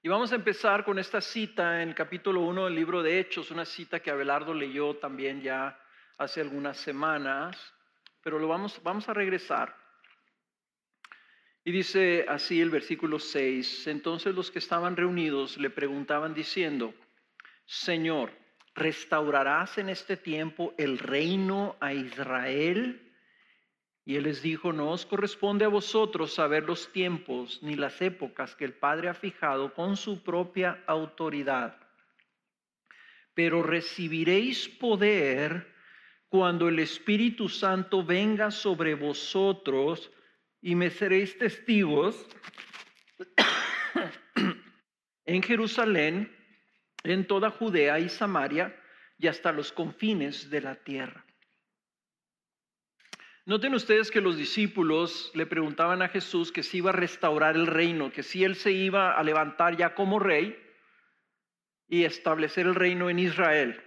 Y 0.00 0.08
vamos 0.08 0.32
a 0.32 0.36
empezar 0.36 0.82
con 0.82 0.98
esta 0.98 1.20
cita 1.20 1.82
en 1.82 1.90
el 1.90 1.94
capítulo 1.94 2.40
1 2.40 2.64
del 2.64 2.74
libro 2.74 3.02
de 3.02 3.20
Hechos, 3.20 3.50
una 3.50 3.66
cita 3.66 4.00
que 4.00 4.10
Abelardo 4.10 4.54
leyó 4.54 4.96
también 4.96 5.42
ya 5.42 5.78
hace 6.16 6.40
algunas 6.40 6.78
semanas, 6.78 7.74
pero 8.22 8.38
lo 8.38 8.48
vamos, 8.48 8.82
vamos 8.82 9.06
a 9.10 9.12
regresar. 9.12 9.81
Y 11.64 11.70
dice 11.70 12.26
así 12.28 12.60
el 12.60 12.70
versículo 12.70 13.20
6, 13.20 13.86
entonces 13.86 14.34
los 14.34 14.50
que 14.50 14.58
estaban 14.58 14.96
reunidos 14.96 15.58
le 15.58 15.70
preguntaban 15.70 16.34
diciendo, 16.34 16.92
Señor, 17.64 18.32
¿restaurarás 18.74 19.78
en 19.78 19.88
este 19.88 20.16
tiempo 20.16 20.74
el 20.76 20.98
reino 20.98 21.76
a 21.80 21.94
Israel? 21.94 23.12
Y 24.04 24.16
él 24.16 24.24
les 24.24 24.42
dijo, 24.42 24.72
no 24.72 24.90
os 24.90 25.06
corresponde 25.06 25.64
a 25.64 25.68
vosotros 25.68 26.34
saber 26.34 26.64
los 26.64 26.90
tiempos 26.90 27.62
ni 27.62 27.76
las 27.76 28.02
épocas 28.02 28.56
que 28.56 28.64
el 28.64 28.72
Padre 28.72 29.08
ha 29.08 29.14
fijado 29.14 29.72
con 29.72 29.96
su 29.96 30.24
propia 30.24 30.82
autoridad, 30.88 31.76
pero 33.34 33.62
recibiréis 33.62 34.68
poder 34.68 35.72
cuando 36.28 36.68
el 36.68 36.80
Espíritu 36.80 37.48
Santo 37.48 38.02
venga 38.02 38.50
sobre 38.50 38.96
vosotros 38.96 40.10
y 40.62 40.74
me 40.76 40.90
seréis 40.90 41.36
testigos 41.36 42.26
en 45.26 45.42
Jerusalén, 45.42 46.34
en 47.02 47.26
toda 47.26 47.50
Judea 47.50 47.98
y 47.98 48.08
Samaria 48.08 48.74
y 49.18 49.26
hasta 49.26 49.52
los 49.52 49.72
confines 49.72 50.48
de 50.48 50.60
la 50.60 50.76
tierra. 50.76 51.24
Noten 53.44 53.74
ustedes 53.74 54.12
que 54.12 54.20
los 54.20 54.36
discípulos 54.36 55.32
le 55.34 55.46
preguntaban 55.46 56.00
a 56.00 56.08
Jesús 56.08 56.52
que 56.52 56.62
si 56.62 56.78
iba 56.78 56.90
a 56.90 56.94
restaurar 56.94 57.56
el 57.56 57.66
reino, 57.66 58.12
que 58.12 58.22
si 58.22 58.44
él 58.44 58.54
se 58.54 58.70
iba 58.70 59.12
a 59.18 59.22
levantar 59.24 59.76
ya 59.76 59.96
como 59.96 60.20
rey 60.20 60.56
y 61.88 62.04
establecer 62.04 62.66
el 62.66 62.76
reino 62.76 63.10
en 63.10 63.18
Israel. 63.18 63.82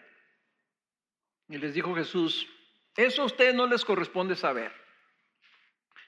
Y 1.47 1.57
les 1.57 1.73
dijo 1.73 1.95
Jesús, 1.95 2.45
eso 2.97 3.21
a 3.21 3.25
ustedes 3.25 3.55
no 3.55 3.65
les 3.65 3.85
corresponde 3.85 4.35
saber, 4.35 4.73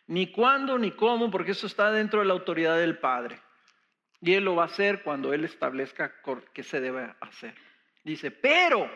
ni 0.08 0.32
cuándo 0.32 0.78
ni 0.78 0.92
cómo, 0.92 1.30
porque 1.30 1.52
eso 1.52 1.68
está 1.68 1.92
dentro 1.92 2.20
de 2.20 2.26
la 2.26 2.34
autoridad 2.34 2.78
del 2.78 2.98
Padre. 2.98 3.40
Y 4.22 4.34
Él 4.34 4.46
lo 4.46 4.56
va 4.56 4.64
a 4.64 4.68
hacer 4.68 5.04
cuando 5.04 5.34
Él 5.34 5.46
establezca 5.46 6.16
que 6.54 6.64
se 6.64 6.80
debe 6.82 7.14
hacer. 7.20 7.54
Dice, 8.04 8.32
pero, 8.32 8.90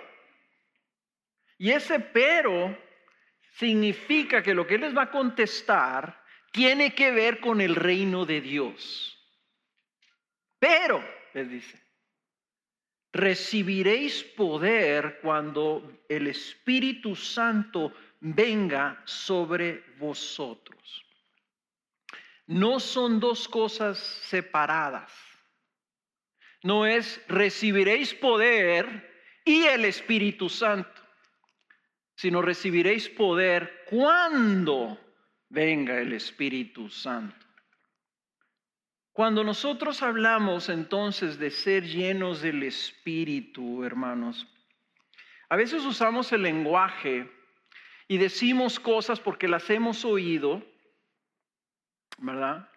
y 1.58 1.72
ese 1.72 2.00
pero 2.00 2.76
significa 3.56 4.42
que 4.42 4.54
lo 4.54 4.66
que 4.66 4.76
Él 4.76 4.82
les 4.82 4.98
va 4.98 5.04
a 5.04 5.12
contestar 5.12 6.22
tiene 6.52 6.96
que 6.96 7.12
ver 7.12 7.40
con 7.40 7.62
el 7.62 7.76
reino 7.76 8.26
de 8.26 8.42
Dios. 8.42 9.18
Pero, 10.60 11.04
les 11.34 11.50
dice, 11.50 11.82
recibiréis 13.12 14.24
poder 14.24 15.20
cuando 15.22 16.04
el 16.08 16.28
Espíritu 16.28 17.16
Santo 17.16 17.94
venga 18.20 19.02
sobre 19.06 19.84
vosotros. 19.98 21.01
No 22.52 22.80
son 22.80 23.20
dos 23.20 23.48
cosas 23.48 23.98
separadas. 23.98 25.12
No 26.64 26.86
es 26.86 27.22
recibiréis 27.28 28.14
poder 28.14 29.10
y 29.46 29.64
el 29.64 29.86
Espíritu 29.86 30.50
Santo 30.50 31.02
sino 32.22 32.44
recibiréis 32.44 33.10
poder 33.10 33.84
cuando 33.90 34.96
venga 35.50 36.00
el 36.00 36.14
Espíritu 36.14 36.88
Santo. 36.88 37.48
Cuando 39.12 39.44
nosotros 39.44 40.04
hablamos 40.04 40.70
entonces 40.70 41.40
de 41.40 41.50
ser 41.50 41.84
llenos 41.84 42.44
del 42.44 42.62
Espíritu, 42.62 43.84
hermanos, 43.84 44.46
a 45.50 45.56
veces 45.56 45.84
usamos 45.84 46.32
el 46.32 46.44
lenguaje 46.44 47.28
y 48.08 48.20
decimos 48.20 48.80
cosas 48.80 49.20
porque 49.20 49.48
las 49.48 49.68
hemos 49.72 50.06
oído, 50.06 50.64
¿verdad? 52.22 52.70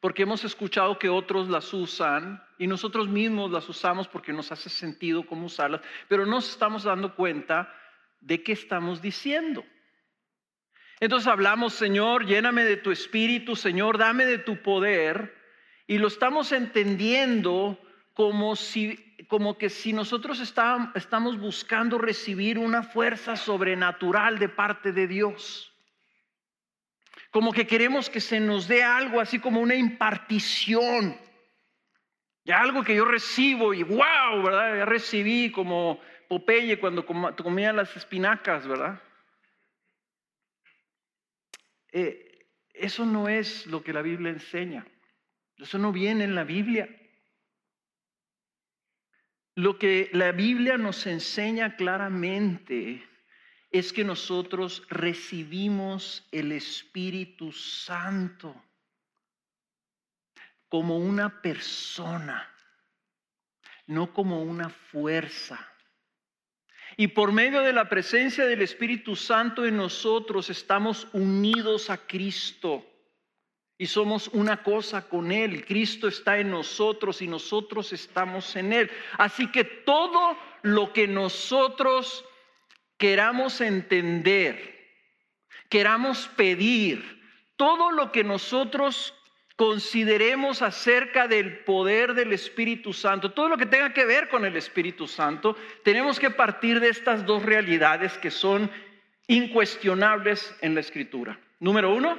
Porque 0.00 0.22
hemos 0.24 0.44
escuchado 0.44 0.98
que 0.98 1.08
otros 1.08 1.48
las 1.48 1.72
usan 1.72 2.42
y 2.58 2.66
nosotros 2.66 3.08
mismos 3.08 3.50
las 3.50 3.68
usamos 3.68 4.08
porque 4.08 4.32
nos 4.32 4.52
hace 4.52 4.68
sentido 4.68 5.26
cómo 5.26 5.46
usarlas, 5.46 5.80
pero 6.08 6.26
no 6.26 6.32
nos 6.32 6.50
estamos 6.50 6.82
dando 6.82 7.14
cuenta 7.14 7.72
de 8.20 8.42
qué 8.42 8.52
estamos 8.52 9.00
diciendo. 9.00 9.64
Entonces 11.00 11.28
hablamos, 11.28 11.74
Señor, 11.74 12.26
lléname 12.26 12.64
de 12.64 12.76
tu 12.76 12.90
espíritu, 12.90 13.54
Señor, 13.54 13.98
dame 13.98 14.26
de 14.26 14.38
tu 14.38 14.62
poder, 14.62 15.34
y 15.86 15.98
lo 15.98 16.08
estamos 16.08 16.52
entendiendo 16.52 17.78
como 18.14 18.56
si 18.56 19.04
como 19.28 19.58
que 19.58 19.68
si 19.68 19.92
nosotros 19.92 20.40
estamos 20.40 21.38
buscando 21.38 21.98
recibir 21.98 22.58
una 22.58 22.82
fuerza 22.82 23.36
sobrenatural 23.36 24.38
de 24.38 24.48
parte 24.48 24.92
de 24.92 25.06
Dios. 25.06 25.70
Como 27.30 27.52
que 27.52 27.66
queremos 27.66 28.08
que 28.08 28.20
se 28.20 28.40
nos 28.40 28.68
dé 28.68 28.82
algo 28.82 29.20
así 29.20 29.38
como 29.38 29.60
una 29.60 29.74
impartición. 29.74 31.18
Ya 32.44 32.60
algo 32.60 32.82
que 32.82 32.96
yo 32.96 33.04
recibo 33.04 33.74
y 33.74 33.82
wow, 33.82 34.42
¿verdad? 34.42 34.78
Ya 34.78 34.84
recibí 34.86 35.52
como 35.52 36.00
Popeye 36.28 36.80
cuando 36.80 37.04
comía 37.04 37.72
las 37.72 37.94
espinacas, 37.96 38.66
¿verdad? 38.66 39.02
Eh, 41.92 42.46
eso 42.72 43.04
no 43.04 43.28
es 43.28 43.66
lo 43.66 43.82
que 43.82 43.92
la 43.92 44.02
Biblia 44.02 44.30
enseña. 44.30 44.86
Eso 45.58 45.78
no 45.78 45.92
viene 45.92 46.24
en 46.24 46.34
la 46.34 46.44
Biblia. 46.44 46.88
Lo 49.54 49.78
que 49.78 50.08
la 50.12 50.32
Biblia 50.32 50.78
nos 50.78 51.06
enseña 51.06 51.76
claramente 51.76 53.06
es 53.70 53.92
que 53.92 54.04
nosotros 54.04 54.82
recibimos 54.88 56.26
el 56.32 56.52
Espíritu 56.52 57.52
Santo 57.52 58.54
como 60.68 60.96
una 60.96 61.40
persona, 61.42 62.48
no 63.86 64.12
como 64.12 64.42
una 64.42 64.68
fuerza. 64.68 65.58
Y 66.96 67.08
por 67.08 67.32
medio 67.32 67.62
de 67.62 67.72
la 67.72 67.88
presencia 67.88 68.44
del 68.44 68.62
Espíritu 68.62 69.14
Santo 69.16 69.64
en 69.64 69.76
nosotros 69.76 70.50
estamos 70.50 71.06
unidos 71.12 71.90
a 71.90 71.98
Cristo 71.98 72.84
y 73.76 73.86
somos 73.86 74.28
una 74.28 74.62
cosa 74.62 75.08
con 75.08 75.30
Él. 75.30 75.64
Cristo 75.64 76.08
está 76.08 76.38
en 76.38 76.50
nosotros 76.50 77.22
y 77.22 77.28
nosotros 77.28 77.92
estamos 77.92 78.56
en 78.56 78.72
Él. 78.72 78.90
Así 79.16 79.50
que 79.52 79.62
todo 79.62 80.36
lo 80.62 80.92
que 80.92 81.06
nosotros 81.06 82.24
queramos 82.98 83.60
entender, 83.60 84.76
queramos 85.68 86.28
pedir, 86.36 87.18
todo 87.56 87.90
lo 87.90 88.12
que 88.12 88.22
nosotros 88.22 89.14
consideremos 89.56 90.62
acerca 90.62 91.26
del 91.26 91.58
poder 91.64 92.14
del 92.14 92.32
Espíritu 92.32 92.92
Santo, 92.92 93.32
todo 93.32 93.48
lo 93.48 93.56
que 93.56 93.66
tenga 93.66 93.92
que 93.92 94.04
ver 94.04 94.28
con 94.28 94.44
el 94.44 94.56
Espíritu 94.56 95.08
Santo, 95.08 95.56
tenemos 95.82 96.20
que 96.20 96.30
partir 96.30 96.78
de 96.78 96.88
estas 96.88 97.26
dos 97.26 97.42
realidades 97.42 98.16
que 98.18 98.30
son 98.30 98.70
incuestionables 99.26 100.54
en 100.60 100.74
la 100.76 100.80
Escritura. 100.80 101.40
Número 101.58 101.92
uno, 101.92 102.16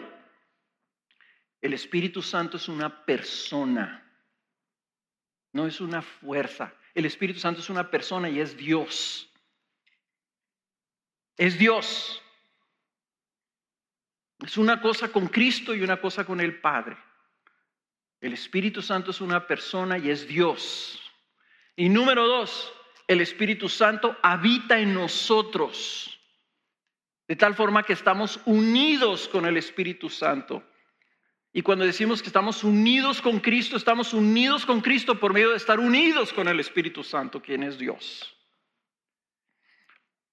el 1.62 1.74
Espíritu 1.74 2.22
Santo 2.22 2.58
es 2.58 2.68
una 2.68 3.06
persona, 3.06 4.06
no 5.54 5.66
es 5.66 5.80
una 5.80 6.02
fuerza. 6.02 6.74
El 6.94 7.06
Espíritu 7.06 7.40
Santo 7.40 7.62
es 7.62 7.70
una 7.70 7.90
persona 7.90 8.30
y 8.30 8.42
es 8.42 8.58
Dios. 8.58 9.29
Es 11.40 11.58
Dios. 11.58 12.22
Es 14.46 14.58
una 14.58 14.82
cosa 14.82 15.10
con 15.10 15.28
Cristo 15.28 15.74
y 15.74 15.82
una 15.82 16.02
cosa 16.02 16.26
con 16.26 16.42
el 16.42 16.60
Padre. 16.60 16.98
El 18.20 18.34
Espíritu 18.34 18.82
Santo 18.82 19.12
es 19.12 19.22
una 19.22 19.48
persona 19.48 19.98
y 19.98 20.10
es 20.10 20.28
Dios. 20.28 21.02
Y 21.78 21.88
número 21.88 22.28
dos, 22.28 22.74
el 23.08 23.22
Espíritu 23.22 23.70
Santo 23.70 24.18
habita 24.22 24.82
en 24.82 24.94
nosotros. 24.94 26.20
De 27.26 27.38
tal 27.38 27.56
forma 27.56 27.84
que 27.84 27.94
estamos 27.94 28.42
unidos 28.46 29.30
con 29.30 29.46
el 29.46 29.56
Espíritu 29.56 30.10
Santo. 30.10 30.62
Y 31.54 31.62
cuando 31.62 31.86
decimos 31.86 32.22
que 32.22 32.28
estamos 32.28 32.66
unidos 32.66 33.22
con 33.22 33.40
Cristo, 33.40 33.78
estamos 33.78 34.14
unidos 34.14 34.66
con 34.66 34.82
Cristo 34.82 35.18
por 35.18 35.32
medio 35.32 35.52
de 35.52 35.58
estar 35.58 35.80
unidos 35.80 36.34
con 36.34 36.50
el 36.50 36.60
Espíritu 36.60 37.02
Santo, 37.02 37.42
quien 37.42 37.64
es 37.64 37.78
Dios. 37.78 38.36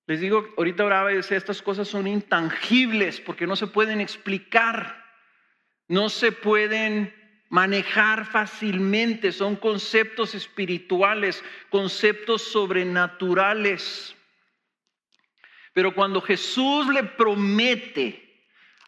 Les 0.06 0.20
digo, 0.20 0.48
ahorita 0.56 0.84
oraba 0.84 1.12
y 1.12 1.16
decía, 1.16 1.36
estas 1.36 1.62
cosas 1.62 1.88
son 1.88 2.06
intangibles 2.06 3.20
porque 3.20 3.46
no 3.46 3.56
se 3.56 3.66
pueden 3.66 4.00
explicar, 4.00 5.04
no 5.88 6.08
se 6.08 6.30
pueden 6.30 7.12
manejar 7.48 8.24
fácilmente, 8.24 9.32
son 9.32 9.56
conceptos 9.56 10.34
espirituales, 10.34 11.44
conceptos 11.70 12.42
sobrenaturales. 12.42 14.14
Pero 15.72 15.94
cuando 15.94 16.20
Jesús 16.20 16.88
le 16.88 17.02
promete 17.02 18.22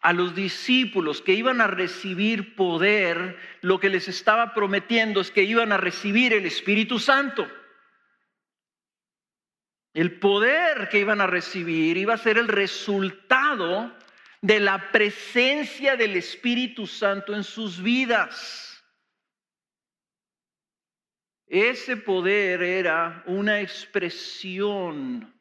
a 0.01 0.13
los 0.13 0.33
discípulos 0.33 1.21
que 1.21 1.33
iban 1.33 1.59
a 1.59 1.67
recibir 1.67 2.55
poder, 2.55 3.37
lo 3.61 3.79
que 3.79 3.89
les 3.89 4.07
estaba 4.07 4.53
prometiendo 4.53 5.19
es 5.19 5.31
que 5.31 5.43
iban 5.43 5.73
a 5.73 5.77
recibir 5.77 6.31
el 6.31 6.45
Espíritu 6.45 6.97
Santo. 6.97 7.45
El 9.93 10.19
poder 10.19 10.89
que 10.89 10.99
iban 10.99 11.21
a 11.21 11.27
recibir 11.27 11.97
iba 11.97 12.13
a 12.13 12.17
ser 12.17 12.37
el 12.37 12.47
resultado 12.47 13.91
de 14.41 14.59
la 14.59 14.91
presencia 14.91 15.95
del 15.95 16.15
Espíritu 16.15 16.85
Santo 16.87 17.35
en 17.35 17.43
sus 17.43 17.81
vidas. 17.81 18.65
Ese 21.47 21.97
poder 21.97 22.61
era 22.61 23.23
una 23.25 23.59
expresión 23.59 25.33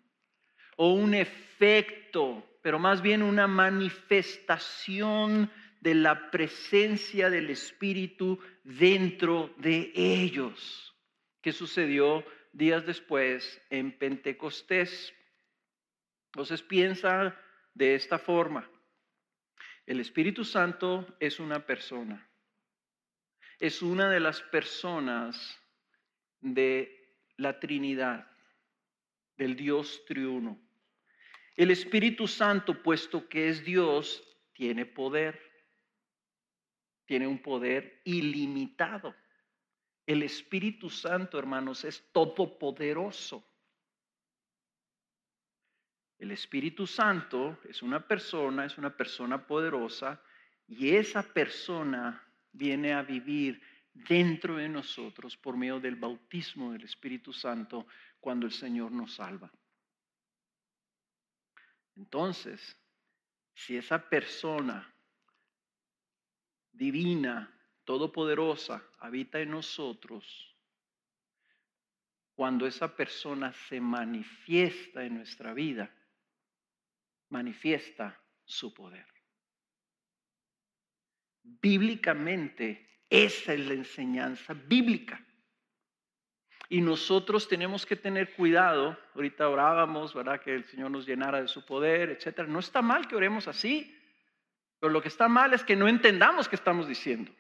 o 0.77 0.95
un 0.95 1.13
efecto, 1.13 2.43
pero 2.63 2.79
más 2.79 3.03
bien 3.03 3.23
una 3.23 3.47
manifestación 3.47 5.51
de 5.81 5.95
la 5.95 6.31
presencia 6.31 7.29
del 7.29 7.51
Espíritu 7.51 8.39
dentro 8.65 9.53
de 9.59 9.93
ellos. 9.95 10.97
¿Qué 11.43 11.53
sucedió? 11.53 12.25
Días 12.53 12.85
después 12.87 13.61
en 13.71 13.97
Pentecostés. 13.97 15.15
Entonces 16.27 16.63
piensa 16.63 17.37
de 17.75 17.95
esta 17.95 18.19
forma. 18.19 18.69
El 19.87 20.01
Espíritu 20.01 20.45
Santo 20.45 21.17
es 21.19 21.41
una 21.41 21.65
persona. 21.65 22.29
Es 23.59 23.83
una 23.83 24.11
de 24.11 24.21
las 24.21 24.43
personas 24.43 25.59
de 26.41 27.15
la 27.37 27.59
Trinidad, 27.59 28.31
del 29.37 29.57
Dios 29.57 30.05
triuno. 30.07 30.61
El 31.57 31.71
Espíritu 31.71 32.29
Santo, 32.29 32.83
puesto 32.83 33.29
que 33.29 33.49
es 33.49 33.65
Dios, 33.65 34.23
tiene 34.53 34.87
poder. 34.87 35.41
Tiene 37.07 37.27
un 37.27 37.41
poder 37.41 38.01
ilimitado. 38.05 39.15
El 40.09 40.23
Espíritu 40.23 40.89
Santo, 40.89 41.39
hermanos, 41.39 41.85
es 41.85 42.11
todopoderoso. 42.13 43.45
El 46.19 46.31
Espíritu 46.31 46.87
Santo 46.87 47.59
es 47.69 47.83
una 47.83 48.09
persona, 48.09 48.65
es 48.65 48.79
una 48.79 48.97
persona 48.97 49.47
poderosa 49.47 50.19
y 50.67 50.97
esa 50.97 51.23
persona 51.23 52.27
viene 52.51 52.95
a 52.95 53.03
vivir 53.03 53.61
dentro 53.93 54.57
de 54.57 54.71
nosotros 54.71 55.37
por 55.37 55.59
medio 55.59 55.79
del 55.79 55.97
bautismo 55.97 56.73
del 56.73 56.85
Espíritu 56.85 57.31
Santo 57.35 57.87
cuando 58.19 58.47
el 58.47 58.53
Señor 58.53 58.91
nos 58.91 59.13
salva. 59.13 59.53
Entonces, 61.97 62.81
si 63.53 63.77
esa 63.77 64.09
persona 64.09 64.91
divina 66.73 67.58
todopoderosa 67.89 68.85
habita 68.99 69.41
en 69.41 69.51
nosotros, 69.51 70.55
cuando 72.35 72.67
esa 72.67 72.95
persona 72.95 73.51
se 73.55 73.81
manifiesta 73.81 75.05
en 75.05 75.15
nuestra 75.15 75.55
vida, 75.55 75.91
manifiesta 77.31 78.21
su 78.45 78.75
poder. 78.75 79.07
Bíblicamente, 81.43 83.05
esa 83.09 83.55
es 83.55 83.61
la 83.61 83.73
enseñanza 83.73 84.53
bíblica. 84.53 85.25
Y 86.69 86.83
nosotros 86.83 87.49
tenemos 87.49 87.87
que 87.87 87.97
tener 87.97 88.35
cuidado, 88.35 88.99
ahorita 89.15 89.49
orábamos, 89.49 90.13
¿verdad? 90.13 90.43
Que 90.43 90.55
el 90.55 90.67
Señor 90.67 90.91
nos 90.91 91.07
llenara 91.07 91.41
de 91.41 91.49
su 91.49 91.65
poder, 91.65 92.11
etcétera. 92.11 92.47
No 92.47 92.59
está 92.59 92.83
mal 92.83 93.09
que 93.09 93.17
oremos 93.17 93.49
así, 93.49 93.99
pero 94.79 94.93
lo 94.93 95.01
que 95.01 95.09
está 95.09 95.27
mal 95.27 95.55
es 95.55 95.65
que 95.65 95.75
no 95.75 95.89
entendamos 95.89 96.51
qué 96.51 96.57
estamos 96.57 96.87
diciendo. 96.87 97.33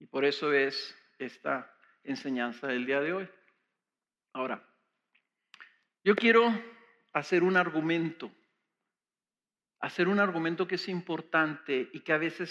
Y 0.00 0.06
por 0.06 0.24
eso 0.24 0.52
es 0.52 0.96
esta 1.18 1.72
enseñanza 2.02 2.66
del 2.66 2.86
día 2.86 3.00
de 3.00 3.12
hoy. 3.12 3.28
Ahora, 4.32 4.66
yo 6.02 6.16
quiero 6.16 6.52
hacer 7.12 7.42
un 7.42 7.56
argumento, 7.56 8.32
hacer 9.78 10.08
un 10.08 10.18
argumento 10.18 10.66
que 10.66 10.76
es 10.76 10.88
importante 10.88 11.90
y 11.92 12.00
que 12.00 12.12
a 12.12 12.18
veces 12.18 12.50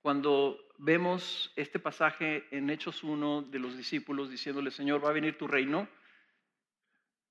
cuando 0.00 0.58
vemos 0.78 1.52
este 1.56 1.78
pasaje 1.78 2.46
en 2.50 2.68
Hechos 2.68 3.04
1 3.04 3.42
de 3.42 3.58
los 3.58 3.76
discípulos 3.76 4.28
diciéndole, 4.28 4.70
Señor, 4.70 5.02
va 5.02 5.10
a 5.10 5.14
venir 5.14 5.38
tu 5.38 5.46
reino, 5.46 5.88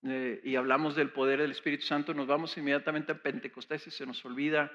eh, 0.06 0.42
y 0.44 0.56
hablamos 0.56 0.96
del 0.96 1.12
poder 1.12 1.40
del 1.40 1.52
Espíritu 1.52 1.86
Santo, 1.86 2.14
nos 2.14 2.28
vamos 2.28 2.58
inmediatamente 2.58 3.14
a 3.14 3.22
Pentecostés 3.22 3.88
y 3.88 3.92
se 3.92 4.06
nos 4.06 4.24
olvida 4.26 4.72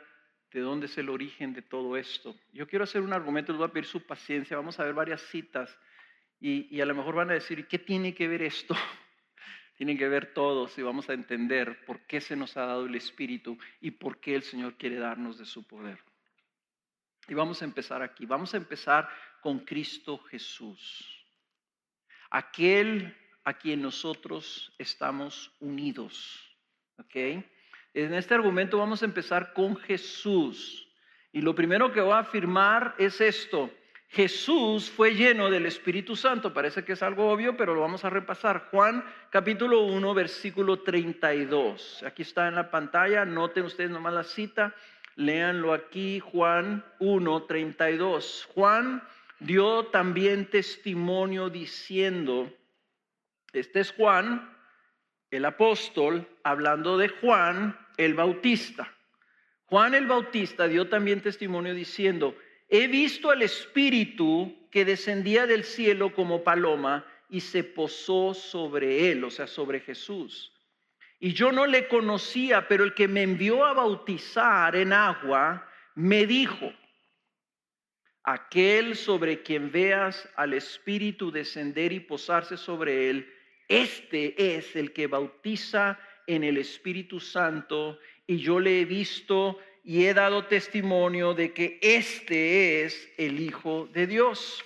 de 0.53 0.61
dónde 0.61 0.87
es 0.87 0.97
el 0.99 1.09
origen 1.09 1.53
de 1.53 1.63
todo 1.63 1.97
esto. 1.97 2.35
Yo 2.53 2.67
quiero 2.67 2.85
hacer 2.85 3.03
un 3.03 3.13
argumento, 3.13 3.53
les 3.53 3.59
voy 3.59 3.69
a 3.69 3.73
pedir 3.73 3.87
su 3.87 4.07
paciencia, 4.07 4.57
vamos 4.57 4.79
a 4.81 4.85
ver 4.85 4.95
varias 4.95 5.21
citas 5.23 5.77
y, 6.41 6.81
a 6.81 6.87
lo 6.87 6.95
mejor 6.95 7.17
van 7.17 7.31
a 7.31 7.35
decir, 7.35 7.67
¿qué 7.67 7.79
tiene 7.79 8.15
que 8.15 8.29
ver 8.29 8.43
esto? 8.43 8.75
Tienen 9.77 9.99
que 9.99 10.09
ver 10.09 10.33
todos 10.33 10.77
y 10.79 10.83
vamos 10.83 11.09
a 11.09 11.13
entender 11.13 11.85
por 11.85 12.01
qué 12.07 12.21
se 12.21 12.35
nos 12.35 12.57
ha 12.57 12.67
dado 12.67 12.87
el 12.87 12.95
Espíritu 12.95 13.59
y 13.81 13.93
por 13.93 14.19
qué 14.21 14.35
el 14.35 14.43
Señor 14.43 14.77
quiere 14.77 14.97
darnos 14.97 15.39
de 15.39 15.45
su 15.45 15.67
poder. 15.67 15.99
Y 17.29 17.35
vamos 17.35 17.63
a 17.63 17.65
empezar 17.65 18.03
aquí, 18.03 18.27
vamos 18.27 18.55
a 18.55 18.57
empezar 18.57 19.09
con 19.41 19.61
Cristo 19.61 20.19
Jesús, 20.19 21.25
aquel 22.31 23.17
a 23.45 23.55
quien 23.55 23.83
nosotros 23.83 24.75
estamos 24.79 25.55
unidos. 25.61 26.45
¿ok?, 26.99 27.45
en 28.05 28.15
este 28.15 28.35
argumento 28.35 28.79
vamos 28.79 29.03
a 29.03 29.07
empezar 29.07 29.53
con 29.53 29.77
Jesús. 29.77 30.89
Y 31.33 31.41
lo 31.41 31.55
primero 31.55 31.93
que 31.93 32.01
voy 32.01 32.13
a 32.13 32.19
afirmar 32.19 32.95
es 32.99 33.21
esto. 33.21 33.71
Jesús 34.11 34.91
fue 34.91 35.15
lleno 35.15 35.51
del 35.51 35.67
Espíritu 35.67 36.17
Santo. 36.17 36.55
Parece 36.55 36.85
que 36.85 36.95
es 36.95 37.03
algo 37.03 37.31
obvio, 37.31 37.57
pero 37.57 37.75
lo 37.75 37.83
vamos 37.83 38.05
a 38.05 38.11
repasar. 38.11 38.69
Juan 38.71 39.05
capítulo 39.31 39.83
1, 39.83 40.15
versículo 40.15 40.81
32. 40.81 42.03
Aquí 42.07 42.23
está 42.23 42.49
en 42.49 42.55
la 42.55 42.71
pantalla. 42.71 43.25
Noten 43.25 43.65
ustedes 43.65 43.91
nomás 43.91 44.15
la 44.15 44.25
cita. 44.25 44.75
Léanlo 45.17 45.75
aquí. 45.75 46.21
Juan 46.21 46.85
1, 47.01 47.43
32. 47.43 48.49
Juan 48.55 49.03
dio 49.41 49.87
también 49.87 50.47
testimonio 50.47 51.51
diciendo, 51.51 52.51
este 53.53 53.81
es 53.81 53.93
Juan, 53.93 54.57
el 55.31 55.45
apóstol, 55.45 56.27
hablando 56.43 56.97
de 56.97 57.09
Juan 57.09 57.79
el 57.99 58.15
Bautista. 58.15 58.91
Juan 59.67 59.95
el 59.95 60.07
Bautista 60.07 60.67
dio 60.67 60.89
también 60.89 61.21
testimonio 61.21 61.75
diciendo, 61.75 62.35
he 62.71 62.87
visto 62.87 63.31
al 63.31 63.43
Espíritu 63.43 64.67
que 64.71 64.87
descendía 64.87 65.47
del 65.47 65.65
cielo 65.65 66.15
como 66.15 66.43
paloma 66.43 67.05
y 67.29 67.41
se 67.41 67.65
posó 67.65 68.33
sobre 68.33 69.11
él, 69.11 69.25
o 69.25 69.31
sea, 69.31 69.47
sobre 69.47 69.81
Jesús. 69.81 70.53
Y 71.21 71.33
yo 71.33 71.53
no 71.53 71.67
le 71.67 71.89
conocía, 71.89 72.69
pero 72.69 72.85
el 72.85 72.95
que 72.95 73.09
me 73.09 73.23
envió 73.23 73.65
a 73.65 73.75
bautizar 73.75 74.77
en 74.77 74.93
agua 74.93 75.69
me 75.95 76.27
dijo, 76.27 76.73
aquel 78.23 78.95
sobre 78.95 79.43
quien 79.43 79.73
veas 79.73 80.29
al 80.37 80.55
Espíritu 80.55 81.31
descender 81.31 81.93
y 81.93 82.01
posarse 82.01 82.57
sobre 82.57 83.11
él, 83.11 83.35
este 83.69 84.57
es 84.57 84.77
el 84.77 84.93
que 84.93 85.09
bautiza 85.09 85.99
en 86.29 86.45
el 86.45 86.59
Espíritu 86.59 87.19
Santo 87.19 87.99
y 88.27 88.37
yo 88.37 88.61
le 88.61 88.83
he 88.83 88.85
visto 88.85 89.59
y 89.83 90.05
he 90.05 90.13
dado 90.13 90.45
testimonio 90.45 91.33
de 91.33 91.53
que 91.55 91.79
este 91.81 92.85
es 92.85 93.11
el 93.17 93.41
Hijo 93.41 93.89
de 93.93 94.07
Dios. 94.07 94.63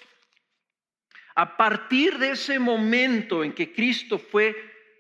A 1.37 1.57
partir 1.57 2.19
de 2.19 2.33
ese 2.33 2.59
momento 2.59 3.45
en 3.45 3.53
que 3.53 3.73
Cristo 3.73 4.19
fue 4.19 4.57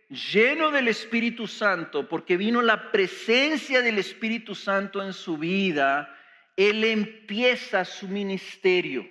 lleno 0.08 0.70
del 0.70 0.86
Espíritu 0.86 1.48
Santo, 1.48 2.08
porque 2.08 2.36
vino 2.36 2.62
la 2.62 2.92
presencia 2.92 3.82
del 3.82 3.98
Espíritu 3.98 4.54
Santo 4.54 5.02
en 5.02 5.12
su 5.12 5.36
vida, 5.36 6.16
Él 6.56 6.84
empieza 6.84 7.84
su 7.84 8.06
ministerio. 8.06 9.10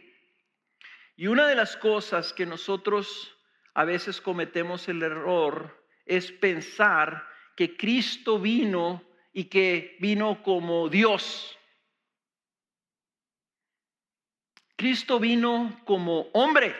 Y 1.17 1.27
una 1.27 1.45
de 1.47 1.55
las 1.55 1.75
cosas 1.75 2.31
que 2.31 2.45
nosotros 2.45 3.37
a 3.73 3.83
veces 3.83 4.21
cometemos 4.21 4.87
el 4.87 5.03
error 5.03 5.85
es 6.05 6.31
pensar 6.31 7.30
que 7.55 7.75
Cristo 7.77 8.39
vino 8.39 9.03
y 9.33 9.45
que 9.45 9.97
vino 9.99 10.43
como 10.43 10.89
Dios. 10.89 11.57
Cristo 14.75 15.19
vino 15.19 15.79
como 15.85 16.21
hombre, 16.33 16.75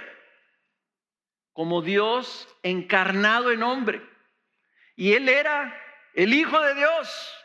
como 1.54 1.82
Dios 1.82 2.48
encarnado 2.64 3.52
en 3.52 3.62
hombre. 3.64 4.02
Y 4.96 5.14
Él 5.14 5.30
era 5.30 5.80
el 6.14 6.34
Hijo 6.34 6.60
de 6.60 6.76
Dios. 6.76 7.36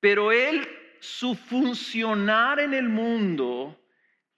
Pero 0.00 0.30
Él, 0.30 0.68
su 1.00 1.34
funcionar 1.34 2.60
en 2.60 2.74
el 2.74 2.88
mundo 2.88 3.80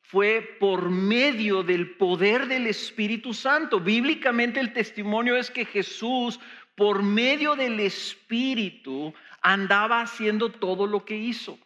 fue 0.03 0.57
por 0.59 0.89
medio 0.89 1.63
del 1.63 1.97
poder 1.97 2.47
del 2.47 2.67
Espíritu 2.67 3.35
Santo. 3.35 3.81
Bíblicamente 3.81 4.59
el 4.59 4.73
testimonio 4.73 5.37
es 5.37 5.51
que 5.51 5.65
Jesús, 5.65 6.41
por 6.79 7.03
medio 7.03 7.57
del 7.57 7.81
Espíritu, 7.81 9.13
andaba 9.43 10.01
haciendo 10.01 10.49
todo 10.53 10.87
lo 10.87 11.05
que 11.05 11.17
hizo. 11.17 11.59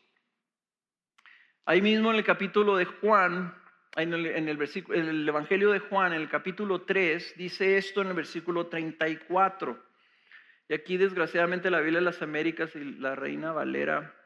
Ahí 1.66 1.82
mismo 1.82 2.10
en 2.10 2.16
el 2.16 2.24
capítulo 2.24 2.78
de 2.78 2.86
Juan, 2.86 3.54
en 3.96 4.14
el, 4.14 4.56
versículo, 4.56 4.98
en 4.98 5.08
el 5.08 5.28
Evangelio 5.28 5.70
de 5.70 5.80
Juan, 5.80 6.14
en 6.14 6.22
el 6.22 6.30
capítulo 6.30 6.80
3, 6.80 7.34
dice 7.36 7.76
esto 7.76 8.00
en 8.00 8.08
el 8.08 8.14
versículo 8.14 8.68
34. 8.68 9.84
Y 10.70 10.72
aquí 10.72 10.96
desgraciadamente 10.96 11.70
la 11.70 11.80
Biblia 11.80 11.98
de 11.98 12.06
las 12.06 12.22
Américas 12.22 12.74
y 12.74 12.82
la 12.82 13.14
Reina 13.14 13.52
Valera 13.52 14.16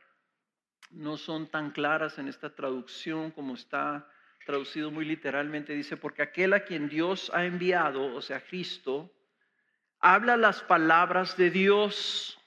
no 0.90 1.16
son 1.16 1.50
tan 1.50 1.72
claras 1.72 2.16
en 2.18 2.28
esta 2.28 2.54
traducción 2.54 3.32
como 3.32 3.54
está 3.54 4.08
traducido 4.46 4.92
muy 4.92 5.04
literalmente. 5.04 5.72
Dice, 5.72 5.96
porque 5.96 6.22
aquel 6.22 6.52
a 6.52 6.60
quien 6.60 6.88
Dios 6.88 7.32
ha 7.34 7.44
enviado, 7.44 8.14
o 8.14 8.22
sea, 8.22 8.40
Cristo, 8.40 9.15
habla 10.14 10.36
las 10.36 10.62
palabras 10.62 11.36
de 11.36 11.50
Dios. 11.50 12.38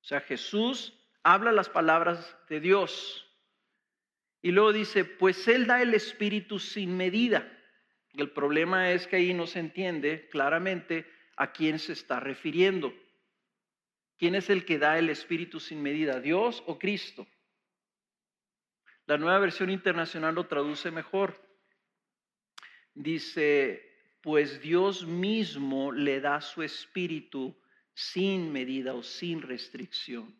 O 0.00 0.04
sea, 0.04 0.20
Jesús 0.20 0.92
habla 1.22 1.52
las 1.52 1.68
palabras 1.68 2.36
de 2.48 2.58
Dios. 2.58 3.24
Y 4.42 4.50
luego 4.50 4.72
dice, 4.72 5.04
pues 5.04 5.46
Él 5.46 5.68
da 5.68 5.80
el 5.80 5.94
Espíritu 5.94 6.58
sin 6.58 6.96
medida. 6.96 7.48
El 8.14 8.32
problema 8.32 8.90
es 8.90 9.06
que 9.06 9.14
ahí 9.14 9.32
no 9.32 9.46
se 9.46 9.60
entiende 9.60 10.28
claramente 10.28 11.06
a 11.36 11.52
quién 11.52 11.78
se 11.78 11.92
está 11.92 12.18
refiriendo. 12.18 12.92
¿Quién 14.18 14.34
es 14.34 14.50
el 14.50 14.64
que 14.64 14.78
da 14.80 14.98
el 14.98 15.08
Espíritu 15.08 15.60
sin 15.60 15.80
medida? 15.80 16.20
¿Dios 16.20 16.64
o 16.66 16.80
Cristo? 16.80 17.28
La 19.06 19.18
nueva 19.18 19.38
versión 19.38 19.70
internacional 19.70 20.34
lo 20.34 20.48
traduce 20.48 20.90
mejor. 20.90 21.40
Dice, 22.92 23.85
pues 24.26 24.60
Dios 24.60 25.06
mismo 25.06 25.92
le 25.92 26.20
da 26.20 26.40
su 26.40 26.64
Espíritu 26.64 27.54
sin 27.94 28.52
medida 28.52 28.92
o 28.92 29.04
sin 29.04 29.40
restricción, 29.40 30.34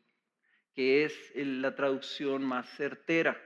que 0.74 1.04
es 1.04 1.14
la 1.36 1.76
traducción 1.76 2.42
más 2.42 2.68
certera. 2.70 3.40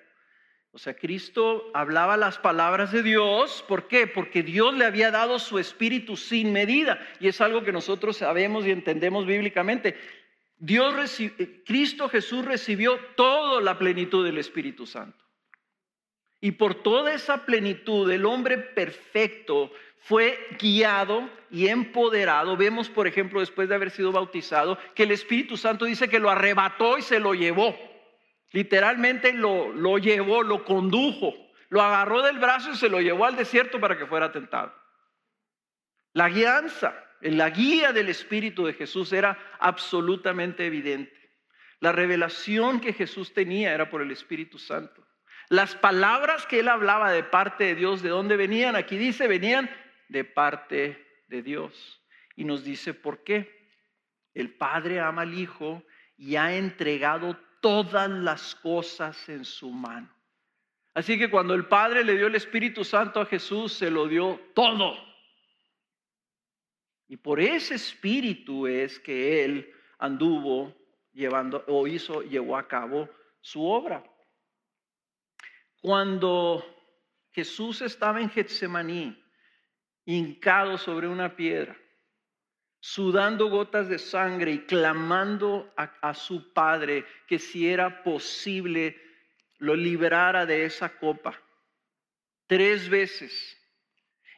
O 0.73 0.79
sea, 0.79 0.95
Cristo 0.95 1.71
hablaba 1.75 2.17
las 2.17 2.39
palabras 2.39 2.91
de 2.91 3.03
Dios. 3.03 3.63
¿Por 3.69 3.87
qué? 3.87 4.07
Porque 4.07 4.43
Dios 4.43 4.73
le 4.73 4.87
había 4.87 5.11
dado 5.11 5.39
su 5.39 5.59
espíritu 5.59 6.17
sin 6.17 6.55
medida. 6.55 7.07
Y 7.21 7.29
es 7.29 7.39
algo 7.43 7.63
que 7.63 7.73
nosotros 7.73 8.17
sabemos 8.17 8.65
y 8.65 8.71
entendemos 8.71 9.27
bíblicamente. 9.27 9.95
Dios 10.57 11.21
eh, 11.21 11.63
Cristo 11.67 12.09
Jesús 12.09 12.47
recibió 12.47 12.99
toda 13.15 13.61
la 13.61 13.79
plenitud 13.79 14.25
del 14.25 14.39
Espíritu 14.39 14.87
Santo. 14.87 15.23
Y 16.41 16.53
por 16.53 16.83
toda 16.83 17.13
esa 17.13 17.45
plenitud, 17.45 18.11
el 18.11 18.25
hombre 18.25 18.57
perfecto 18.57 19.71
fue 20.01 20.39
guiado 20.59 21.29
y 21.51 21.69
empoderado. 21.69 22.57
Vemos, 22.57 22.89
por 22.89 23.07
ejemplo, 23.07 23.41
después 23.41 23.69
de 23.69 23.75
haber 23.75 23.91
sido 23.91 24.13
bautizado, 24.13 24.79
que 24.95 25.05
el 25.05 25.13
Espíritu 25.13 25.57
Santo 25.57 25.85
dice 25.85 26.09
que 26.09 26.19
lo 26.19 26.31
arrebató 26.31 26.99
y 26.99 27.03
se 27.03 27.21
lo 27.21 27.35
llevó. 27.35 27.77
Literalmente 28.53 29.33
lo, 29.33 29.73
lo 29.73 29.99
llevó, 29.99 30.43
lo 30.43 30.65
condujo, 30.65 31.35
lo 31.69 31.83
agarró 31.83 32.23
del 32.23 32.39
brazo 32.39 32.73
y 32.73 32.77
se 32.77 32.89
lo 32.89 33.01
llevó 33.01 33.27
al 33.27 33.37
desierto 33.37 33.79
para 33.79 33.97
que 33.97 34.07
fuera 34.07 34.33
tentado. 34.33 34.75
La 36.13 36.29
guianza, 36.29 36.95
la 37.21 37.51
guía 37.51 37.93
del 37.93 38.09
Espíritu 38.09 38.65
de 38.67 38.73
Jesús 38.73 39.13
era 39.13 39.39
absolutamente 39.61 40.67
evidente. 40.67 41.17
La 41.79 41.93
revelación 41.93 42.81
que 42.81 42.93
Jesús 42.93 43.33
tenía 43.33 43.73
era 43.73 43.89
por 43.89 44.03
el 44.03 44.11
Espíritu 44.11 44.59
Santo. 44.59 45.07
Las 45.49 45.75
palabras 45.75 46.47
que 46.47 46.61
él 46.61 46.69
hablaba 46.69 47.11
de 47.13 47.25
parte 47.25 47.65
de 47.65 47.75
Dios, 47.75 48.03
¿de 48.03 48.09
dónde 48.09 48.37
venían? 48.37 48.77
Aquí 48.77 48.97
dice, 48.97 49.29
venían 49.29 49.71
de 50.11 50.25
parte 50.25 51.23
de 51.29 51.43
Dios. 51.43 52.03
Y 52.37 52.45
nos 52.45 52.65
dice 52.65 52.93
por 52.95 53.23
qué. 53.25 53.71
El 54.35 54.55
Padre 54.55 55.01
ama 55.01 55.23
al 55.23 55.35
Hijo 55.35 55.83
y 56.17 56.37
ha 56.37 56.57
entregado 56.57 57.37
todas 57.61 58.11
las 58.11 58.55
cosas 58.57 59.29
en 59.29 59.45
su 59.45 59.71
mano. 59.71 60.13
Así 60.95 61.19
que 61.19 61.31
cuando 61.31 61.55
el 61.55 61.67
Padre 61.67 62.05
le 62.05 62.17
dio 62.17 62.27
el 62.27 62.35
Espíritu 62.35 62.85
Santo 62.85 63.21
a 63.21 63.27
Jesús, 63.27 63.73
se 63.73 63.91
lo 63.91 64.09
dio 64.09 64.41
todo. 64.55 64.97
Y 67.09 67.17
por 67.17 67.41
ese 67.41 67.75
Espíritu 67.75 68.67
es 68.67 68.99
que 68.99 69.45
Él 69.45 69.73
anduvo 69.99 70.77
llevando 71.13 71.65
o 71.69 71.87
hizo, 71.87 72.23
llevó 72.23 72.57
a 72.57 72.67
cabo 72.67 73.09
su 73.41 73.65
obra. 73.65 74.03
Cuando 75.81 76.65
Jesús 77.33 77.83
estaba 77.83 78.21
en 78.21 78.31
Getsemaní, 78.31 79.20
hincado 80.05 80.79
sobre 80.79 81.09
una 81.09 81.37
piedra, 81.37 81.77
sudando 82.81 83.49
gotas 83.49 83.89
de 83.89 83.99
sangre 83.99 84.53
y 84.53 84.59
clamando 84.61 85.73
a, 85.77 86.15
su 86.15 86.53
Padre 86.53 87.05
que 87.27 87.39
si 87.39 87.69
era 87.69 88.03
posible 88.03 89.01
lo 89.59 89.77
liberara 89.77 90.47
de 90.47 90.65
esa 90.65 90.89
copa. 90.99 91.41
Tres 92.47 92.89
veces. 92.89 93.57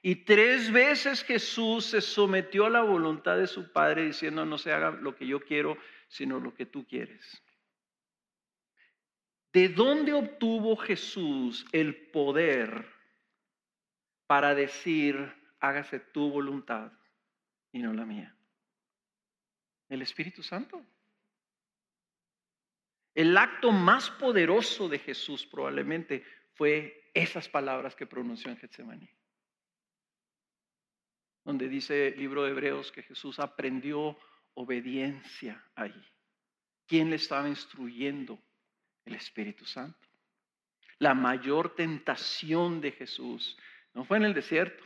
Y 0.02 0.16
tres 0.24 0.72
veces 0.72 1.22
Jesús 1.22 1.86
se 1.86 2.00
sometió 2.00 2.66
a 2.66 2.70
la 2.70 2.82
voluntad 2.82 3.38
de 3.38 3.46
su 3.46 3.70
Padre 3.70 4.06
diciendo, 4.06 4.44
no 4.44 4.58
se 4.58 4.72
haga 4.72 4.90
lo 4.90 5.14
que 5.14 5.26
yo 5.26 5.40
quiero, 5.40 5.78
sino 6.08 6.40
lo 6.40 6.52
que 6.54 6.66
tú 6.66 6.84
quieres. 6.84 7.40
¿De 9.52 9.68
dónde 9.68 10.12
obtuvo 10.12 10.76
Jesús 10.76 11.64
el 11.72 12.10
poder 12.10 12.86
para 14.26 14.54
decir, 14.54 15.30
hágase 15.62 16.00
tu 16.00 16.30
voluntad? 16.30 16.92
y 17.72 17.80
no 17.80 17.92
la 17.92 18.04
mía. 18.04 18.34
El 19.88 20.02
Espíritu 20.02 20.42
Santo. 20.42 20.84
El 23.14 23.36
acto 23.36 23.72
más 23.72 24.10
poderoso 24.10 24.88
de 24.88 24.98
Jesús 24.98 25.46
probablemente 25.46 26.24
fue 26.54 27.10
esas 27.12 27.48
palabras 27.48 27.94
que 27.94 28.06
pronunció 28.06 28.50
en 28.50 28.56
Getsemaní. 28.58 29.08
Donde 31.44 31.68
dice 31.68 32.08
el 32.08 32.18
libro 32.18 32.44
de 32.44 32.50
Hebreos 32.50 32.92
que 32.92 33.02
Jesús 33.02 33.38
aprendió 33.38 34.16
obediencia 34.54 35.62
ahí. 35.74 36.08
¿Quién 36.86 37.10
le 37.10 37.16
estaba 37.16 37.48
instruyendo? 37.48 38.38
El 39.04 39.14
Espíritu 39.14 39.64
Santo. 39.64 40.08
La 40.98 41.14
mayor 41.14 41.74
tentación 41.74 42.80
de 42.80 42.92
Jesús 42.92 43.58
no 43.94 44.04
fue 44.04 44.18
en 44.18 44.24
el 44.24 44.34
desierto, 44.34 44.84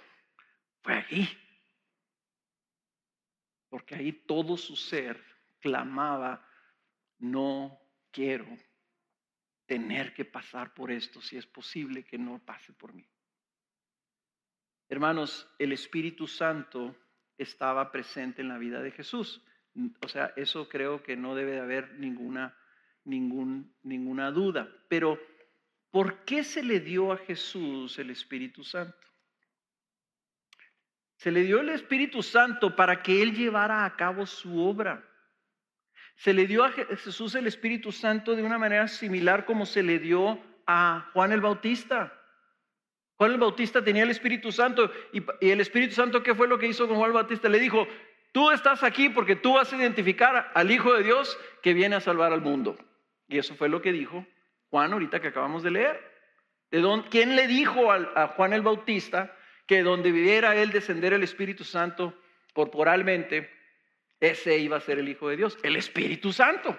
fue 0.87 0.95
allí 0.95 1.29
porque 3.77 3.95
ahí 3.95 4.13
todo 4.13 4.57
su 4.57 4.75
ser 4.75 5.23
clamaba, 5.61 6.43
no 7.19 7.79
quiero 8.11 8.47
tener 9.67 10.15
que 10.15 10.25
pasar 10.25 10.73
por 10.73 10.91
esto, 10.91 11.21
si 11.21 11.37
es 11.37 11.47
posible 11.47 12.03
que 12.03 12.17
no 12.17 12.39
pase 12.39 12.73
por 12.73 12.95
mí. 12.95 13.07
Hermanos, 14.89 15.47
el 15.59 15.73
Espíritu 15.73 16.27
Santo 16.27 16.97
estaba 17.37 17.93
presente 17.93 18.41
en 18.41 18.49
la 18.49 18.57
vida 18.57 18.81
de 18.81 18.93
Jesús. 18.93 19.45
O 20.03 20.09
sea, 20.09 20.33
eso 20.37 20.71
creo 20.71 21.03
que 21.03 21.15
no 21.15 21.35
debe 21.35 21.53
de 21.53 21.61
haber 21.61 21.99
ninguna, 21.99 22.57
ninguna 23.05 24.31
duda. 24.31 24.73
Pero, 24.89 25.21
¿por 25.91 26.25
qué 26.25 26.45
se 26.45 26.63
le 26.63 26.81
dio 26.81 27.13
a 27.13 27.19
Jesús 27.19 27.99
el 27.99 28.09
Espíritu 28.09 28.65
Santo? 28.65 29.07
Se 31.17 31.31
le 31.31 31.43
dio 31.43 31.61
el 31.61 31.71
Espíritu 31.71 32.23
Santo 32.23 32.77
para 32.77 33.03
que 33.03 33.23
Él 33.23 33.35
llevara 33.35 33.85
a 33.85 33.97
cabo 33.97 34.27
su 34.27 34.61
obra. 34.61 35.03
Se 36.17 36.33
le 36.33 36.47
dio 36.47 36.65
a 36.65 36.71
Jesús 36.71 37.35
el 37.35 37.47
Espíritu 37.47 37.93
Santo 37.93 38.35
de 38.35 38.43
una 38.43 38.59
manera 38.59 38.89
similar 38.89 39.45
como 39.45 39.67
se 39.67 39.83
le 39.83 39.99
dio 39.99 40.41
a 40.67 41.11
Juan 41.13 41.33
el 41.33 41.41
Bautista. 41.41 42.13
Juan 43.17 43.33
el 43.33 43.39
Bautista 43.39 43.83
tenía 43.83 44.03
el 44.03 44.11
Espíritu 44.11 44.53
Santo 44.53 44.91
y, 45.13 45.23
el 45.41 45.61
Espíritu 45.61 45.95
Santo, 45.95 46.23
¿qué 46.23 46.35
fue 46.35 46.49
lo 46.49 46.59
que 46.59 46.67
hizo 46.67 46.87
con 46.87 46.97
Juan 46.97 47.09
el 47.09 47.15
Bautista? 47.15 47.49
Le 47.49 47.59
dijo, 47.59 47.87
tú 48.33 48.51
estás 48.51 48.83
aquí 48.83 49.09
porque 49.09 49.37
tú 49.37 49.55
vas 49.55 49.73
a 49.73 49.77
identificar 49.77 50.51
al 50.55 50.71
Hijo 50.71 50.93
de 50.95 51.03
Dios 51.03 51.39
que 51.63 51.75
viene 51.75 51.97
a 51.97 52.01
salvar 52.01 52.33
al 52.33 52.43
mundo. 52.43 52.77
Y 53.29 53.39
eso 53.39 53.55
fue 53.55 53.69
lo 53.69 53.81
que 53.83 53.93
dijo 53.93 54.27
Juan, 54.71 54.93
ahorita 54.93 55.21
que 55.21 55.29
acabamos 55.29 55.63
de 55.63 55.71
leer. 55.71 56.17
¿De 56.71 57.03
¿Quién 57.11 57.37
le 57.37 57.47
dijo 57.47 57.93
a, 57.93 58.29
Juan 58.29 58.53
el 58.53 58.63
Bautista 58.63 59.35
que 59.67 59.83
donde 59.83 60.13
viviera 60.13 60.57
él 60.57 60.71
descender 60.71 61.13
el 61.13 61.23
Espíritu 61.23 61.65
Santo 61.65 62.15
corporalmente, 62.55 63.51
ese 64.21 64.59
iba 64.59 64.77
a 64.77 64.81
ser 64.81 64.99
el 64.99 65.09
Hijo 65.09 65.29
de 65.29 65.37
Dios? 65.37 65.59
El 65.63 65.77
Espíritu 65.77 66.33
Santo. 66.33 66.79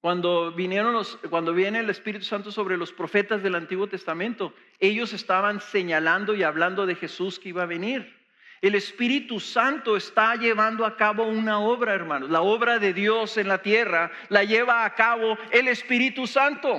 Cuando 0.00 0.52
vinieron 0.52 0.92
los, 0.92 1.16
cuando 1.30 1.52
viene 1.52 1.80
el 1.80 1.90
Espíritu 1.90 2.24
Santo 2.24 2.52
sobre 2.52 2.76
los 2.76 2.92
profetas 2.92 3.42
del 3.42 3.54
Antiguo 3.54 3.88
Testamento, 3.88 4.54
ellos 4.78 5.12
estaban 5.12 5.60
señalando 5.60 6.34
y 6.34 6.42
hablando 6.42 6.86
de 6.86 6.94
Jesús 6.94 7.38
que 7.38 7.48
iba 7.48 7.62
a 7.62 7.66
venir. 7.66 8.14
El 8.60 8.74
Espíritu 8.74 9.40
Santo 9.40 9.96
está 9.96 10.34
llevando 10.36 10.86
a 10.86 10.96
cabo 10.96 11.24
una 11.24 11.58
obra, 11.60 11.94
hermanos. 11.94 12.30
La 12.30 12.42
obra 12.42 12.78
de 12.78 12.92
Dios 12.92 13.36
en 13.36 13.48
la 13.48 13.62
tierra 13.62 14.10
la 14.28 14.44
lleva 14.44 14.84
a 14.84 14.94
cabo 14.94 15.36
el 15.50 15.68
Espíritu 15.68 16.26
Santo. 16.26 16.78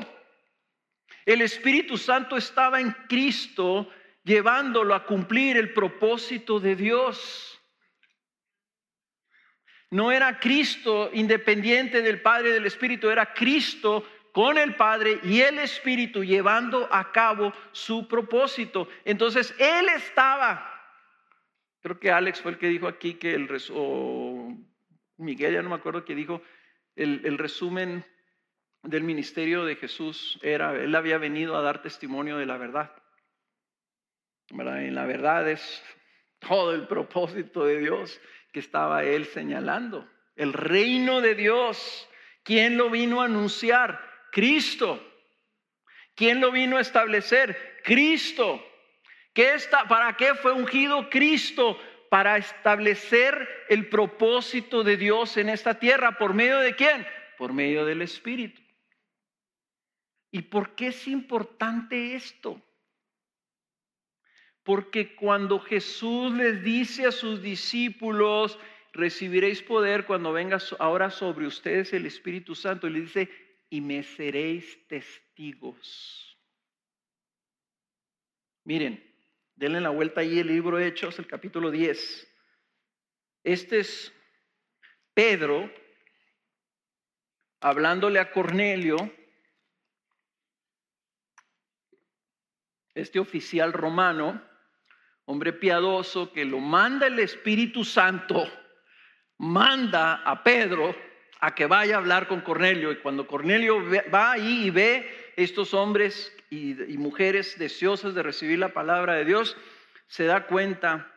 El 1.26 1.42
Espíritu 1.42 1.98
Santo 1.98 2.38
estaba 2.38 2.80
en 2.80 2.92
Cristo 3.10 3.90
llevándolo 4.28 4.94
a 4.94 5.06
cumplir 5.06 5.58
el 5.58 5.74
propósito 5.74 6.60
de 6.60 6.76
Dios. 6.76 7.60
No 9.90 10.12
era 10.12 10.40
Cristo 10.40 11.10
independiente 11.14 12.04
del 12.04 12.22
Padre 12.22 12.50
y 12.50 12.52
del 12.54 12.66
Espíritu, 12.68 13.10
era 13.10 13.34
Cristo 13.34 14.06
con 14.32 14.60
el 14.60 14.76
Padre 14.76 15.20
y 15.24 15.42
el 15.42 15.58
Espíritu 15.58 16.24
llevando 16.24 16.88
a 16.92 17.12
cabo 17.12 17.52
su 17.72 18.08
propósito. 18.08 18.88
Entonces, 19.06 19.56
Él 19.58 19.88
estaba 19.96 20.78
Creo 21.88 22.00
que 22.02 22.12
Alex 22.12 22.42
fue 22.42 22.52
el 22.52 22.58
que 22.58 22.68
dijo 22.68 22.88
aquí 22.88 23.14
que 23.14 23.34
el 23.34 23.48
o 23.72 24.58
Miguel, 25.16 25.54
ya 25.54 25.62
no 25.62 25.70
me 25.70 25.76
acuerdo, 25.76 26.04
que 26.04 26.16
dijo 26.16 26.42
el, 26.98 27.38
resumen 27.38 28.04
del 28.84 29.04
ministerio 29.04 29.64
de 29.64 29.78
Jesús 29.78 30.38
era, 30.42 30.76
él 30.76 30.94
había 30.96 31.18
venido 31.18 31.56
a 31.56 31.62
dar 31.62 31.82
testimonio 31.82 32.38
de 32.38 32.46
la 32.46 32.58
verdad. 32.58 32.92
La 34.50 35.06
verdad 35.06 35.50
es 35.50 35.84
todo 36.40 36.74
el 36.74 36.88
propósito 36.88 37.66
de 37.66 37.80
Dios 37.80 38.20
que 38.52 38.60
estaba 38.60 39.04
él 39.04 39.26
señalando. 39.26 40.10
El 40.36 40.54
reino 40.54 41.22
de 41.22 41.36
Dios. 41.36 42.10
¿Quién 42.44 42.78
lo 42.78 42.90
vino 42.90 43.22
a 43.22 43.26
anunciar? 43.26 44.00
Cristo. 44.32 45.04
¿Quién 46.16 46.40
lo 46.40 46.52
vino 46.52 46.78
a 46.78 46.82
establecer? 46.82 47.80
Cristo. 47.84 48.64
¿Para 49.90 50.16
qué 50.16 50.34
fue 50.36 50.54
ungido 50.54 51.10
Cristo? 51.10 51.80
Para 52.10 52.38
establecer 52.38 53.66
el 53.70 53.90
propósito 53.90 54.84
de 54.84 54.98
Dios 54.98 55.38
en 55.38 55.50
esta 55.50 55.78
tierra. 55.78 56.18
¿Por 56.18 56.34
medio 56.34 56.60
de 56.60 56.76
quién? 56.76 57.06
Por 57.38 57.54
medio 57.54 57.86
del 57.86 58.02
Espíritu. 58.02 58.62
¿Y 60.32 60.44
por 60.44 60.76
qué 60.76 60.88
es 60.88 61.08
importante 61.08 62.16
esto? 62.16 62.62
Porque 64.68 65.16
cuando 65.16 65.60
Jesús 65.60 66.32
les 66.34 66.62
dice 66.62 67.08
a 67.08 67.12
sus 67.12 67.42
discípulos, 67.42 68.60
recibiréis 68.94 69.64
poder 69.64 70.06
cuando 70.06 70.32
venga 70.32 70.60
ahora 70.78 71.10
sobre 71.10 71.48
ustedes 71.48 71.92
el 71.94 72.06
Espíritu 72.06 72.54
Santo, 72.54 72.86
y 72.86 72.92
le 72.92 73.02
dice, 73.02 73.30
y 73.70 73.82
me 73.82 74.04
seréis 74.04 74.86
testigos. 74.88 76.38
Miren, 78.66 79.08
Denle 79.58 79.82
la 79.82 79.90
vuelta 79.90 80.22
ahí 80.22 80.38
el 80.38 80.48
libro 80.48 80.78
de 80.78 80.86
Hechos, 80.86 81.18
el 81.18 81.26
capítulo 81.26 81.72
10. 81.72 82.32
Este 83.44 83.80
es 83.80 84.14
Pedro 85.16 85.74
hablándole 87.60 88.20
a 88.20 88.32
Cornelio, 88.32 88.98
este 92.94 93.18
oficial 93.18 93.74
romano, 93.74 94.47
hombre 95.28 95.52
piadoso 95.52 96.32
que 96.32 96.46
lo 96.46 96.60
manda 96.60 97.08
el 97.08 97.20
Espíritu 97.20 97.84
Santo, 97.84 98.50
manda 99.38 100.24
a 100.24 100.42
Pedro 100.42 100.96
a 101.42 101.54
que 101.54 101.66
vaya 101.66 101.96
a 101.96 101.98
hablar 102.00 102.28
con 102.28 102.42
Cornelio. 102.42 102.94
Y 102.94 102.98
cuando 102.98 103.28
Cornelio 103.28 103.84
va 104.14 104.32
ahí 104.32 104.68
y 104.68 104.70
ve 104.70 105.34
estos 105.36 105.74
hombres 105.74 106.34
y, 106.50 106.74
mujeres 106.98 107.60
deseosas 107.60 108.16
de 108.16 108.24
recibir 108.24 108.58
la 108.58 108.74
palabra 108.74 109.16
de 109.16 109.26
Dios, 109.26 109.58
se 110.08 110.24
da 110.24 110.48
cuenta 110.48 111.14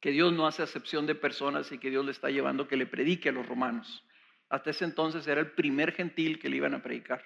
que 0.00 0.10
Dios 0.10 0.34
no 0.34 0.46
hace 0.46 0.62
acepción 0.62 1.06
de 1.06 1.14
personas 1.14 1.72
y 1.72 1.78
que 1.78 1.88
Dios 1.88 2.04
le 2.04 2.12
está 2.12 2.28
llevando 2.28 2.68
que 2.68 2.76
le 2.76 2.86
predique 2.86 3.30
a 3.30 3.32
los 3.32 3.46
romanos. 3.46 4.04
Hasta 4.50 4.70
ese 4.70 4.84
entonces 4.84 5.26
era 5.26 5.40
el 5.40 5.52
primer 5.52 5.92
gentil 5.92 6.38
que 6.38 6.50
le 6.50 6.56
iban 6.56 6.74
a 6.74 6.82
predicar. 6.82 7.24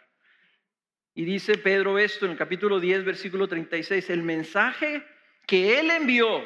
Y 1.13 1.25
dice 1.25 1.59
Pedro 1.59 1.99
esto 1.99 2.25
en 2.25 2.33
el 2.33 2.39
capítulo 2.39 2.79
10, 2.79 3.05
versículo 3.05 3.49
36, 3.49 4.11
el 4.11 4.23
mensaje 4.23 5.05
que 5.47 5.79
él 5.79 5.91
envió 5.91 6.43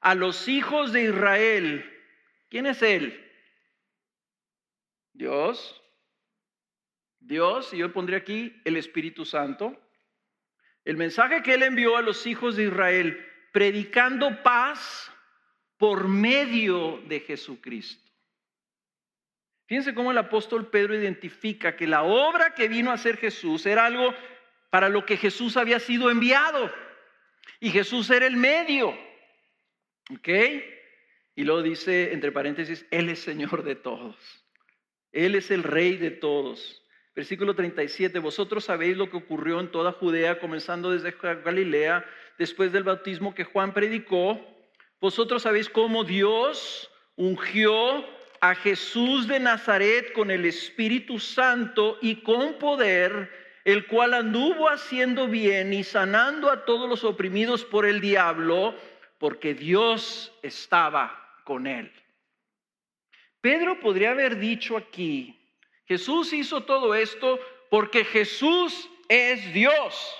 a 0.00 0.14
los 0.14 0.48
hijos 0.48 0.92
de 0.92 1.04
Israel, 1.04 1.88
¿quién 2.48 2.66
es 2.66 2.82
él? 2.82 3.18
Dios. 5.12 5.80
Dios, 7.20 7.72
y 7.72 7.78
yo 7.78 7.92
pondré 7.92 8.16
aquí 8.16 8.60
el 8.64 8.76
Espíritu 8.76 9.24
Santo, 9.24 9.78
el 10.84 10.96
mensaje 10.96 11.42
que 11.42 11.54
él 11.54 11.62
envió 11.62 11.96
a 11.96 12.02
los 12.02 12.26
hijos 12.26 12.56
de 12.56 12.64
Israel, 12.64 13.24
predicando 13.52 14.42
paz 14.42 15.12
por 15.76 16.08
medio 16.08 17.00
de 17.06 17.20
Jesucristo. 17.20 18.10
Fíjense 19.66 19.94
cómo 19.94 20.10
el 20.10 20.18
apóstol 20.18 20.68
Pedro 20.68 20.94
identifica 20.94 21.76
que 21.76 21.86
la 21.86 22.02
obra 22.02 22.54
que 22.54 22.68
vino 22.68 22.90
a 22.90 22.94
hacer 22.94 23.16
Jesús 23.16 23.64
era 23.66 23.86
algo 23.86 24.12
para 24.70 24.88
lo 24.88 25.06
que 25.06 25.16
Jesús 25.16 25.56
había 25.56 25.78
sido 25.78 26.10
enviado. 26.10 26.70
Y 27.60 27.70
Jesús 27.70 28.10
era 28.10 28.26
el 28.26 28.36
medio. 28.36 28.96
¿Ok? 30.10 30.28
Y 31.34 31.44
luego 31.44 31.62
dice, 31.62 32.12
entre 32.12 32.32
paréntesis, 32.32 32.84
Él 32.90 33.08
es 33.08 33.20
Señor 33.20 33.62
de 33.64 33.76
todos. 33.76 34.16
Él 35.12 35.34
es 35.34 35.50
el 35.50 35.62
Rey 35.62 35.96
de 35.96 36.10
todos. 36.10 36.82
Versículo 37.14 37.54
37, 37.54 38.18
vosotros 38.20 38.64
sabéis 38.64 38.96
lo 38.96 39.10
que 39.10 39.18
ocurrió 39.18 39.60
en 39.60 39.70
toda 39.70 39.92
Judea, 39.92 40.38
comenzando 40.38 40.90
desde 40.90 41.14
Galilea, 41.20 42.06
después 42.38 42.72
del 42.72 42.84
bautismo 42.84 43.34
que 43.34 43.44
Juan 43.44 43.74
predicó. 43.74 44.40
Vosotros 45.00 45.42
sabéis 45.42 45.68
cómo 45.68 46.04
Dios 46.04 46.90
ungió 47.16 48.06
a 48.40 48.54
Jesús 48.54 49.28
de 49.28 49.40
Nazaret 49.40 50.12
con 50.14 50.30
el 50.30 50.46
Espíritu 50.46 51.18
Santo 51.18 51.98
y 52.00 52.22
con 52.22 52.54
poder, 52.54 53.30
el 53.64 53.86
cual 53.86 54.14
anduvo 54.14 54.68
haciendo 54.68 55.28
bien 55.28 55.72
y 55.72 55.84
sanando 55.84 56.50
a 56.50 56.64
todos 56.64 56.88
los 56.88 57.04
oprimidos 57.04 57.64
por 57.64 57.86
el 57.86 58.00
diablo, 58.00 58.74
porque 59.18 59.54
Dios 59.54 60.32
estaba 60.42 61.40
con 61.44 61.66
él. 61.66 61.92
Pedro 63.40 63.80
podría 63.80 64.10
haber 64.10 64.38
dicho 64.38 64.76
aquí, 64.76 65.38
Jesús 65.86 66.32
hizo 66.32 66.64
todo 66.64 66.94
esto 66.94 67.38
porque 67.70 68.04
Jesús 68.04 68.88
es 69.08 69.52
Dios. 69.52 70.16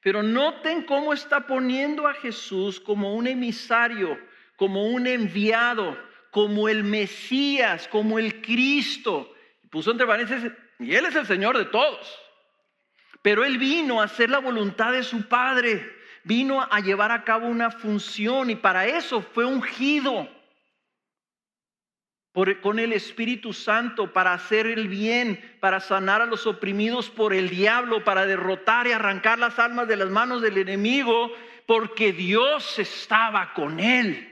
Pero 0.00 0.22
noten 0.22 0.82
cómo 0.82 1.12
está 1.12 1.46
poniendo 1.46 2.06
a 2.06 2.14
Jesús 2.14 2.78
como 2.78 3.14
un 3.14 3.26
emisario, 3.26 4.18
como 4.56 4.86
un 4.86 5.06
enviado, 5.06 5.96
como 6.30 6.68
el 6.68 6.84
Mesías, 6.84 7.88
como 7.88 8.18
el 8.18 8.42
Cristo. 8.42 9.34
Puso 9.70 9.92
entre 9.92 10.06
paréntesis, 10.06 10.52
y 10.78 10.94
Él 10.94 11.06
es 11.06 11.14
el 11.14 11.26
Señor 11.26 11.56
de 11.56 11.66
todos. 11.66 12.20
Pero 13.22 13.44
Él 13.44 13.58
vino 13.58 14.00
a 14.00 14.04
hacer 14.04 14.30
la 14.30 14.38
voluntad 14.38 14.92
de 14.92 15.02
su 15.02 15.28
Padre, 15.28 15.90
vino 16.24 16.60
a 16.60 16.80
llevar 16.80 17.10
a 17.10 17.24
cabo 17.24 17.46
una 17.46 17.70
función 17.70 18.50
y 18.50 18.56
para 18.56 18.86
eso 18.86 19.22
fue 19.22 19.44
ungido 19.44 20.28
con 22.60 22.80
el 22.80 22.92
Espíritu 22.92 23.52
Santo 23.52 24.12
para 24.12 24.32
hacer 24.32 24.66
el 24.66 24.88
bien, 24.88 25.56
para 25.60 25.78
sanar 25.78 26.20
a 26.20 26.26
los 26.26 26.48
oprimidos 26.48 27.08
por 27.08 27.32
el 27.32 27.48
diablo, 27.48 28.02
para 28.02 28.26
derrotar 28.26 28.88
y 28.88 28.92
arrancar 28.92 29.38
las 29.38 29.60
almas 29.60 29.86
de 29.86 29.96
las 29.96 30.10
manos 30.10 30.42
del 30.42 30.58
enemigo, 30.58 31.30
porque 31.64 32.12
Dios 32.12 32.76
estaba 32.80 33.54
con 33.54 33.78
él. 33.78 34.30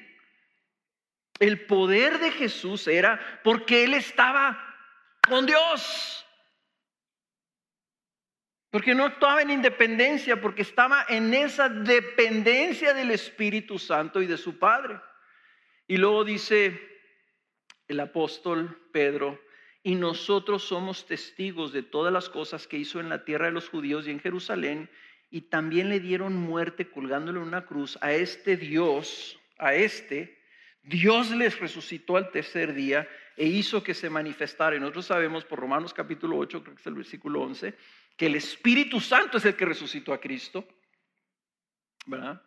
El 1.39 1.65
poder 1.67 2.19
de 2.19 2.33
Jesús 2.33 2.89
era 2.89 3.21
porque 3.45 3.85
él 3.85 3.95
estaba 3.95 4.59
con 5.29 5.47
Dios. 5.47 6.27
Porque 8.73 8.95
no 8.95 9.05
actuaba 9.05 9.43
en 9.43 9.51
independencia, 9.51 10.41
porque 10.41 10.63
estaba 10.63 11.05
en 11.07 11.35
esa 11.35 11.69
dependencia 11.69 12.95
del 12.95 13.11
Espíritu 13.11 13.79
Santo 13.79 14.23
y 14.23 14.27
de 14.27 14.39
su 14.39 14.59
Padre. 14.59 14.99
Y 15.87 15.99
luego 15.99 16.25
dice 16.25 16.81
el 17.87 18.01
apóstol 18.01 18.89
Pedro, 18.91 19.39
y 19.83 19.95
nosotros 19.95 20.63
somos 20.63 21.07
testigos 21.07 21.75
de 21.75 21.83
todas 21.83 22.11
las 22.15 22.31
cosas 22.31 22.67
que 22.67 22.79
hizo 22.79 22.99
en 22.99 23.11
la 23.11 23.27
tierra 23.27 23.45
de 23.45 23.53
los 23.53 23.69
judíos 23.69 24.07
y 24.07 24.11
en 24.11 24.21
Jerusalén, 24.21 24.89
y 25.29 25.43
también 25.43 25.91
le 25.91 26.01
dieron 26.01 26.35
muerte 26.35 26.89
colgándole 26.89 27.41
en 27.41 27.49
una 27.49 27.67
cruz 27.67 27.99
a 28.01 28.15
este 28.15 28.57
Dios, 28.57 29.39
a 29.59 29.75
este, 29.75 30.41
Dios 30.83 31.31
les 31.31 31.61
resucitó 31.61 32.17
al 32.17 32.31
tercer 32.31 32.73
día 32.73 33.07
e 33.37 33.47
hizo 33.47 33.83
que 33.83 33.95
se 33.95 34.11
manifestara. 34.11 34.77
Y 34.77 34.81
nosotros 34.81 35.07
sabemos 35.07 35.45
por 35.45 35.59
Romanos 35.59 35.95
capítulo 35.95 36.37
8, 36.39 36.63
creo 36.63 36.75
que 36.75 36.81
es 36.81 36.87
el 36.87 36.95
versículo 36.95 37.43
11, 37.43 37.75
que 38.17 38.27
el 38.27 38.37
Espíritu 38.37 39.01
Santo 39.01 39.39
es 39.39 39.45
el 39.45 39.57
que 39.57 39.65
resucitó 39.65 40.13
a 40.13 40.21
Cristo. 40.21 40.67
¿Verdad? 42.07 42.43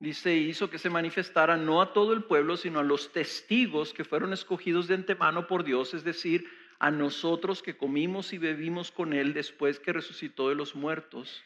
Dice, 0.00 0.34
hizo 0.34 0.70
que 0.70 0.78
se 0.78 0.90
manifestara 0.90 1.56
no 1.56 1.82
a 1.82 1.92
todo 1.92 2.12
el 2.12 2.24
pueblo, 2.24 2.56
sino 2.56 2.78
a 2.78 2.84
los 2.84 3.12
testigos 3.12 3.92
que 3.92 4.04
fueron 4.04 4.32
escogidos 4.32 4.86
de 4.86 4.94
antemano 4.94 5.46
por 5.46 5.64
Dios, 5.64 5.92
es 5.92 6.04
decir, 6.04 6.48
a 6.78 6.90
nosotros 6.90 7.62
que 7.62 7.76
comimos 7.76 8.32
y 8.32 8.38
bebimos 8.38 8.92
con 8.92 9.12
Él 9.12 9.34
después 9.34 9.80
que 9.80 9.92
resucitó 9.92 10.48
de 10.48 10.54
los 10.54 10.76
muertos. 10.76 11.42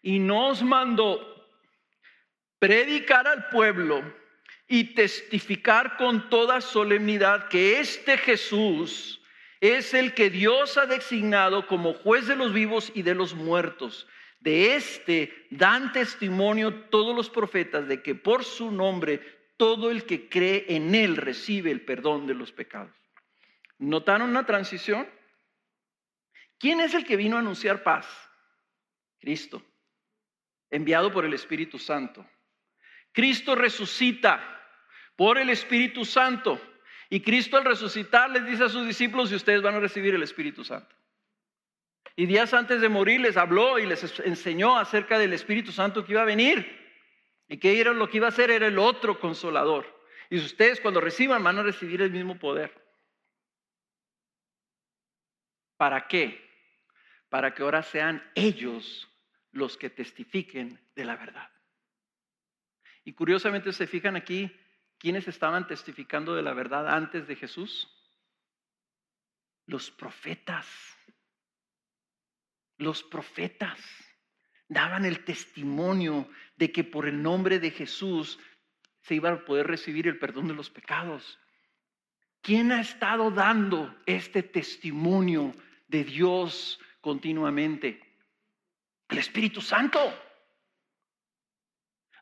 Y 0.00 0.18
nos 0.18 0.62
mandó 0.62 1.20
predicar 2.58 3.28
al 3.28 3.48
pueblo 3.50 4.02
y 4.74 4.92
testificar 4.92 5.96
con 5.96 6.28
toda 6.28 6.60
solemnidad 6.60 7.46
que 7.46 7.78
este 7.78 8.18
Jesús 8.18 9.22
es 9.60 9.94
el 9.94 10.14
que 10.14 10.30
Dios 10.30 10.76
ha 10.78 10.86
designado 10.86 11.68
como 11.68 11.94
juez 11.94 12.26
de 12.26 12.34
los 12.34 12.52
vivos 12.52 12.90
y 12.92 13.02
de 13.02 13.14
los 13.14 13.34
muertos 13.34 14.08
de 14.40 14.74
este 14.74 15.46
dan 15.50 15.92
testimonio 15.92 16.74
todos 16.90 17.14
los 17.14 17.30
profetas 17.30 17.86
de 17.86 18.02
que 18.02 18.16
por 18.16 18.42
su 18.42 18.72
nombre 18.72 19.20
todo 19.56 19.92
el 19.92 20.06
que 20.06 20.28
cree 20.28 20.64
en 20.66 20.96
él 20.96 21.18
recibe 21.18 21.70
el 21.70 21.82
perdón 21.82 22.26
de 22.26 22.34
los 22.34 22.50
pecados. 22.50 22.96
¿Notaron 23.78 24.28
una 24.30 24.44
transición? 24.44 25.08
¿Quién 26.58 26.80
es 26.80 26.94
el 26.94 27.04
que 27.04 27.14
vino 27.14 27.36
a 27.36 27.38
anunciar 27.38 27.84
paz? 27.84 28.08
Cristo, 29.20 29.62
enviado 30.68 31.12
por 31.12 31.24
el 31.24 31.32
Espíritu 31.32 31.78
Santo. 31.78 32.26
Cristo 33.12 33.54
resucita 33.54 34.53
por 35.16 35.38
el 35.38 35.50
Espíritu 35.50 36.04
Santo. 36.04 36.60
Y 37.10 37.20
Cristo 37.20 37.56
al 37.56 37.64
resucitar 37.64 38.30
les 38.30 38.46
dice 38.46 38.64
a 38.64 38.68
sus 38.68 38.86
discípulos 38.86 39.30
y 39.30 39.36
ustedes 39.36 39.62
van 39.62 39.74
a 39.74 39.80
recibir 39.80 40.14
el 40.14 40.22
Espíritu 40.22 40.64
Santo. 40.64 40.94
Y 42.16 42.26
días 42.26 42.54
antes 42.54 42.80
de 42.80 42.88
morir 42.88 43.20
les 43.20 43.36
habló 43.36 43.78
y 43.78 43.86
les 43.86 44.20
enseñó 44.20 44.78
acerca 44.78 45.18
del 45.18 45.32
Espíritu 45.32 45.72
Santo 45.72 46.04
que 46.04 46.12
iba 46.12 46.22
a 46.22 46.26
venir. 46.26 46.82
Y 47.48 47.58
que 47.58 47.80
era 47.80 47.92
lo 47.92 48.08
que 48.08 48.18
iba 48.18 48.26
a 48.26 48.30
hacer 48.30 48.50
era 48.50 48.66
el 48.66 48.78
otro 48.78 49.20
consolador. 49.20 49.86
Y 50.30 50.38
ustedes 50.38 50.80
cuando 50.80 51.00
reciban 51.00 51.42
van 51.42 51.58
a 51.58 51.62
recibir 51.62 52.00
el 52.02 52.10
mismo 52.10 52.38
poder. 52.38 52.72
¿Para 55.76 56.06
qué? 56.06 56.40
Para 57.28 57.52
que 57.52 57.62
ahora 57.62 57.82
sean 57.82 58.22
ellos 58.34 59.08
los 59.50 59.76
que 59.76 59.90
testifiquen 59.90 60.80
de 60.94 61.04
la 61.04 61.16
verdad. 61.16 61.50
Y 63.04 63.12
curiosamente 63.12 63.72
se 63.72 63.86
fijan 63.86 64.16
aquí, 64.16 64.50
¿quiénes 65.04 65.28
estaban 65.28 65.66
testificando 65.66 66.34
de 66.34 66.40
la 66.40 66.54
verdad 66.54 66.88
antes 66.88 67.28
de 67.28 67.36
Jesús? 67.36 67.94
Los 69.66 69.90
profetas. 69.90 70.66
Los 72.78 73.02
profetas 73.02 73.78
daban 74.66 75.04
el 75.04 75.22
testimonio 75.22 76.26
de 76.56 76.72
que 76.72 76.84
por 76.84 77.06
el 77.06 77.22
nombre 77.22 77.58
de 77.60 77.70
Jesús 77.70 78.38
se 79.02 79.16
iba 79.16 79.28
a 79.28 79.44
poder 79.44 79.66
recibir 79.66 80.08
el 80.08 80.18
perdón 80.18 80.48
de 80.48 80.54
los 80.54 80.70
pecados. 80.70 81.38
¿Quién 82.40 82.72
ha 82.72 82.80
estado 82.80 83.30
dando 83.30 83.94
este 84.06 84.42
testimonio 84.42 85.54
de 85.86 86.04
Dios 86.04 86.80
continuamente? 87.02 88.00
El 89.10 89.18
Espíritu 89.18 89.60
Santo. 89.60 90.00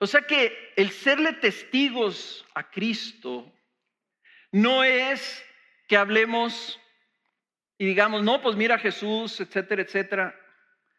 O 0.02 0.06
sea 0.08 0.22
que 0.22 0.72
el 0.74 0.90
serle 0.90 1.32
testigos 1.34 2.44
a 2.56 2.68
Cristo 2.68 3.52
no 4.50 4.82
es 4.82 5.44
que 5.86 5.96
hablemos 5.96 6.80
y 7.78 7.86
digamos, 7.86 8.24
no, 8.24 8.42
pues 8.42 8.56
mira 8.56 8.80
Jesús, 8.80 9.40
etcétera, 9.40 9.82
etcétera. 9.82 10.36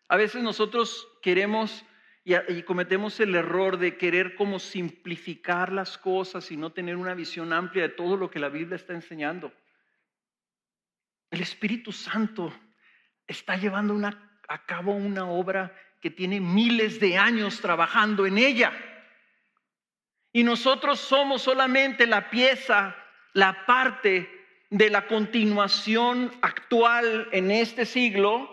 A 0.08 0.16
veces 0.16 0.42
nosotros 0.42 1.06
queremos 1.22 1.84
y, 2.24 2.64
cometemos 2.64 3.20
el 3.20 3.36
error 3.36 3.78
de 3.78 3.98
querer 3.98 4.36
como 4.36 4.58
simplificar 4.58 5.74
las 5.74 5.98
cosas 5.98 6.50
y 6.50 6.56
no 6.56 6.72
tener 6.72 6.96
una 6.96 7.14
visión 7.14 7.52
amplia 7.52 7.90
de 7.90 7.96
todo 7.96 8.16
lo 8.16 8.32
que 8.32 8.40
la 8.40 8.48
Biblia 8.48 8.78
está 8.78 8.94
enseñando. 8.94 9.52
El 11.30 11.42
Espíritu 11.42 11.92
Santo 11.92 12.54
está 13.28 13.58
llevando 13.58 14.00
a 14.48 14.66
cabo 14.66 14.94
una 14.94 15.30
obra 15.30 15.78
que 16.00 16.10
tiene 16.10 16.40
miles 16.40 17.02
de 17.02 17.18
años 17.18 17.60
trabajando 17.60 18.26
en 18.26 18.38
ella. 18.38 18.72
Y 20.34 20.44
nosotros 20.44 21.00
somos 21.00 21.44
solamente 21.44 22.08
la 22.08 22.32
pieza, 22.32 22.96
la 23.34 23.66
parte 23.68 24.30
de 24.72 24.90
la 24.90 25.06
continuación 25.06 26.32
actual 26.42 27.30
en 27.32 27.52
este 27.52 27.86
siglo 27.86 28.50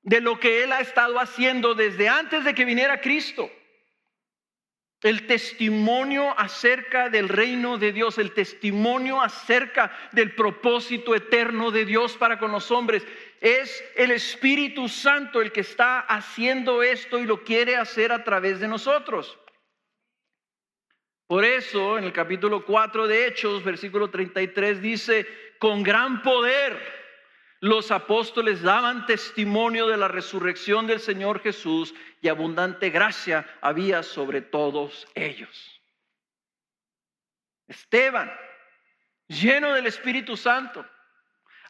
de 0.00 0.22
lo 0.22 0.40
que 0.40 0.64
Él 0.64 0.72
ha 0.72 0.80
estado 0.80 1.20
haciendo 1.20 1.74
desde 1.74 2.08
antes 2.08 2.44
de 2.44 2.54
que 2.54 2.64
viniera 2.64 3.02
Cristo. 3.02 3.50
El 5.02 5.26
testimonio 5.26 6.34
acerca 6.38 7.10
del 7.10 7.28
reino 7.28 7.76
de 7.76 7.92
Dios, 7.92 8.16
el 8.16 8.32
testimonio 8.32 9.20
acerca 9.20 9.92
del 10.12 10.34
propósito 10.34 11.14
eterno 11.14 11.70
de 11.70 11.84
Dios 11.84 12.16
para 12.16 12.38
con 12.38 12.50
los 12.50 12.70
hombres. 12.70 13.06
Es 13.42 13.84
el 13.96 14.10
Espíritu 14.10 14.88
Santo 14.88 15.42
el 15.42 15.52
que 15.52 15.60
está 15.60 16.00
haciendo 16.00 16.82
esto 16.82 17.18
y 17.18 17.26
lo 17.26 17.44
quiere 17.44 17.76
hacer 17.76 18.12
a 18.12 18.24
través 18.24 18.60
de 18.60 18.68
nosotros. 18.68 19.38
Por 21.26 21.44
eso 21.44 21.96
en 21.96 22.04
el 22.04 22.12
capítulo 22.12 22.64
4 22.64 23.06
de 23.06 23.26
Hechos, 23.26 23.64
versículo 23.64 24.10
33 24.10 24.82
dice, 24.82 25.26
con 25.58 25.82
gran 25.82 26.22
poder 26.22 26.78
los 27.60 27.90
apóstoles 27.90 28.60
daban 28.60 29.06
testimonio 29.06 29.86
de 29.86 29.96
la 29.96 30.06
resurrección 30.06 30.86
del 30.86 31.00
Señor 31.00 31.40
Jesús 31.40 31.94
y 32.20 32.28
abundante 32.28 32.90
gracia 32.90 33.46
había 33.62 34.02
sobre 34.02 34.42
todos 34.42 35.06
ellos. 35.14 35.80
Esteban, 37.66 38.30
lleno 39.28 39.72
del 39.72 39.86
Espíritu 39.86 40.36
Santo, 40.36 40.84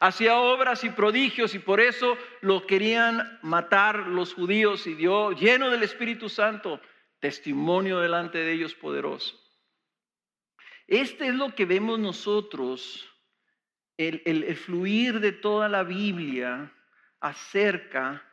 hacía 0.01 0.37
obras 0.37 0.83
y 0.83 0.89
prodigios 0.89 1.55
y 1.55 1.59
por 1.59 1.79
eso 1.79 2.17
lo 2.41 2.67
querían 2.67 3.39
matar 3.41 3.99
los 4.07 4.33
judíos 4.33 4.87
y 4.87 4.95
dio, 4.95 5.31
lleno 5.31 5.69
del 5.69 5.83
Espíritu 5.83 6.27
Santo, 6.27 6.81
testimonio 7.21 8.01
delante 8.01 8.39
de 8.39 8.51
ellos 8.51 8.75
poderoso. 8.75 9.44
Este 10.87 11.27
es 11.27 11.35
lo 11.35 11.55
que 11.55 11.65
vemos 11.65 11.99
nosotros 11.99 13.09
el, 13.97 14.55
fluir 14.55 15.19
de 15.19 15.31
toda 15.31 15.67
la 15.69 15.83
Biblia 15.83 16.71
acerca 17.19 18.23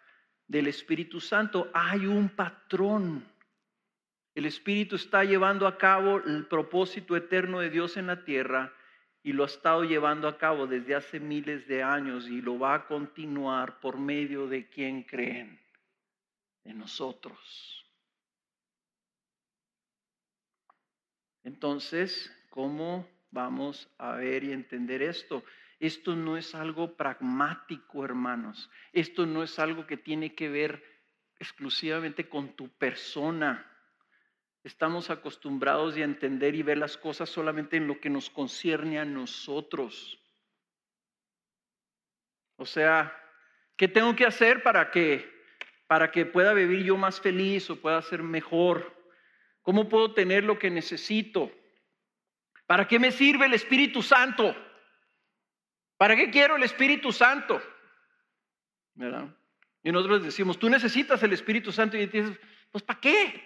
del 0.47 0.67
Espíritu 0.67 1.21
Santo. 1.21 1.71
Hay 1.73 2.07
un 2.07 2.29
patrón. 2.29 3.27
El 4.35 4.47
Espíritu 4.47 4.97
está 4.97 5.25
llevando 5.25 5.67
a 5.67 5.79
cabo 5.79 6.19
el 6.19 6.47
propósito 6.47 7.17
eterno 7.17 7.61
de 7.61 7.71
Dios 7.71 7.97
en 7.97 8.07
la 8.07 8.25
tierra 8.25 8.73
y 9.23 9.33
lo 9.33 9.45
ha 9.45 9.47
estado 9.47 9.85
llevando 9.85 10.27
a 10.27 10.37
cabo 10.37 10.67
desde 10.67 10.95
hace 10.95 11.21
miles 11.21 11.67
de 11.69 11.83
años 11.83 12.29
y 12.29 12.43
lo 12.43 12.59
va 12.59 12.75
a 12.75 12.87
continuar 12.87 13.79
por 13.81 13.99
medio 13.99 14.49
de 14.49 14.69
quien 14.69 15.05
creen, 15.05 15.61
de 16.65 16.75
nosotros. 16.75 17.87
Entonces, 21.45 22.31
¿cómo 22.53 23.09
vamos 23.31 23.89
a 23.99 24.13
ver 24.13 24.45
y 24.45 24.53
entender 24.53 25.03
esto. 25.03 25.43
Esto 25.81 26.15
no 26.15 26.37
es 26.37 26.55
algo 26.55 26.97
pragmático, 26.97 28.05
hermanos. 28.05 28.71
Esto 28.93 29.27
no 29.27 29.43
es 29.43 29.59
algo 29.59 29.87
que 29.87 29.97
tiene 29.97 30.35
que 30.35 30.49
ver 30.49 30.85
exclusivamente 31.41 32.29
con 32.29 32.55
tu 32.55 32.69
persona. 32.69 33.67
Estamos 34.63 35.11
acostumbrados 35.11 35.97
a 35.97 36.01
entender 36.01 36.55
y 36.55 36.63
ver 36.63 36.79
las 36.79 36.97
cosas 36.97 37.29
solamente 37.29 37.79
en 37.79 37.89
lo 37.89 37.99
que 38.01 38.11
nos 38.11 38.31
concierne 38.31 39.01
a 39.01 39.05
nosotros. 39.05 40.21
O 42.57 42.67
sea, 42.67 43.19
¿qué 43.77 43.89
tengo 43.89 44.15
que 44.15 44.27
hacer 44.27 44.63
para 44.63 44.91
que 44.91 45.33
para 45.89 46.11
que 46.11 46.25
pueda 46.25 46.55
vivir 46.55 46.85
yo 46.85 46.97
más 46.97 47.21
feliz 47.21 47.69
o 47.69 47.81
pueda 47.81 48.01
ser 48.03 48.23
mejor? 48.23 48.95
¿Cómo 49.63 49.89
puedo 49.89 50.15
tener 50.15 50.45
lo 50.45 50.59
que 50.59 50.71
necesito? 50.71 51.51
¿Para 52.73 52.89
qué 52.89 52.99
me 52.99 53.13
sirve 53.13 53.45
el 53.45 53.53
Espíritu 53.53 54.03
Santo? 54.03 54.57
¿Para 55.99 56.17
qué 56.17 56.31
quiero 56.31 56.57
el 56.57 56.63
Espíritu 56.63 57.13
Santo? 57.13 57.61
Y 59.83 59.93
nosotros 59.93 60.23
decimos, 60.23 60.59
tú 60.59 60.71
necesitas 60.71 61.23
el 61.23 61.35
Espíritu 61.35 61.71
Santo 61.71 61.99
y 61.99 62.07
dices, 62.07 62.41
pues 62.71 62.83
¿para 62.83 62.99
qué? 62.99 63.45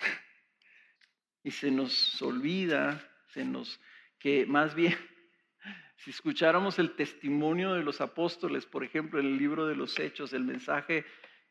Y 1.44 1.50
se 1.50 1.70
nos 1.70 2.22
olvida, 2.22 3.06
se 3.34 3.44
nos, 3.44 3.78
que 4.18 4.46
más 4.46 4.74
bien, 4.74 4.96
si 5.96 6.08
escucháramos 6.08 6.78
el 6.78 6.96
testimonio 6.96 7.74
de 7.74 7.82
los 7.82 8.00
apóstoles, 8.00 8.64
por 8.64 8.84
ejemplo, 8.84 9.20
en 9.20 9.26
el 9.26 9.36
libro 9.36 9.66
de 9.66 9.76
los 9.76 9.98
Hechos, 9.98 10.32
el 10.32 10.44
mensaje 10.44 11.04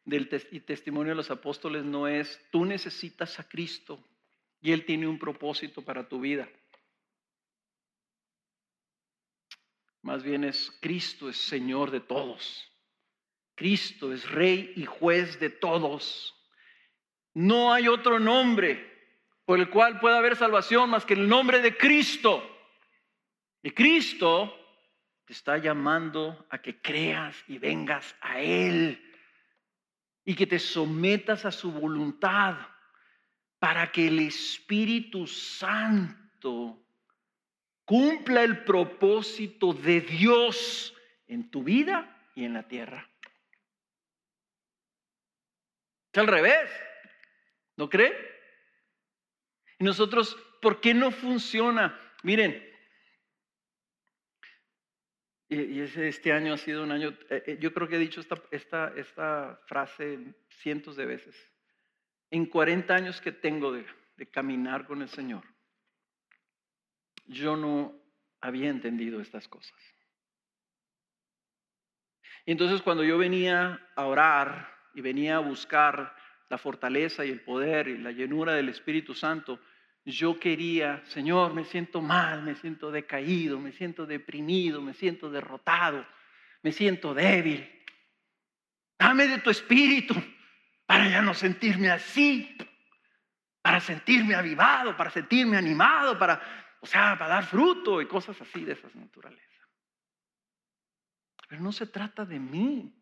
del 0.05 0.27
testimonio 0.27 1.11
de 1.11 1.17
los 1.17 1.29
apóstoles 1.29 1.85
no 1.85 2.07
es, 2.07 2.43
tú 2.49 2.65
necesitas 2.65 3.39
a 3.39 3.47
Cristo, 3.47 4.03
y 4.61 4.71
Él 4.71 4.85
tiene 4.85 5.07
un 5.07 5.19
propósito 5.19 5.81
para 5.81 6.07
tu 6.07 6.19
vida. 6.19 6.49
Más 10.01 10.23
bien 10.23 10.43
es 10.43 10.71
Cristo 10.79 11.29
es 11.29 11.37
Señor 11.37 11.91
de 11.91 11.99
todos. 11.99 12.71
Cristo 13.55 14.13
es 14.13 14.29
Rey 14.29 14.73
y 14.75 14.85
juez 14.85 15.39
de 15.39 15.49
todos. 15.49 16.33
No 17.33 17.73
hay 17.73 17.87
otro 17.87 18.19
nombre 18.19 18.97
por 19.45 19.59
el 19.59 19.69
cual 19.69 19.99
pueda 19.99 20.17
haber 20.17 20.35
salvación 20.35 20.89
más 20.89 21.05
que 21.05 21.13
el 21.13 21.27
nombre 21.27 21.61
de 21.61 21.75
Cristo. 21.75 22.43
Y 23.63 23.71
Cristo 23.71 24.55
te 25.25 25.33
está 25.33 25.57
llamando 25.57 26.47
a 26.49 26.61
que 26.61 26.81
creas 26.81 27.35
y 27.47 27.57
vengas 27.57 28.15
a 28.21 28.39
Él 28.39 29.03
y 30.23 30.35
que 30.35 30.47
te 30.47 30.59
sometas 30.59 31.45
a 31.45 31.51
su 31.51 31.71
voluntad 31.71 32.57
para 33.59 33.91
que 33.91 34.07
el 34.07 34.19
Espíritu 34.19 35.27
Santo 35.27 36.83
cumpla 37.85 38.43
el 38.43 38.63
propósito 38.63 39.73
de 39.73 40.01
Dios 40.01 40.93
en 41.27 41.49
tu 41.49 41.63
vida 41.63 42.29
y 42.35 42.43
en 42.43 42.53
la 42.53 42.67
tierra. 42.67 43.09
Es 46.11 46.19
al 46.19 46.27
revés, 46.27 46.69
¿no 47.75 47.89
cree? 47.89 48.15
Y 49.79 49.83
nosotros, 49.83 50.35
¿por 50.61 50.81
qué 50.81 50.93
no 50.93 51.11
funciona? 51.11 51.99
Miren, 52.23 52.67
y 55.49 55.79
este 55.79 56.33
año 56.33 56.53
ha 56.53 56.57
sido 56.57 56.83
un 56.83 56.91
año, 56.91 57.17
eh, 57.29 57.43
eh, 57.47 57.57
yo 57.59 57.73
creo 57.73 57.87
que 57.87 57.95
he 57.95 57.99
dicho 57.99 58.21
esta, 58.51 59.61
frase 59.65 60.19
cientos 60.49 60.97
de 60.97 61.05
veces. 61.05 61.35
En 62.29 62.45
40 62.45 62.93
años 62.93 63.21
que 63.21 63.31
tengo 63.31 63.71
de, 63.71 63.85
caminar 64.31 64.85
con 64.85 65.01
el 65.01 65.09
Señor, 65.09 65.43
yo 67.27 67.55
no 67.55 67.93
había 68.41 68.69
entendido 68.69 69.21
estas 69.21 69.47
cosas. 69.47 69.77
Y 72.45 72.51
entonces 72.51 72.81
cuando 72.81 73.03
yo 73.03 73.17
venía 73.17 73.89
a 73.95 74.05
orar 74.05 74.73
y 74.95 75.01
venía 75.01 75.37
a 75.37 75.39
buscar 75.39 76.15
la 76.49 76.57
fortaleza 76.57 77.25
y 77.25 77.29
el 77.29 77.41
poder 77.41 77.87
y 77.89 77.97
la 77.97 78.11
llenura 78.11 78.53
del 78.53 78.69
Espíritu 78.69 79.13
Santo, 79.13 79.59
yo 80.05 80.39
quería, 80.39 81.03
Señor, 81.05 81.53
me 81.53 81.65
siento 81.65 82.01
mal, 82.01 82.41
me 82.41 82.55
siento 82.55 82.91
decaído, 82.91 83.59
me 83.59 83.73
siento 83.73 84.05
deprimido, 84.05 84.81
me 84.81 84.93
siento 84.93 85.29
derrotado, 85.29 86.05
me 86.63 86.71
siento 86.71 87.13
débil. 87.13 87.69
Dame 88.97 89.27
de 89.27 89.39
tu 89.39 89.49
espíritu 89.49 90.15
para 90.87 91.09
ya 91.09 91.21
no 91.21 91.33
sentirme 91.33 91.91
así, 91.91 92.57
para 93.61 93.79
sentirme 93.81 94.33
avivado, 94.33 94.95
para 94.95 95.11
sentirme 95.11 95.57
animado, 95.57 96.17
para, 96.17 96.41
o 96.79 96.87
sea, 96.87 97.17
para 97.19 97.35
dar 97.35 97.45
fruto 97.45 98.01
y 98.01 98.07
cosas 98.07 98.41
así 98.41 98.63
de 98.63 98.71
esas 98.71 98.95
naturalezas. 98.95 99.45
Pero 101.47 101.61
no 101.61 101.73
se 101.73 101.87
trata 101.87 102.25
de 102.25 102.39
mí. 102.39 102.93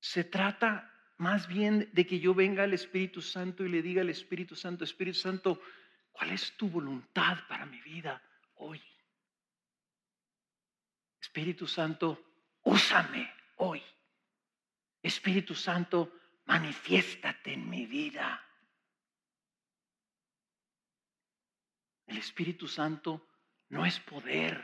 Se 0.00 0.24
trata 0.24 0.92
más 1.18 1.46
bien 1.46 1.88
de 1.92 2.06
que 2.06 2.18
yo 2.18 2.34
venga 2.34 2.64
al 2.64 2.74
Espíritu 2.74 3.22
Santo 3.22 3.64
y 3.64 3.68
le 3.68 3.80
diga 3.80 4.02
al 4.02 4.10
Espíritu 4.10 4.56
Santo, 4.56 4.84
Espíritu 4.84 5.18
Santo, 5.18 5.62
¿cuál 6.10 6.30
es 6.30 6.56
tu 6.56 6.68
voluntad 6.68 7.38
para 7.48 7.64
mi 7.64 7.80
vida 7.82 8.20
hoy? 8.56 8.82
Espíritu 11.20 11.66
Santo, 11.66 12.24
úsame 12.62 13.32
hoy. 13.56 13.82
Espíritu 15.08 15.54
Santo, 15.54 16.12
manifiéstate 16.44 17.54
en 17.54 17.68
mi 17.68 17.86
vida. 17.86 18.44
El 22.06 22.18
Espíritu 22.18 22.68
Santo 22.68 23.26
no 23.70 23.86
es 23.86 23.98
poder. 24.00 24.62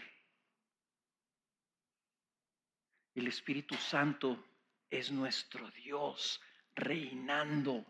El 3.15 3.27
Espíritu 3.27 3.75
Santo 3.77 4.45
es 4.91 5.11
nuestro 5.11 5.71
Dios 5.71 6.41
reinando. 6.75 7.87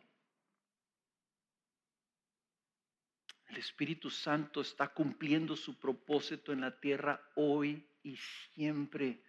El 3.48 3.56
Espíritu 3.56 4.10
Santo 4.10 4.60
está 4.60 4.94
cumpliendo 4.94 5.56
su 5.56 5.78
propósito 5.78 6.52
en 6.52 6.60
la 6.60 6.78
tierra 6.78 7.20
hoy 7.34 7.84
y 8.04 8.16
siempre. 8.16 9.23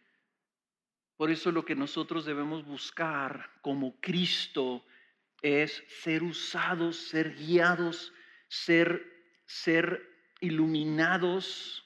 Por 1.18 1.32
eso 1.32 1.52
lo 1.52 1.64
que 1.64 1.76
nosotros 1.76 2.26
debemos 2.26 2.66
buscar 2.66 3.50
como 3.62 4.00
Cristo 4.02 4.86
es 5.42 5.84
ser 5.88 6.24
usados, 6.24 6.98
ser 6.98 7.36
guiados, 7.36 8.14
ser, 8.48 9.40
ser 9.46 10.02
iluminados 10.42 11.86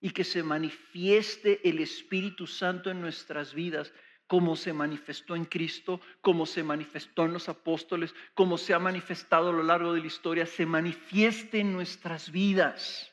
y 0.00 0.10
que 0.10 0.24
se 0.24 0.42
manifieste 0.42 1.66
el 1.68 1.80
Espíritu 1.80 2.46
Santo 2.46 2.90
en 2.90 3.00
nuestras 3.00 3.54
vidas 3.54 3.92
como 4.26 4.56
se 4.56 4.72
manifestó 4.72 5.36
en 5.36 5.44
Cristo, 5.44 6.00
como 6.20 6.46
se 6.46 6.62
manifestó 6.62 7.24
en 7.24 7.32
los 7.32 7.48
apóstoles, 7.48 8.14
como 8.34 8.58
se 8.58 8.74
ha 8.74 8.78
manifestado 8.78 9.50
a 9.50 9.52
lo 9.52 9.62
largo 9.62 9.92
de 9.94 10.00
la 10.00 10.06
historia, 10.06 10.46
se 10.46 10.66
manifieste 10.66 11.60
en 11.60 11.72
nuestras 11.72 12.30
vidas. 12.30 13.12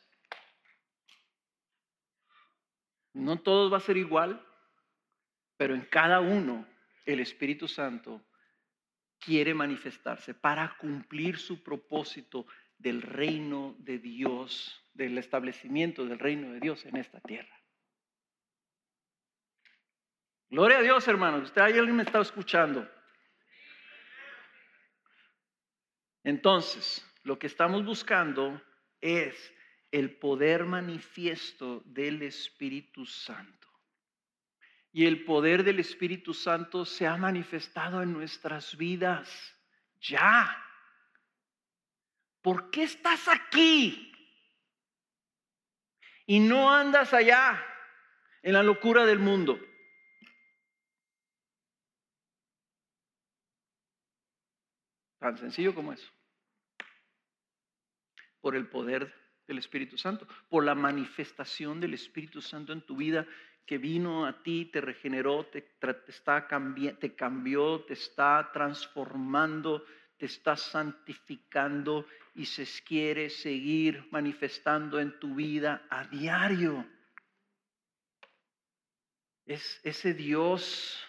No 3.13 3.39
todo 3.39 3.69
va 3.69 3.78
a 3.78 3.82
ser 3.82 3.97
igual, 3.97 4.43
pero 5.58 5.76
en 5.76 5.82
cada 5.82 6.20
uno 6.20 6.66
el 7.06 7.20
Espíritu 7.20 7.68
Santo 7.68 8.22
quiere 9.20 9.54
manifestarse 9.54 10.34
para 10.34 10.76
cumplir 10.78 11.38
su 11.38 11.63
propósito 11.63 12.46
del 12.78 13.02
reino 13.02 13.76
de 13.80 14.00
Dios, 14.00 14.84
del 14.94 15.18
establecimiento 15.18 16.06
del 16.06 16.20
reino 16.20 16.52
de 16.52 16.60
Dios 16.60 16.86
en 16.86 16.98
esta 16.98 17.20
tierra. 17.22 17.58
Gloria 20.50 20.80
a 20.80 20.82
Dios, 20.82 21.08
hermanos. 21.08 21.44
Usted 21.44 21.62
ahí 21.62 21.78
alguien 21.78 21.96
me 21.96 22.04
está 22.04 22.22
escuchando. 22.22 22.88
Entonces, 26.24 27.04
lo 27.24 27.39
que 27.39 27.48
estamos 27.48 27.84
buscando 27.84 28.62
es 29.02 29.54
el 29.92 30.16
poder 30.18 30.66
manifiesto 30.66 31.82
del 31.86 32.22
Espíritu 32.22 33.06
Santo. 33.06 33.62
Y 34.94 35.08
el 35.08 35.26
poder 35.26 35.64
del 35.64 35.80
Espíritu 35.80 36.36
Santo 36.36 36.86
se 36.86 37.08
ha 37.08 37.18
manifestado 37.18 38.04
en 38.04 38.14
nuestras 38.14 38.78
vidas 38.78 39.28
ya. 40.00 40.56
¿Por 42.42 42.70
qué 42.70 42.84
estás 42.84 43.28
aquí? 43.28 44.12
Y 46.28 46.40
no 46.40 46.72
andas 46.72 47.12
allá 47.12 47.62
en 48.44 48.54
la 48.54 48.62
locura 48.62 49.06
del 49.06 49.18
mundo. 49.18 49.60
Tan 55.18 55.38
sencillo 55.38 55.74
como 55.74 55.94
eso. 55.94 56.08
Por 58.42 58.56
el 58.56 58.70
poder 58.70 59.12
del 59.48 59.58
Espíritu 59.58 59.98
Santo, 59.98 60.28
por 60.50 60.64
la 60.64 60.76
manifestación 60.76 61.80
del 61.80 61.94
Espíritu 61.94 62.42
Santo 62.42 62.74
en 62.74 62.86
tu 62.86 62.96
vida 62.96 63.26
que 63.65 63.78
vino 63.78 64.26
a 64.26 64.43
ti, 64.43 64.65
te 64.65 64.82
regeneró, 64.82 65.45
te, 65.45 65.65
está 66.08 66.47
te 66.99 67.15
cambió, 67.15 67.82
te 67.86 67.93
está 67.93 68.49
transformando, 68.52 69.86
te 70.17 70.26
está 70.26 70.56
santificando 70.56 72.06
y 72.36 72.45
se 72.45 72.65
quiere 72.84 73.30
seguir 73.30 74.08
manifestando 74.12 74.99
en 74.99 75.19
tu 75.19 75.36
vida 75.36 75.86
a 75.89 76.06
diario. 76.08 76.86
Es 79.45 79.80
ese 79.84 80.13
Dios 80.13 81.04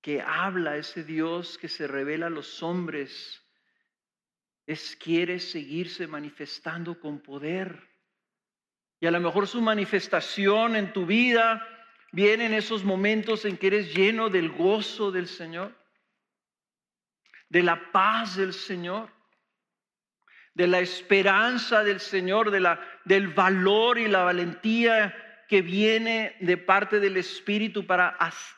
que 0.00 0.20
habla, 0.20 0.76
ese 0.76 1.04
Dios 1.04 1.58
que 1.58 1.68
se 1.68 1.86
revela 1.86 2.26
a 2.26 2.30
los 2.30 2.62
hombres, 2.62 3.42
es 4.66 4.96
quiere 4.96 5.38
seguirse 5.38 6.06
manifestando 6.06 6.98
con 7.00 7.20
poder. 7.20 7.88
Y 9.00 9.06
a 9.06 9.10
lo 9.10 9.20
mejor 9.20 9.46
su 9.46 9.60
manifestación 9.60 10.76
en 10.76 10.92
tu 10.92 11.06
vida 11.06 11.66
viene 12.12 12.46
en 12.46 12.54
esos 12.54 12.84
momentos 12.84 13.44
en 13.44 13.56
que 13.56 13.66
eres 13.66 13.94
lleno 13.94 14.30
del 14.30 14.50
gozo 14.50 15.10
del 15.12 15.28
Señor, 15.28 15.74
de 17.48 17.62
la 17.62 17.92
paz 17.92 18.36
del 18.36 18.54
Señor, 18.54 19.10
de 20.54 20.66
la 20.66 20.78
esperanza 20.78 21.84
del 21.84 22.00
Señor, 22.00 22.50
de 22.50 22.60
la, 22.60 22.80
del 23.04 23.28
valor 23.28 23.98
y 23.98 24.08
la 24.08 24.24
valentía 24.24 25.14
que 25.48 25.62
viene 25.62 26.34
de 26.40 26.56
parte 26.56 26.98
del 26.98 27.18
Espíritu 27.18 27.86
para 27.86 28.08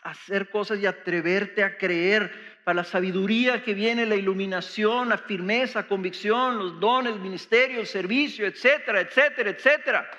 hacer 0.03 0.49
cosas 0.51 0.79
y 0.79 0.87
atreverte 0.87 1.65
a 1.65 1.77
creer, 1.77 2.59
para 2.65 2.77
la 2.77 2.85
sabiduría 2.85 3.63
que 3.63 3.75
viene, 3.75 4.07
la 4.07 4.15
iluminación, 4.15 5.09
la 5.09 5.19
firmeza, 5.19 5.87
convicción, 5.87 6.59
los 6.59 6.79
dones, 6.79 7.17
ministerios, 7.17 7.89
servicio, 7.89 8.47
etcétera, 8.47 9.01
etcétera, 9.01 9.51
etcétera. 9.51 10.11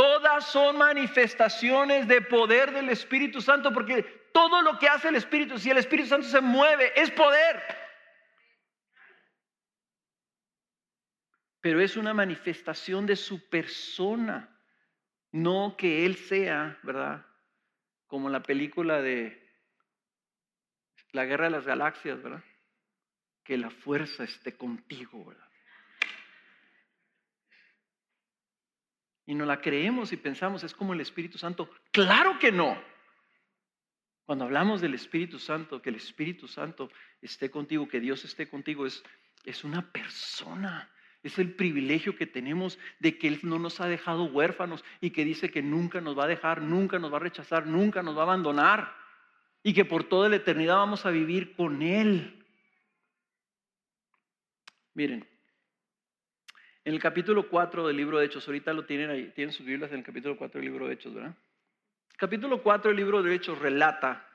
Todas 0.00 0.46
son 0.46 0.78
manifestaciones 0.78 2.08
de 2.08 2.22
poder 2.22 2.72
del 2.72 2.88
Espíritu 2.88 3.42
Santo, 3.42 3.70
porque 3.70 4.02
todo 4.32 4.62
lo 4.62 4.78
que 4.78 4.88
hace 4.88 5.08
el 5.08 5.16
Espíritu, 5.16 5.58
si 5.58 5.68
el 5.68 5.76
Espíritu 5.76 6.08
Santo 6.08 6.26
se 6.26 6.40
mueve, 6.40 6.90
es 6.98 7.10
poder. 7.10 7.62
Pero 11.60 11.82
es 11.82 11.98
una 11.98 12.14
manifestación 12.14 13.04
de 13.04 13.14
su 13.14 13.46
persona 13.50 14.48
No 15.32 15.76
que 15.76 16.06
Él 16.06 16.16
sea, 16.16 16.78
¿verdad? 16.82 17.26
Como 18.06 18.30
la 18.30 18.42
película 18.42 19.02
de 19.02 19.52
la 21.12 21.26
guerra 21.26 21.44
de 21.44 21.50
las 21.50 21.66
galaxias, 21.66 22.22
¿verdad? 22.22 22.42
Que 23.44 23.58
la 23.58 23.68
fuerza 23.68 24.24
esté 24.24 24.56
contigo, 24.56 25.26
¿verdad? 25.26 25.49
Y 29.30 29.34
no 29.36 29.46
la 29.46 29.60
creemos 29.60 30.12
y 30.12 30.16
pensamos, 30.16 30.64
es 30.64 30.74
como 30.74 30.92
el 30.92 31.00
Espíritu 31.00 31.38
Santo. 31.38 31.70
Claro 31.92 32.36
que 32.40 32.50
no. 32.50 32.76
Cuando 34.26 34.44
hablamos 34.44 34.80
del 34.80 34.94
Espíritu 34.94 35.38
Santo, 35.38 35.80
que 35.80 35.90
el 35.90 35.94
Espíritu 35.94 36.48
Santo 36.48 36.90
esté 37.22 37.48
contigo, 37.48 37.86
que 37.86 38.00
Dios 38.00 38.24
esté 38.24 38.48
contigo, 38.48 38.86
es, 38.86 39.04
es 39.44 39.62
una 39.62 39.92
persona. 39.92 40.90
Es 41.22 41.38
el 41.38 41.54
privilegio 41.54 42.16
que 42.16 42.26
tenemos 42.26 42.76
de 42.98 43.18
que 43.18 43.28
Él 43.28 43.38
no 43.44 43.60
nos 43.60 43.80
ha 43.80 43.86
dejado 43.86 44.24
huérfanos 44.24 44.84
y 45.00 45.10
que 45.10 45.24
dice 45.24 45.48
que 45.48 45.62
nunca 45.62 46.00
nos 46.00 46.18
va 46.18 46.24
a 46.24 46.26
dejar, 46.26 46.60
nunca 46.60 46.98
nos 46.98 47.12
va 47.12 47.18
a 47.18 47.20
rechazar, 47.20 47.68
nunca 47.68 48.02
nos 48.02 48.16
va 48.16 48.22
a 48.22 48.24
abandonar 48.24 48.96
y 49.62 49.72
que 49.74 49.84
por 49.84 50.02
toda 50.02 50.28
la 50.28 50.36
eternidad 50.36 50.74
vamos 50.74 51.06
a 51.06 51.10
vivir 51.10 51.54
con 51.54 51.82
Él. 51.82 52.44
Miren, 54.94 55.29
en 56.90 56.94
el 56.94 57.00
capítulo 57.00 57.48
4 57.48 57.86
del 57.86 57.96
libro 57.96 58.18
de 58.18 58.26
Hechos, 58.26 58.48
ahorita 58.48 58.72
lo 58.72 58.84
tienen 58.84 59.10
ahí, 59.10 59.30
tienen 59.30 59.54
sus 59.54 59.64
Biblias 59.64 59.92
en 59.92 59.98
el 59.98 60.04
capítulo 60.04 60.36
4 60.36 60.58
del 60.58 60.68
libro 60.68 60.88
de 60.88 60.94
Hechos, 60.94 61.14
¿verdad? 61.14 61.36
Capítulo 62.16 62.64
4 62.64 62.88
del 62.88 62.96
libro 62.96 63.22
de 63.22 63.32
Hechos 63.32 63.60
relata 63.60 64.28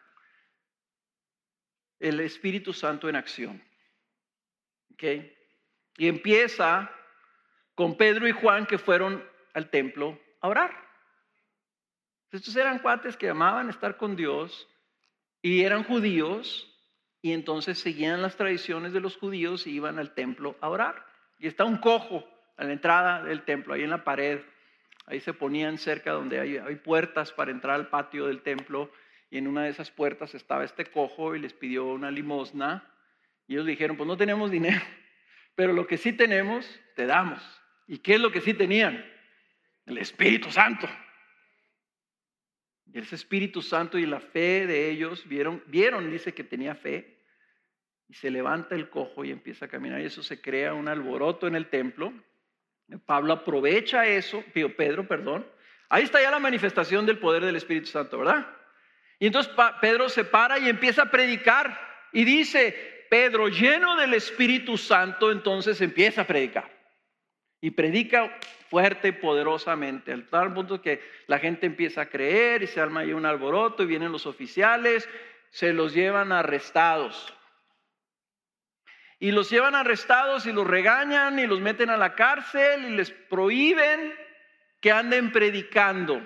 el 1.99 2.21
Espíritu 2.21 2.71
Santo 2.71 3.09
en 3.09 3.17
acción. 3.17 3.61
¿Ok? 4.93 5.03
Y 5.97 6.07
empieza 6.07 6.89
con 7.73 7.97
Pedro 7.97 8.25
y 8.25 8.31
Juan 8.31 8.65
que 8.65 8.77
fueron 8.77 9.21
al 9.53 9.69
templo 9.69 10.17
a 10.39 10.47
orar. 10.47 10.71
Estos 12.31 12.55
eran 12.55 12.79
cuates 12.79 13.17
que 13.17 13.27
amaban 13.27 13.69
estar 13.69 13.97
con 13.97 14.15
Dios 14.15 14.65
y 15.41 15.63
eran 15.63 15.83
judíos 15.83 16.73
y 17.21 17.33
entonces 17.33 17.79
seguían 17.79 18.21
las 18.21 18.37
tradiciones 18.37 18.93
de 18.93 19.01
los 19.01 19.17
judíos 19.17 19.67
y 19.67 19.71
iban 19.71 19.99
al 19.99 20.13
templo 20.13 20.55
a 20.61 20.69
orar. 20.69 21.05
Y 21.37 21.47
está 21.47 21.65
un 21.65 21.79
cojo 21.79 22.25
a 22.57 22.63
la 22.63 22.73
entrada 22.73 23.23
del 23.23 23.43
templo, 23.43 23.73
ahí 23.73 23.83
en 23.83 23.89
la 23.89 24.03
pared. 24.03 24.39
Ahí 25.07 25.19
se 25.19 25.33
ponían 25.33 25.77
cerca 25.77 26.11
donde 26.11 26.39
hay, 26.39 26.57
hay 26.57 26.75
puertas 26.75 27.31
para 27.31 27.51
entrar 27.51 27.75
al 27.75 27.89
patio 27.89 28.25
del 28.25 28.41
templo 28.41 28.91
y 29.29 29.37
en 29.37 29.47
una 29.47 29.63
de 29.63 29.69
esas 29.69 29.91
puertas 29.91 30.33
estaba 30.33 30.63
este 30.63 30.85
cojo 30.85 31.35
y 31.35 31.39
les 31.39 31.53
pidió 31.53 31.85
una 31.85 32.11
limosna. 32.11 32.89
Y 33.47 33.53
ellos 33.53 33.65
dijeron, 33.65 33.97
pues 33.97 34.07
no 34.07 34.17
tenemos 34.17 34.49
dinero, 34.49 34.81
pero 35.55 35.73
lo 35.73 35.85
que 35.87 35.97
sí 35.97 36.13
tenemos, 36.13 36.67
te 36.95 37.05
damos. 37.05 37.41
¿Y 37.87 37.99
qué 37.99 38.15
es 38.15 38.21
lo 38.21 38.31
que 38.31 38.41
sí 38.41 38.53
tenían? 38.53 39.05
El 39.85 39.97
Espíritu 39.97 40.49
Santo. 40.49 40.87
Y 42.91 42.99
ese 42.99 43.15
Espíritu 43.15 43.61
Santo 43.61 43.97
y 43.97 44.05
la 44.05 44.19
fe 44.19 44.65
de 44.65 44.89
ellos 44.89 45.27
vieron, 45.27 45.61
vieron, 45.67 46.09
dice 46.09 46.33
que 46.33 46.43
tenía 46.43 46.75
fe, 46.75 47.19
y 48.07 48.13
se 48.13 48.31
levanta 48.31 48.75
el 48.75 48.89
cojo 48.89 49.25
y 49.25 49.31
empieza 49.31 49.65
a 49.65 49.67
caminar, 49.67 49.99
y 49.99 50.05
eso 50.05 50.23
se 50.23 50.39
crea 50.39 50.73
un 50.73 50.87
alboroto 50.87 51.47
en 51.47 51.55
el 51.55 51.67
templo. 51.67 52.13
Pablo 53.05 53.33
aprovecha 53.33 54.05
eso, 54.05 54.43
Pedro, 54.53 55.07
perdón. 55.07 55.45
Ahí 55.89 56.03
está 56.03 56.21
ya 56.21 56.31
la 56.31 56.39
manifestación 56.39 57.05
del 57.05 57.19
poder 57.19 57.43
del 57.43 57.55
Espíritu 57.55 57.87
Santo, 57.87 58.19
¿verdad? 58.19 58.47
Y 59.19 59.27
entonces 59.27 59.53
Pedro 59.81 60.09
se 60.09 60.23
para 60.23 60.59
y 60.59 60.69
empieza 60.69 61.03
a 61.03 61.11
predicar 61.11 61.79
y 62.11 62.23
dice, 62.23 63.05
Pedro, 63.09 63.47
lleno 63.47 63.95
del 63.95 64.13
Espíritu 64.13 64.77
Santo, 64.77 65.31
entonces 65.31 65.79
empieza 65.81 66.21
a 66.21 66.27
predicar. 66.27 66.69
Y 67.61 67.71
predica 67.71 68.37
fuerte 68.69 69.09
y 69.09 69.11
poderosamente, 69.13 70.11
al 70.11 70.27
tal 70.27 70.53
punto 70.53 70.81
que 70.81 71.01
la 71.27 71.39
gente 71.39 71.65
empieza 71.65 72.01
a 72.01 72.05
creer 72.07 72.63
y 72.63 72.67
se 72.67 72.81
arma 72.81 73.01
ahí 73.01 73.13
un 73.13 73.25
alboroto 73.25 73.83
y 73.83 73.87
vienen 73.87 74.11
los 74.11 74.25
oficiales, 74.25 75.07
se 75.49 75.73
los 75.73 75.93
llevan 75.93 76.31
arrestados. 76.31 77.34
Y 79.19 79.31
los 79.31 79.49
llevan 79.49 79.75
arrestados 79.75 80.45
y 80.45 80.51
los 80.51 80.67
regañan 80.67 81.39
y 81.39 81.47
los 81.47 81.61
meten 81.61 81.89
a 81.89 81.97
la 81.97 82.15
cárcel 82.15 82.85
y 82.85 82.89
les 82.95 83.11
prohíben 83.11 84.13
que 84.81 84.91
anden 84.91 85.31
predicando. 85.31 86.21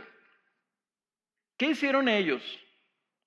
¿Qué 1.57 1.67
hicieron 1.67 2.07
ellos 2.07 2.41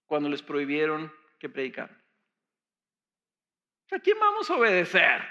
cuando 0.06 0.28
les 0.28 0.42
prohibieron 0.42 1.12
que 1.38 1.48
predicaran? 1.48 2.02
¿A 3.90 3.98
quién 3.98 4.18
vamos 4.18 4.50
a 4.50 4.56
obedecer? 4.56 5.22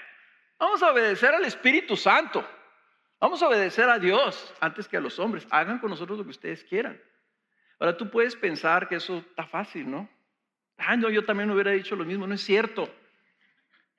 Vamos 0.60 0.84
a 0.84 0.92
obedecer 0.92 1.34
al 1.34 1.44
Espíritu 1.46 1.98
Santo. 1.98 2.48
Vamos 3.20 3.42
a 3.42 3.48
obedecer 3.48 3.90
a 3.90 3.98
Dios 3.98 4.54
antes 4.60 4.88
que 4.88 4.98
a 4.98 5.02
los 5.02 5.18
hombres. 5.18 5.48
Hagan 5.50 5.80
con 5.80 5.90
nosotros 5.90 6.20
lo 6.20 6.24
que 6.24 6.30
ustedes 6.30 6.64
quieran. 6.64 7.02
Ahora 7.80 7.98
tú 7.98 8.12
puedes 8.12 8.36
pensar 8.36 8.88
que 8.88 8.96
eso 8.96 9.18
está 9.18 9.48
fácil, 9.48 9.90
¿no? 9.90 10.08
Ah, 10.78 10.96
no, 10.96 11.10
yo 11.10 11.26
también 11.26 11.50
hubiera 11.50 11.72
dicho 11.72 11.96
lo 11.96 12.06
mismo. 12.06 12.28
No 12.28 12.36
es 12.36 12.42
cierto. 12.42 12.94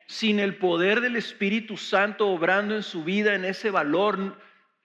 Sin 0.07 0.41
el 0.41 0.57
poder 0.57 1.01
del 1.01 1.17
Espíritu 1.17 1.77
Santo 1.77 2.29
obrando 2.29 2.75
en 2.75 2.83
su 2.83 3.05
vida, 3.05 3.35
en 3.35 3.45
ese 3.45 3.71
valor, 3.71 4.37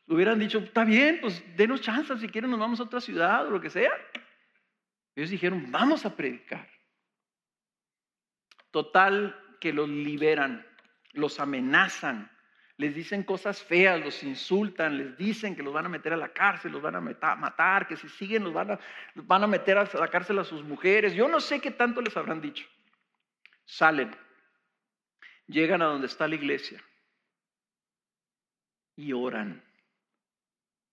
hubieran 0.07 0.39
dicho, 0.39 0.59
está 0.59 0.83
bien, 0.83 1.19
pues 1.21 1.43
denos 1.55 1.81
chance, 1.81 2.17
si 2.17 2.27
quieren 2.29 2.51
nos 2.51 2.59
vamos 2.59 2.79
a 2.79 2.83
otra 2.83 3.01
ciudad 3.01 3.45
o 3.47 3.51
lo 3.51 3.61
que 3.61 3.69
sea. 3.69 3.91
Ellos 5.15 5.29
dijeron, 5.29 5.71
vamos 5.71 6.05
a 6.05 6.15
predicar. 6.15 6.69
Total, 8.71 9.35
que 9.59 9.73
los 9.73 9.89
liberan, 9.89 10.65
los 11.13 11.39
amenazan, 11.39 12.29
les 12.77 12.93
dicen 12.93 13.23
cosas 13.23 13.63
feas, 13.63 13.99
los 13.99 14.21
insultan, 14.21 14.97
les 14.97 15.17
dicen 15.17 15.55
que 15.55 15.63
los 15.63 15.73
van 15.73 15.87
a 15.87 15.89
meter 15.89 16.13
a 16.13 16.17
la 16.17 16.29
cárcel, 16.29 16.71
los 16.71 16.81
van 16.81 16.95
a 16.95 17.35
matar, 17.35 17.87
que 17.87 17.97
si 17.97 18.07
siguen 18.07 18.43
los 18.43 18.53
van 18.53 18.71
a, 18.71 18.79
van 19.15 19.43
a 19.43 19.47
meter 19.47 19.79
a 19.79 19.89
la 19.99 20.07
cárcel 20.09 20.37
a 20.37 20.43
sus 20.43 20.63
mujeres. 20.63 21.15
Yo 21.15 21.27
no 21.27 21.39
sé 21.39 21.59
qué 21.59 21.71
tanto 21.71 22.01
les 22.01 22.15
habrán 22.15 22.39
dicho. 22.39 22.67
Salen, 23.65 24.15
llegan 25.47 25.81
a 25.81 25.85
donde 25.85 26.07
está 26.07 26.27
la 26.27 26.35
iglesia 26.35 26.83
y 28.95 29.13
oran. 29.13 29.63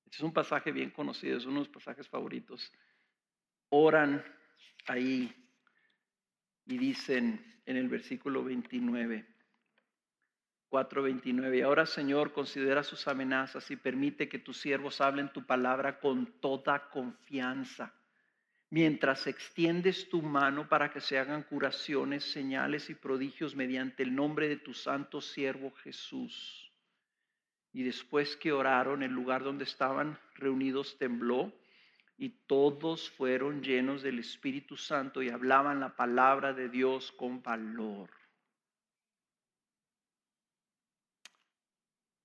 Este 0.05 0.17
es 0.19 0.23
un 0.23 0.33
pasaje 0.33 0.73
bien 0.73 0.91
conocido, 0.91 1.37
es 1.37 1.45
uno 1.45 1.55
de 1.61 1.67
los 1.67 1.69
pasajes 1.69 2.09
favoritos. 2.09 2.73
Oran 3.71 4.25
ahí 4.87 5.35
y 6.67 6.79
dicen, 6.79 7.61
en 7.67 7.77
el 7.77 7.89
versículo 7.89 8.45
29. 8.45 9.27
4:29. 10.71 11.59
Y 11.59 11.61
ahora, 11.63 11.87
Señor, 11.87 12.33
considera 12.33 12.83
sus 12.83 13.07
amenazas 13.07 13.71
y 13.71 13.77
permite 13.77 14.29
que 14.29 14.41
tus 14.41 14.61
siervos 14.61 15.01
hablen 15.01 15.33
tu 15.33 15.47
palabra 15.47 16.01
con 16.01 16.41
toda 16.41 16.91
confianza. 16.91 17.95
Mientras 18.75 19.29
extiendes 19.29 20.09
tu 20.09 20.21
mano 20.21 20.69
para 20.69 20.91
que 20.91 21.01
se 21.01 21.17
hagan 21.17 21.45
curaciones, 21.45 22.25
señales 22.25 22.91
y 22.91 22.97
prodigios 22.97 23.55
mediante 23.55 24.03
el 24.03 24.13
nombre 24.13 24.49
de 24.49 24.57
tu 24.57 24.75
santo 24.75 25.21
siervo 25.21 25.71
Jesús. 25.85 26.73
Y 27.73 27.85
después 27.85 28.35
que 28.35 28.51
oraron, 28.51 29.05
el 29.05 29.13
lugar 29.13 29.45
donde 29.45 29.63
estaban 29.63 30.19
reunidos 30.35 30.99
tembló 30.99 31.53
y 32.19 32.31
todos 32.49 33.11
fueron 33.11 33.63
llenos 33.63 34.03
del 34.03 34.19
Espíritu 34.19 34.77
Santo 34.77 35.23
y 35.23 35.29
hablaban 35.29 35.79
la 35.79 35.95
palabra 35.95 36.53
de 36.53 36.69
Dios 36.69 37.13
con 37.13 37.45
valor. 37.45 38.11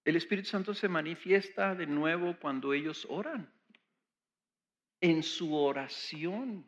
El 0.04 0.16
Espíritu 0.16 0.50
Santo 0.50 0.74
se 0.74 0.88
manifiesta 0.88 1.76
de 1.76 1.86
nuevo 1.86 2.40
cuando 2.40 2.74
ellos 2.74 3.06
oran, 3.08 3.54
en 5.02 5.24
su 5.24 5.56
oración, 5.56 6.66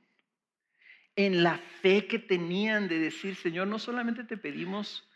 en 1.16 1.44
la 1.44 1.58
fe 1.82 2.08
que 2.08 2.20
tenían 2.20 2.88
de 2.88 3.00
decir, 3.00 3.36
Señor, 3.36 3.68
no 3.68 3.80
solamente 3.80 4.24
te 4.24 4.38
pedimos 4.38 5.08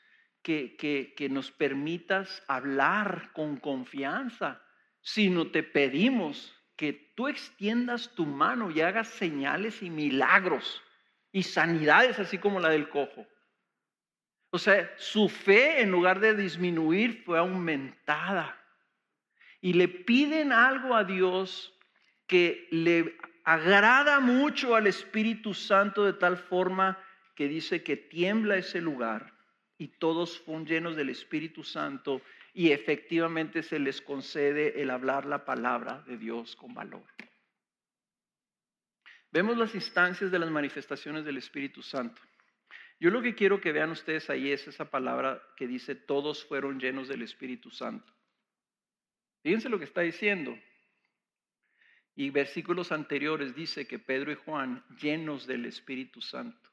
que, 0.42 0.76
que 0.78 1.30
nos 1.30 1.52
permitas 1.52 2.44
hablar 2.48 3.32
con 3.34 3.58
confianza, 3.58 4.62
sino 5.02 5.52
te 5.52 5.64
pedimos 5.64 6.54
que 6.76 7.14
tú 7.16 7.28
extiendas 7.28 8.14
tu 8.16 8.26
mano 8.26 8.70
y 8.70 8.82
hagas 8.82 9.08
señales 9.08 9.82
y 9.82 9.90
milagros 9.90 10.82
y 11.32 11.44
sanidades 11.44 12.20
así 12.20 12.38
como 12.38 12.60
la 12.60 12.70
del 12.70 12.90
cojo. 12.90 13.26
O 14.52 14.58
sea, 14.58 14.90
su 14.98 15.28
fe 15.28 15.82
en 15.82 15.92
lugar 15.92 16.22
de 16.22 16.34
disminuir 16.34 17.24
fue 17.26 17.38
aumentada. 17.38 18.58
Y 19.60 19.74
le 19.74 19.90
piden 19.90 20.54
algo 20.54 20.96
a 20.96 21.04
Dios 21.04 21.75
que 22.28 22.68
le 22.72 23.18
agrada 23.44 24.20
mucho 24.20 24.76
al 24.76 24.88
Espíritu 24.88 25.54
Santo 25.54 26.04
de 26.04 26.14
tal 26.14 26.38
forma 26.38 26.98
que 27.36 27.48
dice 27.48 27.84
que 27.84 27.98
tiembla 27.98 28.58
ese 28.58 28.82
lugar 28.82 29.34
y 29.78 29.90
todos 29.90 30.40
fueron 30.40 30.66
llenos 30.66 30.96
del 30.96 31.10
Espíritu 31.10 31.64
Santo 31.64 32.22
y 32.54 32.72
efectivamente 32.72 33.62
se 33.62 33.78
les 33.80 34.02
concede 34.02 34.82
el 34.82 34.90
hablar 34.90 35.26
la 35.26 35.46
palabra 35.46 36.04
de 36.08 36.18
Dios 36.18 36.56
con 36.56 36.74
valor. 36.74 37.04
Vemos 39.32 39.58
las 39.58 39.76
instancias 39.76 40.32
de 40.32 40.40
las 40.40 40.50
manifestaciones 40.50 41.26
del 41.26 41.38
Espíritu 41.38 41.82
Santo. 41.82 42.22
Yo 43.02 43.12
lo 43.12 43.22
que 43.22 43.36
quiero 43.36 43.60
que 43.60 43.74
vean 43.74 43.92
ustedes 43.92 44.30
ahí 44.30 44.52
es 44.52 44.66
esa 44.68 44.90
palabra 44.90 45.44
que 45.58 45.68
dice, 45.68 45.94
todos 45.94 46.46
fueron 46.46 46.80
llenos 46.80 47.10
del 47.10 47.22
Espíritu 47.22 47.70
Santo. 47.70 48.14
Fíjense 49.44 49.68
lo 49.68 49.78
que 49.78 49.84
está 49.84 50.02
diciendo, 50.02 50.58
Y 52.16 52.30
versículos 52.30 52.92
anteriores 52.92 53.56
dice 53.56 53.88
que 53.88 54.00
Pedro 54.00 54.32
y 54.32 54.36
Juan 54.36 54.84
llenos 55.02 55.46
del 55.46 55.66
Espíritu 55.66 56.22
Santo. 56.22 56.70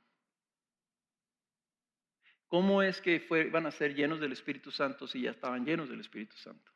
¿Cómo 2.47 2.82
es 2.82 3.01
que 3.01 3.18
fue, 3.18 3.51
a 3.53 3.70
ser 3.70 3.95
llenos 3.95 4.20
del 4.20 4.32
Espíritu 4.32 4.70
Santo 4.70 5.07
si 5.07 5.22
ya 5.22 5.30
estaban 5.30 5.64
llenos 5.64 5.88
del 5.88 6.01
Espíritu 6.01 6.36
Santo? 6.36 6.70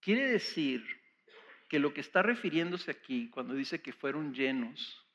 Quiere 0.00 0.28
decir 0.28 0.84
que 1.68 1.78
lo 1.78 1.94
que 1.94 2.00
está 2.00 2.20
refiriéndose 2.20 2.90
aquí 2.90 3.30
cuando 3.30 3.54
dice 3.54 3.80
que 3.80 3.92
fueron 3.92 4.34
llenos, 4.34 5.06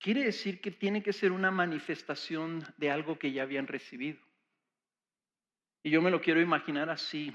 quiere 0.00 0.24
decir 0.24 0.60
que 0.60 0.72
tiene 0.72 1.04
que 1.04 1.12
ser 1.12 1.30
una 1.30 1.52
manifestación 1.52 2.64
de 2.76 2.90
algo 2.90 3.16
que 3.16 3.30
ya 3.30 3.44
habían 3.44 3.68
recibido. 3.68 4.18
Y 5.84 5.90
yo 5.90 6.02
me 6.02 6.10
lo 6.10 6.20
quiero 6.20 6.40
imaginar 6.40 6.90
así, 6.90 7.34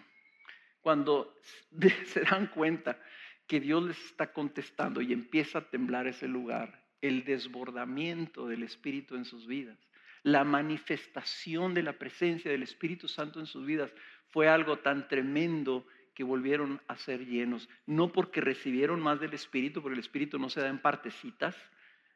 cuando 0.85 1.33
se 2.05 2.21
dan 2.21 2.45
cuenta 2.45 2.99
que 3.47 3.59
Dios 3.59 3.83
les 3.83 4.05
está 4.05 4.31
contestando 4.31 5.01
y 5.01 5.13
empieza 5.13 5.57
a 5.57 5.69
temblar 5.71 6.05
ese 6.05 6.27
lugar 6.27 6.79
el 7.01 7.23
desbordamiento 7.23 8.47
del 8.47 8.61
Espíritu 8.61 9.15
en 9.15 9.25
sus 9.25 9.47
vidas, 9.47 9.79
la 10.21 10.43
manifestación 10.43 11.73
de 11.73 11.81
la 11.81 11.93
presencia 11.93 12.51
del 12.51 12.61
Espíritu 12.61 13.07
Santo 13.07 13.39
en 13.39 13.47
sus 13.47 13.65
vidas 13.65 13.91
fue 14.27 14.47
algo 14.47 14.77
tan 14.77 15.07
tremendo 15.07 15.87
que 16.13 16.23
volvieron 16.23 16.79
a 16.87 16.95
ser 16.97 17.25
llenos, 17.25 17.67
no 17.87 18.11
porque 18.11 18.39
recibieron 18.39 18.99
más 18.99 19.19
del 19.19 19.33
Espíritu, 19.33 19.81
porque 19.81 19.95
el 19.95 20.05
Espíritu 20.05 20.37
no 20.37 20.51
se 20.51 20.61
da 20.61 20.67
en 20.67 20.77
partecitas, 20.77 21.55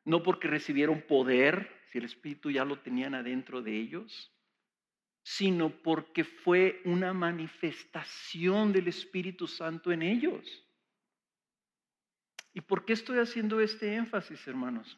no 0.06 0.22
porque 0.22 0.48
recibieron 0.48 1.02
poder, 1.02 1.72
si 1.88 1.98
el 1.98 2.06
Espíritu 2.06 2.52
ya 2.52 2.66
lo 2.66 2.78
tenían 2.78 3.16
adentro 3.16 3.64
de 3.64 3.76
ellos, 3.76 4.32
sino 5.24 5.70
porque 5.70 6.24
fue 6.24 6.82
una 6.86 7.14
manifestación 7.14 8.74
del 8.74 8.88
Espíritu 8.88 9.48
Santo 9.48 9.92
en 9.92 10.02
ellos. 10.02 10.66
¿Y 12.54 12.62
por 12.62 12.86
qué 12.86 12.94
estoy 12.94 13.20
haciendo 13.20 13.60
este 13.60 13.96
énfasis, 13.96 14.48
hermanos? 14.48 14.98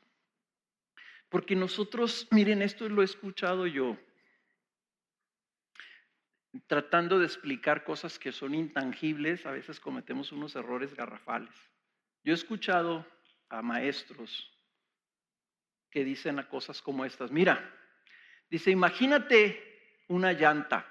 Porque 1.30 1.56
nosotros, 1.56 2.28
miren, 2.32 2.62
esto 2.62 2.88
lo 2.90 3.02
he 3.02 3.06
escuchado 3.06 3.68
yo, 3.68 3.98
tratando 6.68 7.20
de 7.20 7.26
explicar 7.26 7.84
cosas 7.84 8.20
que 8.20 8.32
son 8.32 8.54
intangibles, 8.54 9.46
a 9.46 9.52
veces 9.52 9.80
cometemos 9.80 10.32
unos 10.32 10.56
errores 10.56 10.94
garrafales. 10.94 11.54
Yo 12.24 12.34
he 12.34 12.36
escuchado 12.36 13.06
a 13.50 13.62
maestros 13.62 14.52
que 15.90 16.04
dicen 16.06 16.40
a 16.40 16.48
cosas 16.48 16.82
como 16.82 17.06
estas. 17.06 17.32
Mira, 17.32 17.74
dice, 18.50 18.72
imagínate 18.72 19.71
una 20.12 20.34
llanta 20.34 20.86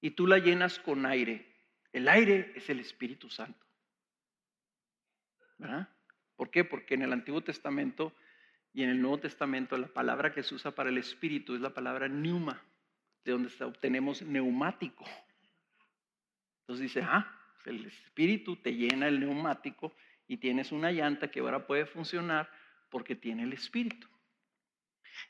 y 0.00 0.12
tú 0.12 0.26
la 0.26 0.38
llenas 0.38 0.78
con 0.78 1.04
aire. 1.06 1.44
El 1.92 2.08
aire 2.08 2.52
es 2.54 2.70
el 2.70 2.78
Espíritu 2.78 3.28
Santo. 3.28 3.66
¿Por 6.36 6.50
qué? 6.50 6.64
Porque 6.64 6.94
en 6.94 7.02
el 7.02 7.12
Antiguo 7.12 7.40
Testamento 7.40 8.12
y 8.72 8.84
en 8.84 8.90
el 8.90 9.02
Nuevo 9.02 9.18
Testamento 9.18 9.76
la 9.76 9.88
palabra 9.88 10.32
que 10.32 10.44
se 10.44 10.54
usa 10.54 10.70
para 10.70 10.90
el 10.90 10.98
espíritu 10.98 11.56
es 11.56 11.60
la 11.60 11.74
palabra 11.74 12.06
neuma, 12.08 12.62
de 13.24 13.32
donde 13.32 13.64
obtenemos 13.64 14.22
neumático. 14.22 15.04
Entonces 16.60 16.84
dice, 16.84 17.02
ah, 17.02 17.26
el 17.64 17.86
espíritu 17.86 18.54
te 18.54 18.72
llena 18.72 19.08
el 19.08 19.18
neumático 19.18 19.92
y 20.28 20.36
tienes 20.36 20.70
una 20.70 20.92
llanta 20.92 21.28
que 21.28 21.40
ahora 21.40 21.66
puede 21.66 21.86
funcionar 21.86 22.48
porque 22.88 23.16
tiene 23.16 23.42
el 23.42 23.52
espíritu. 23.52 24.06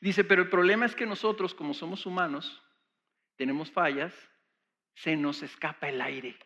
Dice, 0.01 0.25
pero 0.25 0.43
el 0.43 0.51
problema 0.51 0.87
es 0.87 0.95
que 0.95 1.07
nosotros 1.07 1.55
como 1.55 1.75
somos 1.75 2.07
humanos, 2.07 2.63
tenemos 3.37 3.71
fallas, 3.71 4.15
se 4.95 5.17
nos 5.17 5.43
escapa 5.43 5.89
el 5.89 6.01
aire. 6.01 6.39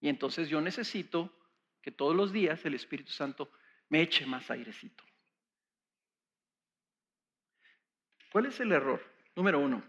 Y 0.00 0.08
entonces 0.08 0.48
yo 0.48 0.60
necesito 0.60 1.32
que 1.80 1.92
todos 1.92 2.14
los 2.14 2.32
días 2.32 2.64
el 2.64 2.74
Espíritu 2.74 3.12
Santo 3.12 3.52
me 3.88 4.00
eche 4.02 4.26
más 4.26 4.50
airecito. 4.50 5.04
¿Cuál 8.32 8.46
es 8.46 8.58
el 8.60 8.72
error? 8.72 9.00
Número 9.36 9.58
uno, 9.58 9.82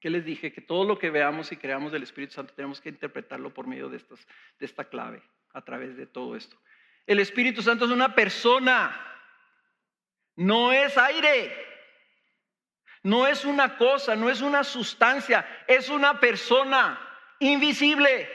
que 0.00 0.10
les 0.10 0.24
dije 0.24 0.52
que 0.52 0.60
todo 0.60 0.84
lo 0.84 0.98
que 0.98 1.10
veamos 1.10 1.50
y 1.52 1.56
creamos 1.56 1.92
del 1.92 2.02
Espíritu 2.02 2.34
Santo 2.34 2.54
tenemos 2.54 2.80
que 2.80 2.88
interpretarlo 2.88 3.54
por 3.54 3.66
medio 3.66 3.88
de, 3.88 3.96
estas, 3.96 4.26
de 4.58 4.66
esta 4.66 4.84
clave, 4.84 5.22
a 5.52 5.64
través 5.64 5.96
de 5.96 6.06
todo 6.06 6.36
esto. 6.36 6.60
El 7.06 7.20
Espíritu 7.20 7.62
Santo 7.62 7.84
es 7.84 7.90
una 7.90 8.14
persona, 8.14 9.17
no 10.38 10.70
es 10.72 10.96
aire, 10.96 11.52
no 13.02 13.26
es 13.26 13.44
una 13.44 13.76
cosa, 13.76 14.14
no 14.14 14.30
es 14.30 14.40
una 14.40 14.62
sustancia, 14.62 15.64
es 15.66 15.88
una 15.88 16.20
persona 16.20 16.96
invisible. 17.40 18.28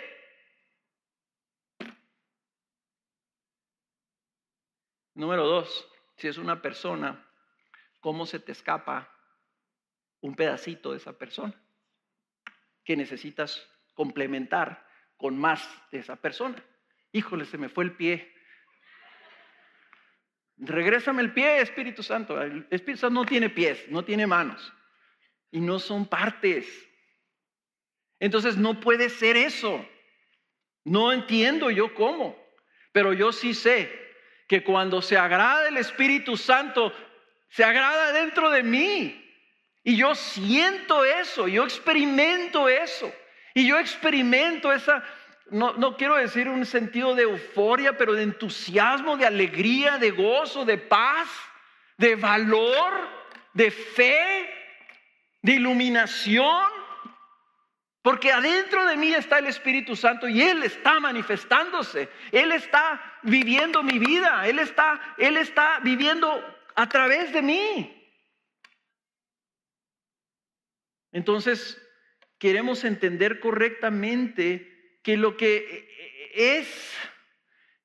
Número 5.14 5.48
dos, 5.48 5.88
si 6.18 6.28
es 6.28 6.38
una 6.38 6.62
persona, 6.62 7.26
¿cómo 8.02 8.26
se 8.26 8.40
te 8.40 8.52
escapa 8.52 9.10
un 10.20 10.36
pedacito 10.36 10.92
de 10.92 10.98
esa 10.98 11.18
persona? 11.18 11.54
Que 12.84 12.98
necesitas 12.98 13.66
complementar 13.94 14.86
con 15.16 15.38
más 15.38 15.66
de 15.90 16.00
esa 16.00 16.18
persona. 16.18 16.62
Híjole, 17.14 17.46
se 17.46 17.58
me 17.58 17.70
fue 17.70 17.86
el 17.86 17.96
pie. 17.96 18.33
Regrésame 20.58 21.22
el 21.22 21.34
pie, 21.34 21.62
Espíritu 21.62 22.04
Santo. 22.04 22.42
El 22.42 22.68
Espíritu 22.70 23.02
Santo 23.02 23.22
no 23.22 23.26
tiene 23.26 23.50
pies, 23.50 23.86
no 23.90 24.04
tiene 24.06 24.28
manos. 24.28 24.74
Y 25.52 25.60
no 25.60 25.80
son 25.80 26.06
partes. 26.06 26.68
Entonces 28.20 28.58
no 28.58 28.80
puede 28.80 29.10
ser 29.10 29.38
eso. 29.38 29.86
No 30.84 31.12
entiendo 31.12 31.70
yo 31.72 31.94
cómo. 31.94 32.38
Pero 32.92 33.14
yo 33.14 33.32
sí 33.32 33.54
sé 33.54 33.92
que 34.48 34.64
cuando 34.64 35.02
se 35.02 35.18
agrada 35.18 35.68
el 35.68 35.78
Espíritu 35.78 36.38
Santo, 36.38 36.94
se 37.50 37.64
agrada 37.64 38.12
dentro 38.12 38.50
de 38.50 38.64
mí. 38.64 39.20
Y 39.84 39.98
yo 39.98 40.16
siento 40.16 41.04
eso, 41.04 41.48
yo 41.48 41.64
experimento 41.64 42.70
eso. 42.70 43.14
Y 43.54 43.68
yo 43.68 43.78
experimento 43.78 44.72
esa, 44.72 45.04
no, 45.52 45.98
quiero 45.98 46.16
decir 46.16 46.48
un 46.48 46.66
sentido 46.66 47.16
de 47.16 47.24
euforia, 47.24 47.98
pero 47.98 48.14
de 48.14 48.24
entusiasmo, 48.24 49.18
de 49.18 49.26
alegría, 49.26 49.98
de 49.98 50.12
gozo, 50.12 50.66
de 50.66 50.78
paz, 50.78 51.30
de 51.98 52.16
valor, 52.16 52.94
de 53.54 53.70
fe, 53.70 54.50
de 55.42 55.54
iluminación. 55.54 56.72
Porque 58.02 58.32
adentro 58.32 58.86
de 58.86 58.98
mí 58.98 59.14
está 59.14 59.40
el 59.40 59.48
Espíritu 59.48 59.96
Santo 59.96 60.28
y 60.28 60.42
Él 60.42 60.64
está 60.64 61.00
manifestándose. 61.00 62.10
Él 62.32 62.52
está 62.52 63.20
viviendo 63.22 63.84
mi 63.84 64.00
vida. 64.00 64.48
Él 64.48 64.60
está, 64.60 65.16
Él 65.18 65.38
está 65.38 65.80
viviendo 65.84 66.44
a 66.76 66.90
través 66.90 67.32
de 67.32 67.42
mí. 67.42 68.12
Entonces, 71.12 71.80
queremos 72.40 72.84
entender 72.84 73.40
correctamente 73.40 74.73
que 75.04 75.18
lo 75.18 75.38
que 75.38 76.32
es, 76.34 76.68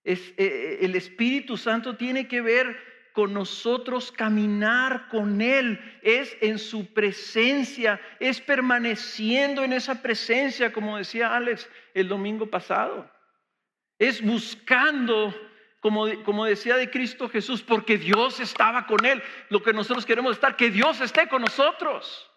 es 0.05 0.21
eh, 0.29 0.35
eh, 0.39 0.79
el 0.83 0.95
Espíritu 0.95 1.57
Santo 1.57 1.97
tiene 1.97 2.29
que 2.29 2.41
ver 2.41 2.89
con 3.13 3.35
nosotros 3.35 4.13
caminar 4.13 5.09
con 5.09 5.41
Él, 5.41 5.81
es 6.03 6.37
en 6.41 6.59
su 6.61 6.95
presencia, 6.95 8.01
es 8.21 8.41
permaneciendo 8.41 9.65
en 9.65 9.73
esa 9.73 10.01
presencia, 10.01 10.73
como 10.73 10.97
decía 10.97 11.35
Alex 11.35 11.69
el 11.95 12.07
domingo 12.07 12.47
pasado. 12.47 13.11
Es 13.99 14.23
buscando, 14.23 15.35
como, 15.81 16.07
como 16.23 16.45
decía 16.45 16.77
de 16.77 16.91
Cristo 16.91 17.29
Jesús, 17.29 17.61
porque 17.61 17.99
Dios 17.99 18.39
estaba 18.39 18.87
con 18.87 19.05
Él. 19.05 19.21
Lo 19.49 19.65
que 19.65 19.73
nosotros 19.73 20.07
queremos 20.07 20.35
estar, 20.35 20.55
que 20.55 20.71
Dios 20.71 21.01
esté 21.01 21.29
con 21.29 21.43
nosotros. 21.43 22.28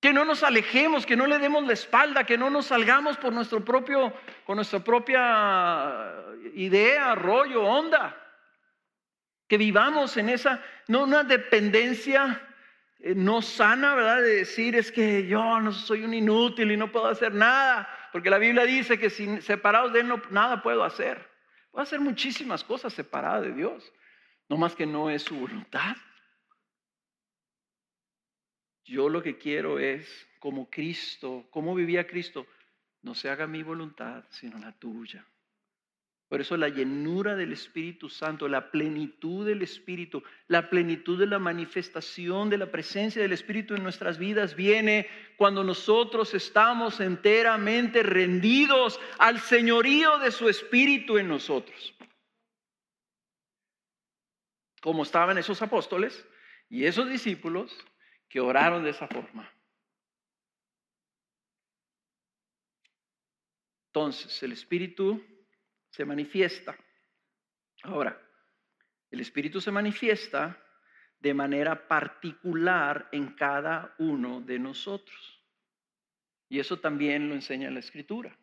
Que 0.00 0.12
no 0.12 0.24
nos 0.24 0.42
alejemos, 0.42 1.06
que 1.06 1.16
no 1.16 1.26
le 1.26 1.38
demos 1.38 1.66
la 1.66 1.72
espalda, 1.72 2.24
que 2.24 2.38
no 2.38 2.50
nos 2.50 2.66
salgamos 2.66 3.16
por 3.16 3.32
nuestro 3.32 3.64
propio, 3.64 4.12
con 4.44 4.56
nuestra 4.56 4.80
propia 4.80 6.14
idea, 6.54 7.14
rollo, 7.14 7.62
onda 7.62 8.22
que 9.48 9.58
vivamos 9.58 10.16
en 10.16 10.28
esa, 10.28 10.62
no 10.88 11.04
una 11.04 11.22
dependencia 11.22 12.42
eh, 12.98 13.14
no 13.14 13.42
sana, 13.42 13.94
¿verdad? 13.94 14.22
De 14.22 14.36
decir 14.36 14.74
es 14.74 14.90
que 14.90 15.26
yo 15.26 15.60
no 15.60 15.72
soy 15.72 16.02
un 16.02 16.14
inútil 16.14 16.72
y 16.72 16.76
no 16.76 16.90
puedo 16.90 17.06
hacer 17.06 17.32
nada, 17.32 17.88
porque 18.12 18.30
la 18.30 18.38
Biblia 18.38 18.64
dice 18.64 18.98
que 18.98 19.10
sin 19.10 19.42
separados 19.42 19.92
de 19.92 20.00
Él 20.00 20.08
no, 20.08 20.20
nada 20.30 20.62
puedo 20.62 20.82
hacer. 20.82 21.28
Puedo 21.70 21.82
hacer 21.82 22.00
muchísimas 22.00 22.64
cosas 22.64 22.92
separadas 22.92 23.42
de 23.42 23.52
Dios, 23.52 23.92
no 24.48 24.56
más 24.56 24.74
que 24.74 24.86
no 24.86 25.10
es 25.10 25.22
su 25.22 25.36
voluntad. 25.36 25.96
Yo 28.86 29.08
lo 29.08 29.22
que 29.22 29.36
quiero 29.36 29.80
es, 29.80 30.28
como 30.38 30.70
Cristo, 30.70 31.46
como 31.50 31.74
vivía 31.74 32.06
Cristo, 32.06 32.46
no 33.02 33.14
se 33.14 33.28
haga 33.28 33.46
mi 33.46 33.62
voluntad, 33.62 34.24
sino 34.30 34.58
la 34.58 34.72
tuya. 34.72 35.26
Por 36.28 36.40
eso 36.40 36.56
la 36.56 36.68
llenura 36.68 37.36
del 37.36 37.52
Espíritu 37.52 38.08
Santo, 38.08 38.48
la 38.48 38.70
plenitud 38.70 39.46
del 39.46 39.62
Espíritu, 39.62 40.22
la 40.48 40.70
plenitud 40.70 41.18
de 41.18 41.26
la 41.26 41.38
manifestación 41.38 42.50
de 42.50 42.58
la 42.58 42.70
presencia 42.70 43.22
del 43.22 43.32
Espíritu 43.32 43.74
en 43.74 43.84
nuestras 43.84 44.18
vidas 44.18 44.56
viene 44.56 45.08
cuando 45.36 45.62
nosotros 45.62 46.34
estamos 46.34 46.98
enteramente 47.00 48.02
rendidos 48.02 49.00
al 49.18 49.38
señorío 49.40 50.18
de 50.18 50.32
su 50.32 50.48
Espíritu 50.48 51.18
en 51.18 51.28
nosotros. 51.28 51.94
Como 54.80 55.04
estaban 55.04 55.38
esos 55.38 55.62
apóstoles 55.62 56.26
y 56.68 56.86
esos 56.86 57.08
discípulos 57.08 57.72
que 58.28 58.40
oraron 58.40 58.84
de 58.84 58.90
esa 58.90 59.06
forma. 59.06 59.50
Entonces, 63.88 64.42
el 64.42 64.52
Espíritu 64.52 65.24
se 65.88 66.04
manifiesta. 66.04 66.76
Ahora, 67.82 68.20
el 69.10 69.20
Espíritu 69.20 69.60
se 69.60 69.70
manifiesta 69.70 70.62
de 71.18 71.32
manera 71.32 71.88
particular 71.88 73.08
en 73.12 73.32
cada 73.34 73.94
uno 73.98 74.40
de 74.42 74.58
nosotros. 74.58 75.42
Y 76.48 76.60
eso 76.60 76.78
también 76.78 77.28
lo 77.28 77.34
enseña 77.34 77.70
la 77.70 77.80
Escritura. 77.80 78.36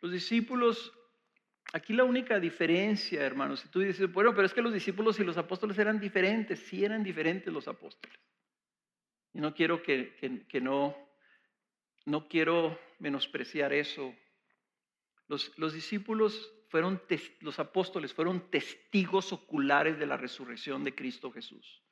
Los 0.00 0.12
discípulos, 0.12 0.92
aquí 1.72 1.92
la 1.92 2.04
única 2.04 2.38
diferencia, 2.38 3.22
hermanos, 3.24 3.60
si 3.60 3.68
tú 3.68 3.80
dices, 3.80 4.12
bueno, 4.12 4.34
pero 4.34 4.46
es 4.46 4.54
que 4.54 4.62
los 4.62 4.72
discípulos 4.72 5.18
y 5.18 5.24
los 5.24 5.38
apóstoles 5.38 5.78
eran 5.78 5.98
diferentes, 5.98 6.60
sí 6.60 6.84
eran 6.84 7.02
diferentes 7.02 7.52
los 7.52 7.66
apóstoles. 7.66 8.18
Y 9.38 9.40
no 9.40 9.54
quiero 9.54 9.84
que, 9.84 10.16
que 10.48 10.60
no, 10.60 10.96
no 12.06 12.26
quiero 12.26 12.76
menospreciar 12.98 13.72
eso. 13.72 14.12
Los, 15.28 15.56
los 15.56 15.72
discípulos 15.72 16.52
fueron, 16.70 17.00
los 17.38 17.60
apóstoles 17.60 18.12
fueron 18.12 18.50
testigos 18.50 19.32
oculares 19.32 19.96
de 19.96 20.06
la 20.06 20.16
resurrección 20.16 20.82
de 20.82 20.92
Cristo 20.92 21.30
Jesús. 21.30 21.84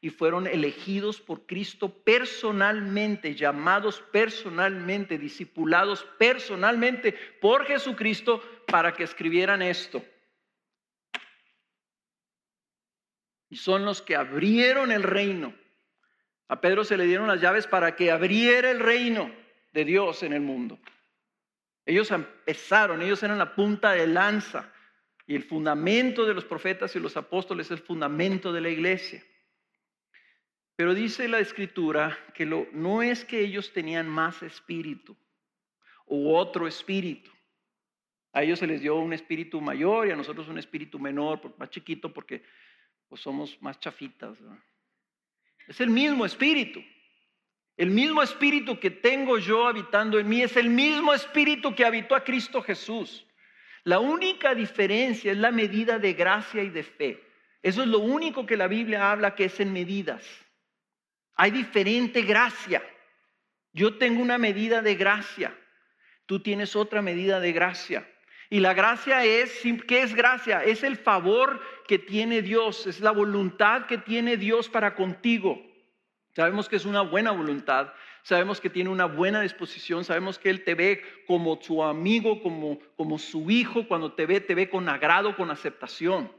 Y 0.00 0.08
fueron 0.08 0.46
elegidos 0.46 1.20
por 1.20 1.44
Cristo 1.44 1.90
personalmente, 1.90 3.34
llamados 3.34 4.02
personalmente, 4.10 5.18
discipulados 5.18 6.06
personalmente 6.18 7.12
por 7.38 7.66
Jesucristo 7.66 8.42
para 8.66 8.94
que 8.94 9.02
escribieran 9.02 9.60
esto. 9.60 10.02
Y 13.50 13.56
son 13.56 13.84
los 13.84 14.00
que 14.00 14.16
abrieron 14.16 14.90
el 14.90 15.02
reino. 15.02 15.54
A 16.48 16.60
Pedro 16.60 16.84
se 16.84 16.96
le 16.96 17.04
dieron 17.04 17.26
las 17.26 17.40
llaves 17.40 17.66
para 17.66 17.96
que 17.96 18.10
abriera 18.10 18.70
el 18.70 18.80
reino 18.80 19.30
de 19.72 19.84
Dios 19.84 20.22
en 20.22 20.32
el 20.32 20.40
mundo. 20.40 20.78
Ellos 21.86 22.10
empezaron, 22.10 23.02
ellos 23.02 23.22
eran 23.22 23.38
la 23.38 23.54
punta 23.54 23.92
de 23.92 24.06
lanza. 24.06 24.70
Y 25.26 25.34
el 25.34 25.44
fundamento 25.44 26.26
de 26.26 26.34
los 26.34 26.44
profetas 26.44 26.94
y 26.96 27.00
los 27.00 27.16
apóstoles 27.16 27.66
es 27.66 27.72
el 27.72 27.78
fundamento 27.78 28.52
de 28.52 28.60
la 28.60 28.68
iglesia. 28.68 29.24
Pero 30.76 30.94
dice 30.94 31.28
la 31.28 31.38
escritura 31.38 32.18
que 32.34 32.44
lo, 32.44 32.66
no 32.72 33.02
es 33.02 33.24
que 33.24 33.40
ellos 33.40 33.72
tenían 33.72 34.08
más 34.08 34.42
espíritu 34.42 35.16
u 36.06 36.34
otro 36.34 36.66
espíritu. 36.66 37.30
A 38.32 38.42
ellos 38.42 38.58
se 38.58 38.66
les 38.66 38.80
dio 38.80 38.96
un 38.96 39.12
espíritu 39.12 39.60
mayor 39.60 40.08
y 40.08 40.10
a 40.10 40.16
nosotros 40.16 40.48
un 40.48 40.58
espíritu 40.58 40.98
menor, 40.98 41.54
más 41.56 41.70
chiquito 41.70 42.12
porque 42.12 42.44
pues, 43.08 43.20
somos 43.20 43.60
más 43.62 43.78
chafitas. 43.78 44.38
Es 45.68 45.80
el 45.80 45.90
mismo 45.90 46.24
espíritu. 46.24 46.82
El 47.76 47.90
mismo 47.90 48.22
espíritu 48.22 48.78
que 48.78 48.90
tengo 48.90 49.38
yo 49.38 49.66
habitando 49.66 50.18
en 50.18 50.28
mí 50.28 50.42
es 50.42 50.56
el 50.56 50.70
mismo 50.70 51.12
espíritu 51.12 51.74
que 51.74 51.84
habitó 51.84 52.14
a 52.14 52.22
Cristo 52.22 52.62
Jesús. 52.62 53.26
La 53.82 53.98
única 53.98 54.54
diferencia 54.54 55.32
es 55.32 55.38
la 55.38 55.50
medida 55.50 55.98
de 55.98 56.12
gracia 56.14 56.62
y 56.62 56.70
de 56.70 56.82
fe. 56.82 57.22
Eso 57.62 57.82
es 57.82 57.88
lo 57.88 57.98
único 57.98 58.46
que 58.46 58.56
la 58.56 58.68
Biblia 58.68 59.10
habla 59.10 59.34
que 59.34 59.46
es 59.46 59.58
en 59.58 59.72
medidas. 59.72 60.24
Hay 61.34 61.50
diferente 61.50 62.22
gracia. 62.22 62.82
Yo 63.72 63.98
tengo 63.98 64.22
una 64.22 64.38
medida 64.38 64.82
de 64.82 64.94
gracia. 64.94 65.56
Tú 66.26 66.40
tienes 66.40 66.76
otra 66.76 67.02
medida 67.02 67.40
de 67.40 67.52
gracia. 67.52 68.08
Y 68.54 68.60
la 68.60 68.72
gracia 68.72 69.24
es, 69.24 69.62
¿qué 69.88 70.02
es 70.02 70.14
gracia? 70.14 70.62
Es 70.62 70.84
el 70.84 70.96
favor 70.96 71.60
que 71.88 71.98
tiene 71.98 72.40
Dios, 72.40 72.86
es 72.86 73.00
la 73.00 73.10
voluntad 73.10 73.86
que 73.86 73.98
tiene 73.98 74.36
Dios 74.36 74.68
para 74.68 74.94
contigo. 74.94 75.60
Sabemos 76.36 76.68
que 76.68 76.76
es 76.76 76.84
una 76.84 77.00
buena 77.00 77.32
voluntad, 77.32 77.92
sabemos 78.22 78.60
que 78.60 78.70
tiene 78.70 78.90
una 78.90 79.06
buena 79.06 79.40
disposición, 79.40 80.04
sabemos 80.04 80.38
que 80.38 80.50
Él 80.50 80.62
te 80.62 80.76
ve 80.76 81.02
como 81.26 81.60
su 81.60 81.82
amigo, 81.82 82.40
como, 82.44 82.78
como 82.96 83.18
su 83.18 83.50
hijo, 83.50 83.88
cuando 83.88 84.12
te 84.12 84.24
ve, 84.24 84.40
te 84.40 84.54
ve 84.54 84.70
con 84.70 84.88
agrado, 84.88 85.34
con 85.34 85.50
aceptación. 85.50 86.30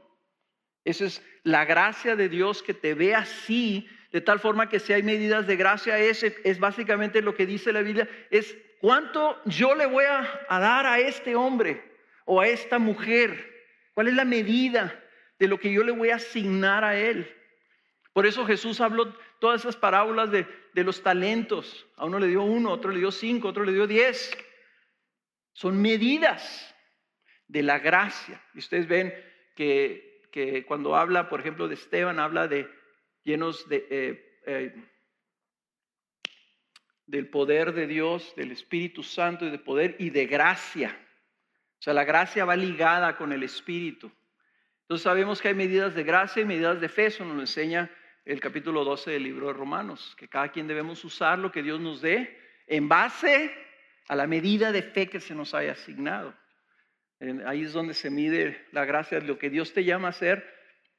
Esa 0.86 1.04
es 1.04 1.22
la 1.42 1.66
gracia 1.66 2.16
de 2.16 2.30
Dios 2.30 2.62
que 2.62 2.72
te 2.72 2.94
ve 2.94 3.14
así, 3.14 3.86
de 4.10 4.22
tal 4.22 4.40
forma 4.40 4.70
que 4.70 4.80
si 4.80 4.94
hay 4.94 5.02
medidas 5.02 5.46
de 5.46 5.56
gracia, 5.56 5.98
es, 5.98 6.22
es 6.22 6.58
básicamente 6.60 7.20
lo 7.20 7.34
que 7.34 7.44
dice 7.44 7.74
la 7.74 7.82
Biblia, 7.82 8.08
es 8.30 8.56
cuánto 8.80 9.38
yo 9.44 9.74
le 9.74 9.84
voy 9.84 10.06
a, 10.06 10.46
a 10.48 10.58
dar 10.58 10.86
a 10.86 10.98
este 10.98 11.36
hombre 11.36 11.94
o 12.26 12.40
a 12.40 12.48
esta 12.48 12.78
mujer, 12.78 13.64
cuál 13.94 14.08
es 14.08 14.14
la 14.14 14.26
medida 14.26 15.02
de 15.38 15.48
lo 15.48 15.58
que 15.58 15.72
yo 15.72 15.82
le 15.82 15.92
voy 15.92 16.10
a 16.10 16.16
asignar 16.16 16.84
a 16.84 16.98
él. 16.98 17.32
Por 18.12 18.26
eso 18.26 18.44
Jesús 18.44 18.80
habló 18.80 19.14
todas 19.40 19.60
esas 19.60 19.76
parábolas 19.76 20.30
de, 20.30 20.46
los 20.74 21.02
talentos. 21.02 21.86
A 21.96 22.04
uno 22.04 22.18
le 22.18 22.26
dio 22.26 22.42
uno, 22.42 22.70
a 22.70 22.72
otro 22.72 22.90
le 22.90 22.98
dio 22.98 23.10
cinco, 23.10 23.48
a 23.48 23.50
otro 23.50 23.64
le 23.64 23.72
dio 23.72 23.86
diez. 23.86 24.36
Son 25.52 25.80
medidas 25.80 26.74
de 27.46 27.62
la 27.62 27.78
gracia. 27.78 28.42
Y 28.54 28.58
ustedes 28.58 28.88
ven 28.88 29.14
que, 29.54 30.64
cuando 30.66 30.96
habla, 30.96 31.28
por 31.28 31.40
ejemplo, 31.40 31.68
de 31.68 31.74
Esteban, 31.74 32.18
habla 32.18 32.48
de 32.48 32.68
llenos 33.22 33.68
de, 33.68 33.86
eh, 33.90 34.40
eh, 34.46 34.74
del 37.06 37.28
poder 37.28 37.72
de 37.72 37.86
Dios, 37.86 38.34
del 38.34 38.50
Espíritu 38.50 39.02
Santo 39.02 39.46
y 39.46 39.50
de 39.50 39.58
poder 39.58 39.96
y 39.98 40.10
de 40.10 40.26
gracia. 40.26 40.98
O 41.78 41.82
sea, 41.82 41.94
la 41.94 42.04
gracia 42.04 42.44
va 42.44 42.56
ligada 42.56 43.16
con 43.16 43.32
el 43.32 43.42
Espíritu. 43.42 44.10
Entonces 44.82 45.02
sabemos 45.02 45.40
que 45.40 45.48
hay 45.48 45.54
medidas 45.54 45.94
de 45.94 46.04
gracia 46.04 46.42
y 46.42 46.44
medidas 46.44 46.80
de 46.80 46.88
fe, 46.88 47.06
eso 47.06 47.24
nos 47.24 47.34
lo 47.34 47.40
enseña 47.40 47.90
el 48.24 48.40
capítulo 48.40 48.84
12 48.84 49.12
del 49.12 49.22
libro 49.22 49.48
de 49.48 49.52
Romanos, 49.52 50.14
que 50.18 50.28
cada 50.28 50.50
quien 50.50 50.66
debemos 50.66 51.04
usar 51.04 51.38
lo 51.38 51.52
que 51.52 51.62
Dios 51.62 51.80
nos 51.80 52.00
dé 52.00 52.38
en 52.66 52.88
base 52.88 53.54
a 54.08 54.16
la 54.16 54.26
medida 54.26 54.72
de 54.72 54.82
fe 54.82 55.08
que 55.08 55.20
se 55.20 55.34
nos 55.34 55.54
haya 55.54 55.72
asignado. 55.72 56.34
Ahí 57.46 57.62
es 57.62 57.72
donde 57.72 57.94
se 57.94 58.10
mide 58.10 58.66
la 58.72 58.84
gracia, 58.84 59.20
lo 59.20 59.38
que 59.38 59.48
Dios 59.48 59.72
te 59.72 59.84
llama 59.84 60.08
a 60.08 60.10
hacer. 60.10 60.44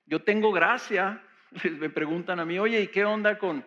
Yo 0.05 0.21
tengo 0.23 0.51
gracia, 0.51 1.23
me 1.63 1.89
preguntan 1.89 2.39
a 2.39 2.45
mí, 2.45 2.57
oye, 2.59 2.81
¿y 2.81 2.87
qué 2.87 3.05
onda 3.05 3.37
con, 3.37 3.65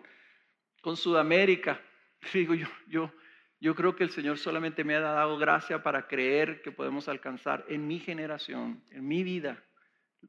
con 0.81 0.97
Sudamérica? 0.97 1.79
Digo, 2.33 2.53
yo, 2.53 2.67
yo, 2.87 3.13
yo 3.61 3.75
creo 3.75 3.95
que 3.95 4.03
el 4.03 4.09
Señor 4.09 4.39
solamente 4.39 4.83
me 4.83 4.95
ha 4.95 5.01
dado 5.01 5.37
gracia 5.37 5.83
para 5.83 6.07
creer 6.07 6.63
que 6.63 6.71
podemos 6.71 7.07
alcanzar 7.07 7.63
en 7.69 7.85
mi 7.85 7.99
generación, 7.99 8.83
en 8.89 9.07
mi 9.07 9.23
vida, 9.23 9.63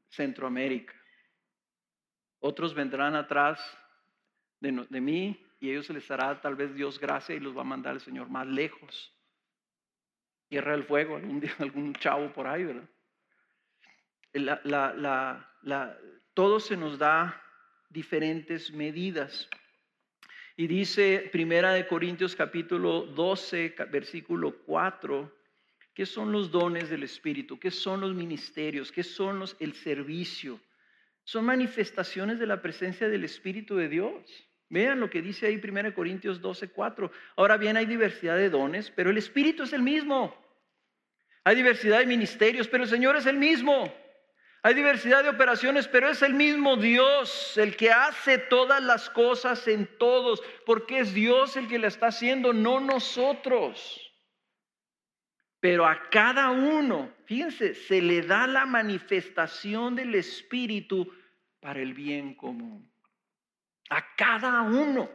Centroamérica. 0.09 0.93
Otros 2.39 2.75
vendrán 2.75 3.15
atrás 3.15 3.59
de, 4.59 5.01
mí 5.01 5.43
y 5.59 5.71
ellos 5.71 5.89
les 5.89 6.09
hará 6.11 6.39
tal 6.41 6.55
vez 6.55 6.75
Dios 6.75 6.99
gracia 6.99 7.33
y 7.33 7.39
los 7.39 7.57
va 7.57 7.61
a 7.61 7.65
mandar 7.65 7.95
el 7.95 8.01
Señor 8.01 8.29
más 8.29 8.45
lejos. 8.45 9.11
Tierra 10.47 10.73
del 10.73 10.83
fuego, 10.83 11.15
algún 11.15 11.39
día, 11.39 11.55
algún 11.59 11.93
chavo 11.95 12.31
por 12.33 12.45
ahí, 12.45 12.65
¿verdad? 12.65 12.87
todo 16.35 16.59
se 16.59 16.77
nos 16.77 16.99
da 16.99 17.41
diferentes 17.89 18.71
medidas. 18.71 19.49
Y 20.55 20.67
dice 20.67 21.29
Primera 21.31 21.73
de 21.73 21.87
Corintios 21.87 22.35
capítulo 22.35 23.01
12, 23.07 23.75
versículo 23.91 24.55
4, 24.65 25.35
¿qué 25.95 26.05
son 26.05 26.31
los 26.31 26.51
dones 26.51 26.91
del 26.91 27.01
Espíritu? 27.01 27.59
¿Qué 27.59 27.71
son 27.71 28.01
los 28.01 28.13
ministerios? 28.13 28.91
¿Qué 28.91 29.03
son 29.03 29.39
los, 29.39 29.55
el 29.59 29.73
servicio? 29.73 30.59
Son 31.23 31.45
manifestaciones 31.45 32.37
de 32.37 32.45
la 32.45 32.61
presencia 32.61 33.09
del 33.09 33.23
Espíritu 33.23 33.75
de 33.75 33.89
Dios. 33.89 34.13
Vean 34.69 34.99
lo 34.99 35.09
que 35.09 35.23
dice 35.23 35.47
ahí 35.47 35.59
1 35.63 35.95
Corintios 35.95 36.39
12, 36.39 36.69
4. 36.69 37.11
Ahora 37.35 37.57
bien, 37.57 37.75
hay 37.75 37.87
diversidad 37.87 38.37
de 38.37 38.51
dones, 38.51 38.91
pero 38.91 39.09
el 39.09 39.17
Espíritu 39.17 39.63
es 39.63 39.73
el 39.73 39.81
mismo. 39.81 40.35
Hay 41.45 41.55
diversidad 41.55 41.99
de 41.99 42.05
ministerios, 42.05 42.67
pero 42.67 42.83
el 42.83 42.89
Señor 42.89 43.15
es 43.15 43.25
el 43.25 43.37
mismo. 43.37 43.91
Hay 44.65 44.75
diversidad 44.75 45.23
de 45.23 45.29
operaciones, 45.29 45.89
pero 45.89 46.09
es 46.09 46.21
el 46.21 46.33
mismo 46.33 46.77
Dios 46.77 47.57
el 47.57 47.75
que 47.75 47.91
hace 47.91 48.37
todas 48.37 48.81
las 48.81 49.09
cosas 49.09 49.67
en 49.67 49.85
todos, 49.97 50.41
porque 50.65 50.99
es 50.99 51.13
Dios 51.13 51.57
el 51.57 51.67
que 51.67 51.77
la 51.77 51.89
está 51.89 52.07
haciendo, 52.07 52.53
no 52.53 52.79
nosotros. 52.79 53.99
Pero 55.59 55.85
a 55.85 56.09
cada 56.09 56.49
uno, 56.51 57.13
fíjense, 57.25 57.75
se 57.75 58.01
le 58.01 58.21
da 58.21 58.47
la 58.47 58.65
manifestación 58.65 59.97
del 59.97 60.15
Espíritu 60.15 61.13
para 61.59 61.81
el 61.81 61.93
bien 61.93 62.33
común. 62.33 62.89
A 63.89 64.15
cada 64.15 64.61
uno. 64.61 65.09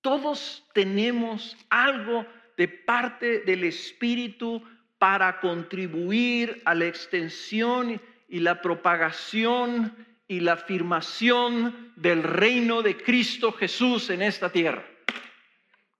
Todos 0.00 0.66
tenemos 0.72 1.58
algo 1.68 2.26
de 2.56 2.68
parte 2.68 3.40
del 3.40 3.64
Espíritu 3.64 4.62
para 4.98 5.40
contribuir 5.40 6.62
a 6.64 6.74
la 6.74 6.86
extensión 6.86 8.00
y 8.28 8.40
la 8.40 8.60
propagación 8.60 10.06
y 10.26 10.40
la 10.40 10.54
afirmación 10.54 11.92
del 11.96 12.22
reino 12.22 12.82
de 12.82 12.96
Cristo 12.96 13.52
Jesús 13.52 14.10
en 14.10 14.22
esta 14.22 14.50
tierra. 14.50 14.84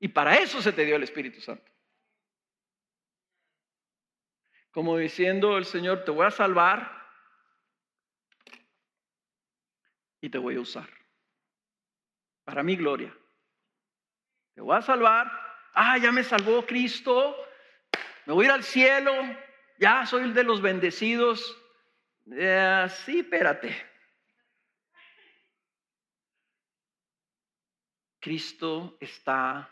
Y 0.00 0.08
para 0.08 0.36
eso 0.36 0.60
se 0.60 0.72
te 0.72 0.84
dio 0.84 0.96
el 0.96 1.02
Espíritu 1.02 1.40
Santo. 1.40 1.64
Como 4.70 4.98
diciendo 4.98 5.56
el 5.56 5.64
Señor, 5.64 6.04
te 6.04 6.10
voy 6.10 6.26
a 6.26 6.30
salvar 6.30 6.98
y 10.20 10.28
te 10.28 10.38
voy 10.38 10.56
a 10.56 10.60
usar. 10.60 10.88
Para 12.44 12.62
mi 12.62 12.76
gloria. 12.76 13.14
Te 14.54 14.60
voy 14.60 14.76
a 14.76 14.82
salvar. 14.82 15.30
Ah, 15.74 15.98
ya 15.98 16.12
me 16.12 16.22
salvó 16.22 16.66
Cristo. 16.66 17.36
Me 18.28 18.34
voy 18.34 18.44
a 18.44 18.48
ir 18.48 18.52
al 18.52 18.62
cielo. 18.62 19.10
Ya 19.78 20.04
soy 20.04 20.24
el 20.24 20.34
de 20.34 20.44
los 20.44 20.60
bendecidos. 20.60 21.56
Eh, 22.30 22.86
sí, 23.06 23.20
espérate. 23.20 23.74
Cristo 28.20 28.98
está 29.00 29.70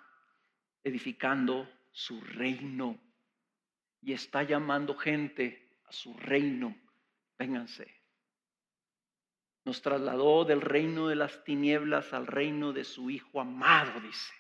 edificando 0.83 1.69
su 1.93 2.19
reino 2.23 2.99
y 4.01 4.15
está 4.15 4.43
llamando 4.43 4.97
gente 4.97 5.77
a 5.85 5.93
su 5.93 6.15
reino. 6.15 6.75
Vénganse. 7.39 7.95
Nos 9.67 9.83
trasladó 9.83 10.47
del 10.47 10.63
reino 10.63 11.09
de 11.09 11.17
las 11.17 11.45
tinieblas 11.45 12.15
al 12.15 12.27
reino 12.27 12.73
de 12.73 12.85
su 12.85 13.11
Hijo 13.11 13.39
amado, 13.39 14.01
dice. 14.01 14.33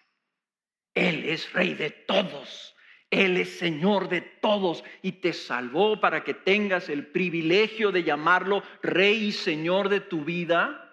Él 0.95 1.27
es 1.29 1.53
rey 1.53 1.75
de 1.75 1.91
todos. 1.91 2.76
Él 3.17 3.39
es 3.39 3.59
Señor 3.59 4.11
de 4.11 4.21
todos 4.21 4.85
y 5.01 5.12
te 5.12 5.33
salvó 5.33 5.99
para 5.99 6.23
que 6.23 6.35
tengas 6.35 6.91
el 6.91 7.07
privilegio 7.07 7.91
de 7.91 8.05
llamarlo 8.05 8.62
Rey 8.83 9.29
y 9.29 9.33
Señor 9.33 9.89
de 9.89 10.01
tu 10.01 10.23
vida, 10.23 10.93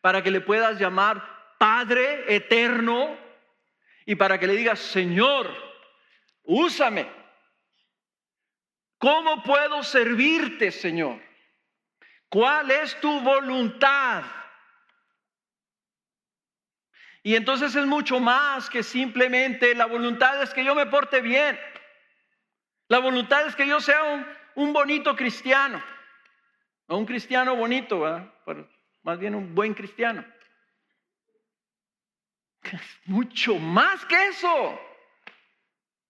para 0.00 0.20
que 0.20 0.32
le 0.32 0.40
puedas 0.40 0.80
llamar 0.80 1.22
Padre 1.56 2.34
eterno 2.34 3.16
y 4.04 4.16
para 4.16 4.40
que 4.40 4.48
le 4.48 4.56
digas, 4.56 4.80
Señor, 4.80 5.48
úsame. 6.42 7.06
¿Cómo 8.98 9.40
puedo 9.44 9.84
servirte, 9.84 10.72
Señor? 10.72 11.20
¿Cuál 12.28 12.72
es 12.72 12.98
tu 13.00 13.20
voluntad? 13.20 14.24
Y 17.26 17.36
entonces 17.36 17.74
es 17.74 17.86
mucho 17.86 18.20
más 18.20 18.68
que 18.68 18.82
simplemente 18.82 19.74
la 19.74 19.86
voluntad 19.86 20.42
es 20.42 20.52
que 20.52 20.62
yo 20.62 20.74
me 20.74 20.84
porte 20.84 21.22
bien. 21.22 21.58
La 22.88 22.98
voluntad 22.98 23.46
es 23.46 23.56
que 23.56 23.66
yo 23.66 23.80
sea 23.80 24.26
un, 24.54 24.72
bonito 24.74 25.16
cristiano. 25.16 25.82
O 26.86 26.98
un 26.98 27.06
cristiano 27.06 27.56
bonito, 27.56 28.00
¿verdad? 28.00 28.30
más 29.02 29.18
bien 29.18 29.34
un 29.34 29.54
buen 29.54 29.72
cristiano. 29.72 30.22
mucho 33.06 33.54
más 33.54 34.04
que 34.04 34.26
eso. 34.26 34.78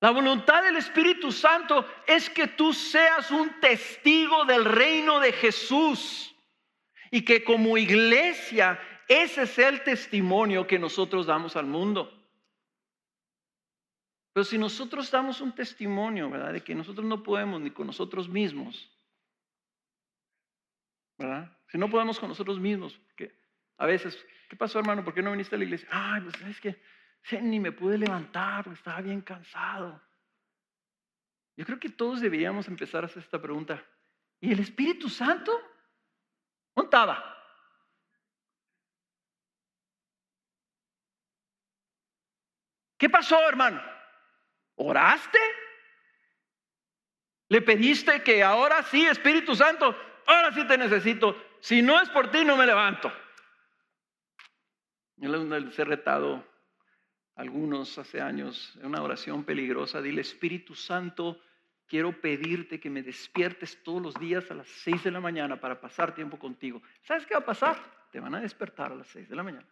La 0.01 0.11
voluntad 0.11 0.65
del 0.65 0.79
Espíritu 0.79 1.31
Santo 1.31 1.89
es 2.09 2.29
que 2.29 2.49
tú 2.49 2.73
seas 2.73 3.31
un 3.31 3.61
testigo 3.61 4.45
del 4.47 4.65
reino 4.65 5.21
de 5.21 5.31
Jesús 5.31 6.35
y 7.13 7.25
que 7.25 7.45
como 7.45 7.79
iglesia 7.79 8.81
ese 9.09 9.43
es 9.43 9.59
el 9.59 9.83
testimonio 9.83 10.67
que 10.67 10.79
nosotros 10.79 11.27
damos 11.27 11.57
al 11.57 11.67
mundo. 11.67 12.13
Pero 14.33 14.45
si 14.45 14.59
nosotros 14.59 15.11
damos 15.11 15.41
un 15.41 15.55
testimonio, 15.55 16.29
¿verdad? 16.29 16.53
De 16.53 16.65
que 16.65 16.75
nosotros 16.75 17.07
no 17.07 17.23
podemos 17.23 17.61
ni 17.61 17.71
con 17.71 17.87
nosotros 17.87 18.29
mismos, 18.29 18.91
¿verdad? 21.19 21.57
Si 21.69 21.79
no 21.79 21.89
podemos 21.89 22.19
con 22.19 22.29
nosotros 22.29 22.59
mismos, 22.59 22.99
porque 22.99 23.33
a 23.77 23.87
veces 23.87 24.25
¿Qué 24.49 24.57
pasó, 24.57 24.79
hermano? 24.79 25.05
¿Por 25.05 25.15
qué 25.15 25.23
no 25.23 25.33
viniste 25.33 25.55
a 25.57 25.59
la 25.59 25.65
iglesia? 25.65 25.89
Ay, 25.91 26.21
pues 26.21 26.41
es 26.43 26.61
que 26.61 26.81
ni 27.41 27.59
me 27.59 27.73
pude 27.73 27.99
levantar 27.99 28.63
porque 28.63 28.79
estaba 28.79 29.01
bien 29.01 29.21
cansado. 29.21 30.01
Yo 31.57 31.65
creo 31.65 31.81
que 31.81 31.89
todos 31.89 32.21
deberíamos 32.21 32.69
empezar 32.69 33.03
a 33.03 33.07
hacer 33.07 33.23
esta 33.23 33.41
pregunta. 33.41 33.85
¿Y 34.41 34.53
el 34.53 34.61
Espíritu 34.61 35.09
Santo? 35.09 35.53
¿Dónde? 36.77 37.34
¿Qué 43.05 43.11
pasó, 43.11 43.47
hermano? 43.47 43.83
¿Oraste? 44.77 45.39
¿Le 47.51 47.61
pediste 47.61 48.23
que 48.23 48.43
ahora 48.43 48.83
sí, 48.85 49.05
Espíritu 49.05 49.55
Santo, 49.55 49.95
ahora 50.27 50.51
sí 50.55 50.67
te 50.67 50.79
necesito? 50.79 51.37
Si 51.61 51.83
no 51.83 52.01
es 52.01 52.09
por 52.09 52.31
ti, 52.31 52.47
no 52.47 52.57
me 52.57 52.65
levanto. 52.65 53.13
Yo 55.17 55.29
les 55.29 55.79
he 55.79 55.85
retado 55.85 56.49
algunos 57.35 57.99
hace 57.99 58.23
años 58.23 58.75
en 58.81 58.87
una 58.87 59.03
oración 59.03 59.45
peligrosa. 59.45 60.01
Dile, 60.01 60.23
Espíritu 60.23 60.75
Santo, 60.75 61.39
quiero 61.87 62.19
pedirte 62.23 62.81
que 62.81 62.89
me 62.89 63.03
despiertes 63.03 63.83
todos 63.83 64.01
los 64.01 64.15
días 64.15 64.51
a 64.51 64.55
las 64.55 64.69
6 64.69 65.05
de 65.05 65.11
la 65.11 65.21
mañana 65.21 65.61
para 65.61 65.79
pasar 65.79 66.15
tiempo 66.15 66.39
contigo. 66.39 66.81
¿Sabes 67.03 67.27
qué 67.27 67.35
va 67.35 67.41
a 67.41 67.45
pasar? 67.45 67.77
Te 68.11 68.19
van 68.19 68.35
a 68.35 68.41
despertar 68.41 68.93
a 68.93 68.95
las 68.95 69.09
6 69.09 69.29
de 69.29 69.37
la 69.37 69.43
mañana. 69.43 69.67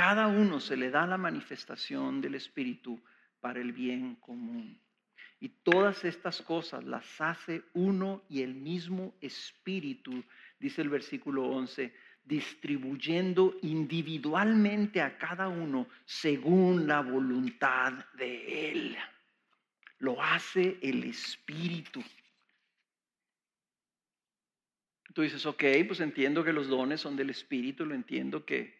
Cada 0.00 0.28
uno 0.28 0.60
se 0.60 0.78
le 0.78 0.90
da 0.90 1.06
la 1.06 1.18
manifestación 1.18 2.22
del 2.22 2.34
Espíritu 2.34 2.98
para 3.38 3.60
el 3.60 3.70
bien 3.70 4.14
común. 4.14 4.80
Y 5.40 5.50
todas 5.50 6.06
estas 6.06 6.40
cosas 6.40 6.82
las 6.84 7.20
hace 7.20 7.64
uno 7.74 8.22
y 8.30 8.40
el 8.40 8.54
mismo 8.54 9.12
Espíritu, 9.20 10.24
dice 10.58 10.80
el 10.80 10.88
versículo 10.88 11.44
11, 11.48 11.92
distribuyendo 12.24 13.58
individualmente 13.60 15.02
a 15.02 15.18
cada 15.18 15.48
uno 15.48 15.86
según 16.06 16.86
la 16.86 17.02
voluntad 17.02 17.92
de 18.14 18.70
Él. 18.70 18.96
Lo 19.98 20.22
hace 20.22 20.78
el 20.80 21.04
Espíritu. 21.04 22.02
Tú 25.12 25.20
dices, 25.20 25.44
ok, 25.44 25.62
pues 25.86 26.00
entiendo 26.00 26.42
que 26.42 26.54
los 26.54 26.68
dones 26.68 27.02
son 27.02 27.16
del 27.16 27.28
Espíritu, 27.28 27.84
lo 27.84 27.94
entiendo 27.94 28.46
que, 28.46 28.79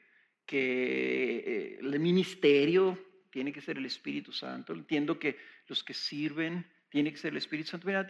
que 0.51 1.36
eh, 1.46 1.78
el 1.78 2.01
ministerio 2.01 2.98
tiene 3.30 3.53
que 3.53 3.61
ser 3.61 3.78
el 3.78 3.86
Espíritu 3.86 4.32
Santo. 4.32 4.72
Entiendo 4.72 5.16
que 5.16 5.38
los 5.68 5.84
que 5.84 5.94
sirven 5.94 6.68
tiene 6.88 7.12
que 7.12 7.18
ser 7.18 7.30
el 7.30 7.36
Espíritu 7.36 7.70
Santo. 7.70 7.86
Mira, 7.86 8.05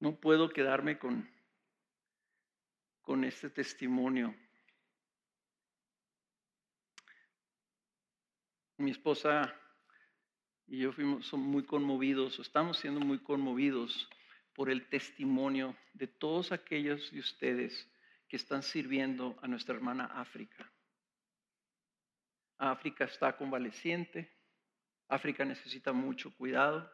no 0.00 0.18
puedo 0.18 0.48
quedarme 0.48 0.98
con, 0.98 1.28
con 3.02 3.22
este 3.24 3.50
testimonio. 3.50 4.34
Mi 8.78 8.92
esposa 8.92 9.54
y 10.68 10.78
yo 10.78 10.92
fuimos 10.94 11.26
son 11.26 11.40
muy 11.40 11.66
conmovidos, 11.66 12.38
estamos 12.38 12.78
siendo 12.78 13.00
muy 13.00 13.18
conmovidos 13.18 14.08
por 14.54 14.70
el 14.70 14.88
testimonio 14.88 15.76
de 15.92 16.06
todos 16.06 16.50
aquellos 16.50 17.12
de 17.12 17.20
ustedes 17.20 17.91
que 18.32 18.36
están 18.36 18.62
sirviendo 18.62 19.38
a 19.42 19.46
nuestra 19.46 19.74
hermana 19.74 20.06
África. 20.06 20.72
África 22.56 23.04
está 23.04 23.36
convaleciente, 23.36 24.34
África 25.08 25.44
necesita 25.44 25.92
mucho 25.92 26.34
cuidado 26.34 26.90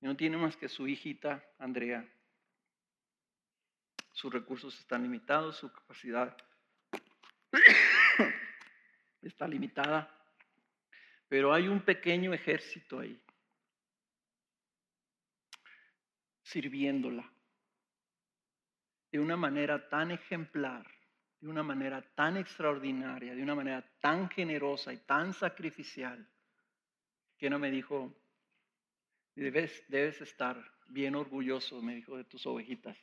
y 0.00 0.06
no 0.06 0.16
tiene 0.16 0.36
más 0.36 0.56
que 0.56 0.68
su 0.68 0.86
hijita 0.86 1.44
Andrea. 1.58 2.08
Sus 4.12 4.32
recursos 4.32 4.78
están 4.78 5.02
limitados, 5.02 5.56
su 5.56 5.72
capacidad 5.72 6.36
está 9.20 9.48
limitada, 9.48 10.16
pero 11.26 11.52
hay 11.52 11.66
un 11.66 11.84
pequeño 11.84 12.32
ejército 12.32 13.00
ahí 13.00 13.20
sirviéndola 16.44 17.28
de 19.12 19.20
una 19.20 19.36
manera 19.36 19.88
tan 19.88 20.10
ejemplar 20.10 20.84
de 21.42 21.48
una 21.48 21.64
manera 21.64 22.00
tan 22.14 22.36
extraordinaria, 22.36 23.34
de 23.34 23.42
una 23.42 23.56
manera 23.56 23.84
tan 24.00 24.30
generosa 24.30 24.92
y 24.92 24.98
tan 24.98 25.34
sacrificial, 25.34 26.24
que 27.36 27.50
no 27.50 27.58
me 27.58 27.68
dijo, 27.68 28.14
debes, 29.34 30.20
estar 30.20 30.56
bien 30.86 31.16
orgulloso, 31.16 31.82
me 31.82 31.96
dijo, 31.96 32.16
de 32.16 32.22
tus 32.22 32.46
ovejitas. 32.46 32.96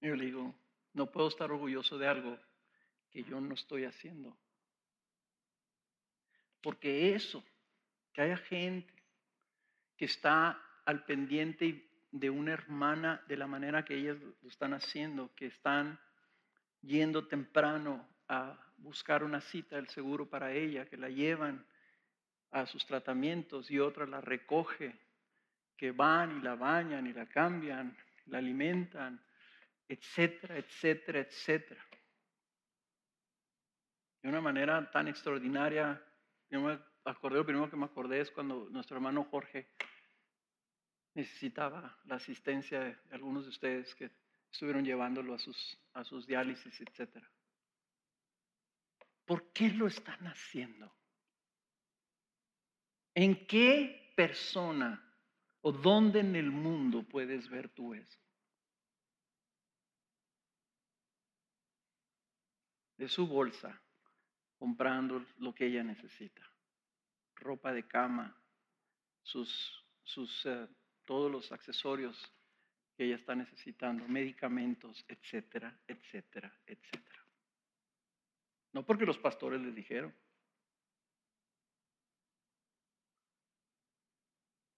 yo 0.00 0.14
le 0.14 0.26
digo, 0.26 0.54
no 0.92 1.10
puedo 1.10 1.26
estar 1.26 1.50
orgulloso 1.50 1.98
de 1.98 2.06
algo 2.06 2.38
que 3.10 3.24
yo 3.24 3.40
no 3.40 3.54
estoy 3.54 3.84
haciendo. 3.84 4.38
Porque 6.60 7.16
eso, 7.16 7.44
que 8.12 8.22
haya 8.22 8.36
gente 8.36 8.94
que 9.96 10.04
está 10.04 10.62
al 10.84 11.04
pendiente 11.04 11.66
y 11.66 11.89
de 12.12 12.30
una 12.30 12.52
hermana 12.52 13.22
de 13.28 13.36
la 13.36 13.46
manera 13.46 13.84
que 13.84 13.94
ellas 13.94 14.16
lo 14.20 14.48
están 14.48 14.74
haciendo, 14.74 15.34
que 15.34 15.46
están 15.46 15.98
yendo 16.82 17.28
temprano 17.28 18.08
a 18.28 18.58
buscar 18.78 19.22
una 19.22 19.40
cita 19.40 19.76
del 19.76 19.88
seguro 19.88 20.28
para 20.28 20.52
ella, 20.52 20.86
que 20.86 20.96
la 20.96 21.08
llevan 21.08 21.64
a 22.50 22.66
sus 22.66 22.84
tratamientos 22.86 23.70
y 23.70 23.78
otra 23.78 24.06
la 24.06 24.20
recoge, 24.20 24.98
que 25.76 25.92
van 25.92 26.38
y 26.38 26.42
la 26.42 26.56
bañan 26.56 27.06
y 27.06 27.12
la 27.12 27.26
cambian, 27.26 27.96
la 28.26 28.38
alimentan, 28.38 29.20
etcétera, 29.88 30.56
etcétera, 30.56 31.20
etcétera. 31.20 31.84
De 34.22 34.28
una 34.28 34.40
manera 34.40 34.90
tan 34.90 35.08
extraordinaria, 35.08 36.02
yo 36.50 36.60
me 36.60 36.78
acordé, 37.04 37.38
lo 37.38 37.46
primero 37.46 37.70
que 37.70 37.76
me 37.76 37.86
acordé 37.86 38.20
es 38.20 38.30
cuando 38.30 38.68
nuestro 38.70 38.96
hermano 38.96 39.24
Jorge 39.24 39.70
necesitaba 41.14 41.98
la 42.04 42.16
asistencia 42.16 42.80
de 42.80 42.96
algunos 43.12 43.44
de 43.44 43.50
ustedes 43.50 43.94
que 43.94 44.10
estuvieron 44.50 44.84
llevándolo 44.84 45.34
a 45.34 45.38
sus, 45.38 45.78
a 45.94 46.04
sus 46.04 46.26
diálisis, 46.26 46.80
etcétera. 46.80 47.30
¿Por 49.24 49.52
qué 49.52 49.70
lo 49.70 49.86
están 49.86 50.26
haciendo? 50.26 50.92
¿En 53.14 53.46
qué 53.46 54.12
persona 54.16 55.00
o 55.60 55.72
dónde 55.72 56.20
en 56.20 56.36
el 56.36 56.50
mundo 56.50 57.02
puedes 57.02 57.48
ver 57.48 57.68
tú 57.68 57.94
eso? 57.94 58.18
De 62.96 63.08
su 63.08 63.26
bolsa, 63.26 63.80
comprando 64.58 65.24
lo 65.38 65.54
que 65.54 65.66
ella 65.66 65.82
necesita. 65.82 66.42
Ropa 67.36 67.72
de 67.72 67.86
cama, 67.86 68.36
sus, 69.22 69.84
sus, 70.02 70.44
eh, 70.46 70.68
todos 71.10 71.28
los 71.28 71.50
accesorios 71.50 72.32
que 72.96 73.04
ella 73.04 73.16
está 73.16 73.34
necesitando, 73.34 74.06
medicamentos, 74.06 75.04
etcétera, 75.08 75.76
etcétera, 75.88 76.56
etcétera. 76.64 77.26
No 78.72 78.86
porque 78.86 79.04
los 79.04 79.18
pastores 79.18 79.60
les 79.60 79.74
dijeron. 79.74 80.14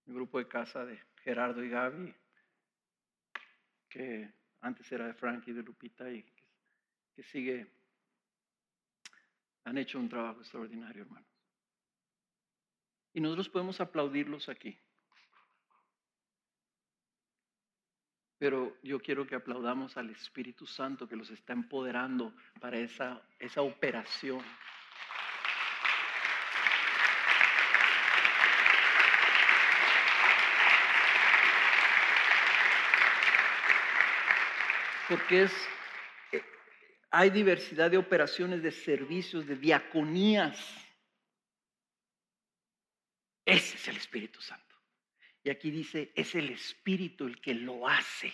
El 0.07 0.15
grupo 0.15 0.39
de 0.39 0.49
casa 0.49 0.87
de 0.87 0.99
Gerardo 1.17 1.63
y 1.63 1.69
Gaby, 1.69 2.15
que 3.91 4.33
antes 4.63 4.91
era 4.91 5.09
de 5.09 5.13
Frankie 5.13 5.51
y 5.51 5.55
de 5.55 5.63
Lupita 5.63 6.11
y 6.11 6.25
que, 7.15 7.23
sigue, 7.25 7.71
han 9.65 9.77
hecho 9.77 9.99
un 9.99 10.09
trabajo 10.09 10.41
extraordinario, 10.41 11.03
hermanos. 11.03 11.29
Y 13.13 13.21
nosotros 13.21 13.51
podemos 13.51 13.79
aplaudirlos 13.83 14.49
aquí. 14.49 14.82
Pero 18.43 18.77
yo 18.83 18.99
quiero 18.99 19.25
que 19.25 19.37
aplaudamos 19.37 19.97
al 19.97 20.11
Espíritu 20.11 20.67
Santo 20.67 21.09
que 21.09 21.15
los 21.15 21.31
está 21.31 21.53
empoderando 21.53 22.35
para 22.61 22.77
esa, 22.77 23.23
esa 23.39 23.63
operación. 23.63 24.43
Porque 35.09 35.45
es, 35.45 35.53
eh, 36.33 36.43
hay 37.13 37.31
diversidad 37.31 37.93
de 37.93 37.99
operaciones, 37.99 38.61
de 38.61 38.73
servicios, 38.73 39.47
de 39.47 39.55
diaconías. 39.55 40.59
Ese 43.45 43.77
es 43.77 43.87
el 43.87 43.99
Espíritu 43.99 44.41
Santo. 44.41 44.72
Y 45.45 45.51
aquí 45.51 45.71
dice, 45.71 46.13
es 46.15 46.35
el 46.35 46.51
Espíritu 46.51 47.27
el 47.27 47.41
que 47.41 47.55
lo 47.55 47.89
hace. 47.89 48.33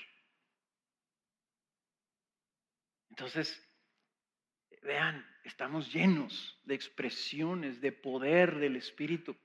Entonces, 3.11 3.67
vean, 4.83 5.27
estamos 5.45 5.93
llenos 5.93 6.59
de 6.65 6.75
expresiones, 6.75 7.81
de 7.81 7.93
poder 7.93 8.59
del 8.59 8.77
Espíritu. 8.77 9.37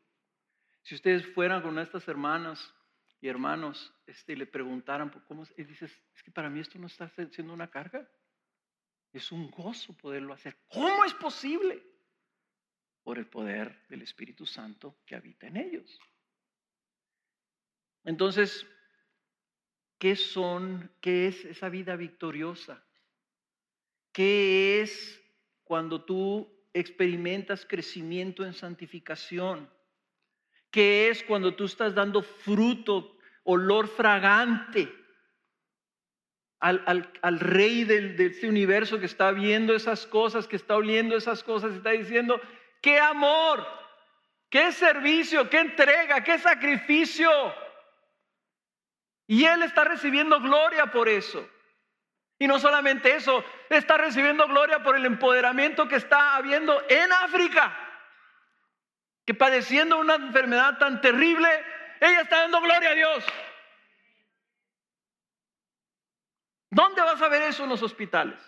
Si 0.82 0.96
ustedes 0.96 1.26
fueran 1.34 1.62
con 1.62 1.80
estas 1.80 2.08
hermanas 2.08 2.74
y 3.22 3.30
hermanos 3.30 3.94
este, 4.06 4.34
y 4.34 4.36
le 4.36 4.46
preguntaran, 4.46 5.10
¿cómo? 5.28 5.44
Y 5.58 5.64
dices, 5.64 5.92
es 6.14 6.24
que 6.24 6.32
para 6.32 6.50
mí 6.50 6.60
esto 6.60 6.78
no 6.78 6.88
está 6.88 7.10
siendo 7.32 7.54
una 7.54 7.70
carga. 7.70 8.08
Es 9.14 9.32
un 9.32 9.50
gozo 9.50 9.96
poderlo 9.96 10.34
hacer. 10.34 10.58
¿Cómo 10.68 11.06
es 11.06 11.14
posible? 11.14 11.82
Por 13.04 13.18
el 13.18 13.28
poder 13.28 13.88
del 13.88 14.02
Espíritu 14.02 14.46
Santo 14.46 14.98
que 15.06 15.16
habita 15.16 15.48
en 15.48 15.58
ellos. 15.58 16.00
Entonces, 18.06 18.68
¿qué 19.98 20.16
son, 20.16 20.92
qué 21.02 21.28
es 21.28 21.46
esa 21.46 21.70
vida 21.70 21.96
victoriosa? 21.96 22.84
¿Qué 24.12 24.82
es 24.82 25.22
cuando 25.64 26.04
tú 26.04 26.50
experimentas 26.74 27.66
crecimiento 27.66 28.46
en 28.46 28.54
santificación? 28.54 29.70
¿Qué 30.70 31.10
es 31.10 31.24
cuando 31.24 31.56
tú 31.56 31.66
estás 31.66 31.96
dando 31.96 32.22
fruto, 32.22 33.18
olor 33.44 33.88
fragante 33.88 34.92
al, 36.60 37.12
al, 37.22 37.40
rey 37.42 37.84
del, 37.84 38.16
de 38.16 38.28
este 38.28 38.48
universo 38.48 38.98
que 38.98 39.06
está 39.06 39.32
viendo 39.32 39.76
esas 39.76 40.08
cosas, 40.08 40.48
que 40.48 40.56
está 40.56 40.78
oliendo 40.78 41.18
esas 41.18 41.44
cosas, 41.44 41.74
está 41.74 41.92
diciendo, 41.92 42.40
qué 42.82 43.00
amor, 43.00 43.68
qué 44.50 44.72
servicio, 44.72 45.50
qué 45.50 45.60
entrega, 45.60 46.24
qué 46.24 46.40
sacrificio. 46.40 47.30
Y 49.28 49.46
Él 49.46 49.64
está 49.64 49.84
recibiendo 49.84 50.40
gloria 50.40 50.88
por 50.88 51.08
eso. 51.08 51.48
Y 52.40 52.48
no 52.48 52.60
solamente 52.60 53.16
eso, 53.16 53.44
está 53.70 53.98
recibiendo 53.98 54.48
gloria 54.48 54.84
por 54.84 54.96
el 54.96 55.06
empoderamiento 55.06 55.88
que 55.88 55.96
está 55.96 56.36
habiendo 56.36 56.82
en 56.90 57.12
África. 57.12 57.78
Que 59.26 59.34
padeciendo 59.34 59.98
una 59.98 60.16
enfermedad 60.16 60.78
tan 60.78 61.00
terrible, 61.00 61.48
ella 62.02 62.22
está 62.22 62.42
dando 62.42 62.60
gloria 62.62 62.90
a 62.90 62.96
Dios. 62.96 63.26
¿Dónde 66.70 67.02
vas 67.02 67.22
a 67.22 67.30
ver 67.30 67.44
eso 67.44 67.64
en 67.64 67.70
los 67.70 67.82
hospitales? 67.82 68.40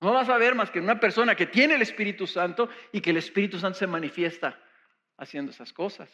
No 0.00 0.12
vas 0.12 0.28
a 0.28 0.36
ver 0.36 0.54
más 0.54 0.70
que 0.70 0.80
una 0.80 1.00
persona 1.00 1.34
que 1.34 1.46
tiene 1.46 1.74
el 1.74 1.82
Espíritu 1.82 2.26
Santo 2.26 2.68
y 2.92 3.00
que 3.00 3.10
el 3.10 3.16
Espíritu 3.16 3.58
Santo 3.58 3.78
se 3.78 3.86
manifiesta 3.86 4.60
haciendo 5.16 5.50
esas 5.50 5.72
cosas. 5.72 6.10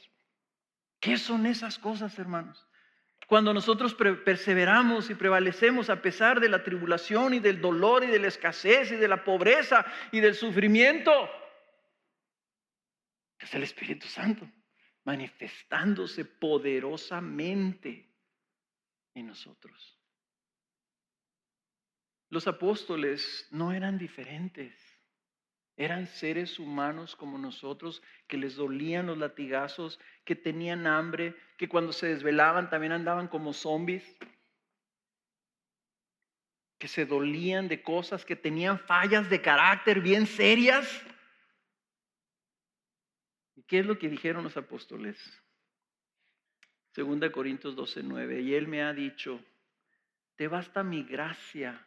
¿Qué 1.01 1.19
son 1.19 1.47
esas 1.47 1.79
cosas, 1.79 2.19
hermanos? 2.19 2.67
Cuando 3.35 3.53
nosotros 3.53 3.97
perseveramos 3.97 5.11
y 5.11 5.17
prevalecemos 5.17 5.91
a 5.91 6.01
pesar 6.01 6.39
de 6.39 6.49
la 6.49 6.63
tribulación 6.63 7.35
y 7.35 7.41
del 7.41 7.61
dolor 7.61 8.05
y 8.05 8.07
de 8.07 8.21
la 8.21 8.29
escasez 8.29 8.93
y 8.93 8.95
de 8.95 9.09
la 9.09 9.25
pobreza 9.25 9.85
y 10.13 10.21
del 10.21 10.37
sufrimiento, 10.37 11.11
es 13.37 13.53
el 13.53 13.65
Espíritu 13.65 14.07
Santo 14.07 14.49
manifestándose 15.03 16.25
poderosamente 16.25 18.09
en 19.15 19.27
nosotros. 19.27 19.99
Los 22.29 22.47
apóstoles 22.47 23.49
no 23.51 23.73
eran 23.73 23.99
diferentes. 23.99 24.81
Eran 25.77 26.07
seres 26.07 26.59
humanos 26.59 27.17
como 27.17 27.37
nosotros, 27.37 28.03
que 28.29 28.37
les 28.37 28.55
dolían 28.55 29.07
los 29.07 29.19
latigazos, 29.19 29.99
que 30.25 30.37
tenían 30.37 30.87
hambre, 30.87 31.35
que 31.59 31.69
cuando 31.69 31.93
se 31.93 32.07
desvelaban 32.07 32.71
también 32.71 32.93
andaban 32.93 33.27
como 33.27 33.53
zombies, 33.53 34.05
que 36.79 36.87
se 36.87 37.07
dolían 37.07 37.67
de 37.67 37.83
cosas, 37.83 38.25
que 38.25 38.37
tenían 38.37 38.79
fallas 38.79 39.29
de 39.31 39.41
carácter 39.41 40.01
bien 40.01 40.27
serias. 40.27 40.87
¿Y 43.57 43.63
qué 43.63 43.81
es 43.81 43.87
lo 43.87 43.99
que 43.99 44.09
dijeron 44.09 44.45
los 44.45 44.57
apóstoles? 44.57 45.19
Segunda 46.93 47.33
Corintios 47.33 47.75
12, 47.75 48.03
9. 48.05 48.43
Y 48.43 48.55
él 48.55 48.69
me 48.69 48.83
ha 48.83 48.93
dicho, 48.93 49.41
te 50.37 50.47
basta 50.47 50.85
mi 50.85 51.03
gracia 51.03 51.85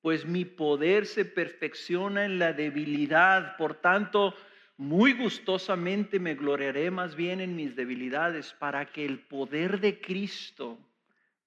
pues 0.00 0.24
mi 0.24 0.44
poder 0.44 1.06
se 1.06 1.24
perfecciona 1.24 2.24
en 2.24 2.38
la 2.38 2.52
debilidad. 2.52 3.56
Por 3.56 3.74
tanto, 3.74 4.34
muy 4.76 5.14
gustosamente 5.14 6.18
me 6.18 6.34
gloriaré 6.34 6.90
más 6.90 7.16
bien 7.16 7.40
en 7.40 7.56
mis 7.56 7.74
debilidades 7.74 8.52
para 8.54 8.86
que 8.86 9.04
el 9.04 9.20
poder 9.20 9.80
de 9.80 10.00
Cristo 10.00 10.78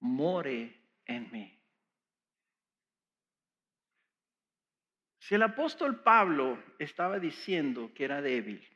more 0.00 0.74
en 1.06 1.30
mí. 1.30 1.56
Si 5.18 5.36
el 5.36 5.42
apóstol 5.44 6.02
Pablo 6.02 6.58
estaba 6.78 7.20
diciendo 7.20 7.92
que 7.94 8.04
era 8.04 8.20
débil, 8.20 8.66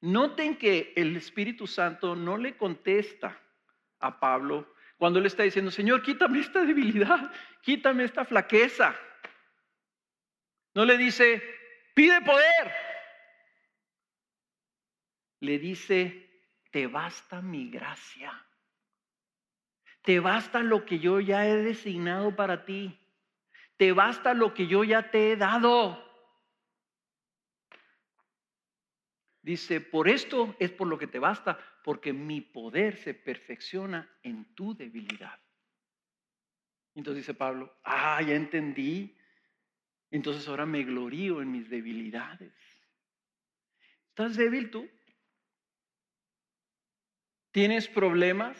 noten 0.00 0.56
que 0.56 0.92
el 0.96 1.16
Espíritu 1.16 1.68
Santo 1.68 2.16
no 2.16 2.36
le 2.36 2.56
contesta 2.56 3.40
a 4.00 4.18
Pablo 4.18 4.71
cuando 5.02 5.18
él 5.18 5.26
está 5.26 5.42
diciendo, 5.42 5.72
Señor, 5.72 6.00
quítame 6.00 6.38
esta 6.38 6.64
debilidad, 6.64 7.32
quítame 7.60 8.04
esta 8.04 8.24
flaqueza. 8.24 8.94
No 10.74 10.84
le 10.84 10.96
dice, 10.96 11.42
pide 11.92 12.20
poder. 12.20 12.72
Le 15.40 15.58
dice, 15.58 16.46
te 16.70 16.86
basta 16.86 17.42
mi 17.42 17.68
gracia. 17.68 18.46
Te 20.02 20.20
basta 20.20 20.60
lo 20.60 20.84
que 20.84 21.00
yo 21.00 21.18
ya 21.18 21.48
he 21.48 21.56
designado 21.56 22.36
para 22.36 22.64
ti. 22.64 22.96
te 23.76 23.90
basta 23.90 24.34
lo 24.34 24.54
que 24.54 24.68
yo 24.68 24.84
ya 24.84 25.10
te 25.10 25.32
he 25.32 25.36
dado. 25.36 26.00
Dice, 29.42 29.80
por 29.80 30.08
esto 30.08 30.54
es 30.60 30.70
por 30.70 30.86
lo 30.86 30.96
que 30.96 31.08
te 31.08 31.18
basta, 31.18 31.58
porque 31.82 32.12
mi 32.12 32.40
poder 32.40 32.96
se 32.96 33.14
perfecciona 33.14 34.08
en 34.22 34.54
tu 34.54 34.74
debilidad. 34.74 35.38
Entonces 36.94 37.22
dice 37.24 37.34
Pablo, 37.34 37.74
ah, 37.84 38.20
ya 38.22 38.34
entendí. 38.34 39.16
Entonces 40.10 40.46
ahora 40.46 40.66
me 40.66 40.84
glorío 40.84 41.40
en 41.40 41.50
mis 41.50 41.68
debilidades. 41.70 42.52
¿Estás 44.08 44.36
débil 44.36 44.70
tú? 44.70 44.88
¿Tienes 47.50 47.88
problemas? 47.88 48.58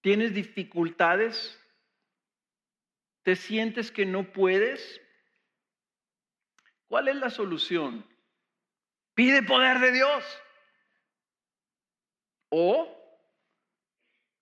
¿Tienes 0.00 0.34
dificultades? 0.34 1.58
¿Te 3.22 3.36
sientes 3.36 3.90
que 3.92 4.04
no 4.04 4.32
puedes? 4.32 5.00
¿Cuál 6.88 7.08
es 7.08 7.16
la 7.16 7.30
solución? 7.30 8.06
Pide 9.14 9.42
poder 9.42 9.78
de 9.78 9.92
Dios. 9.92 10.24
O 12.50 12.94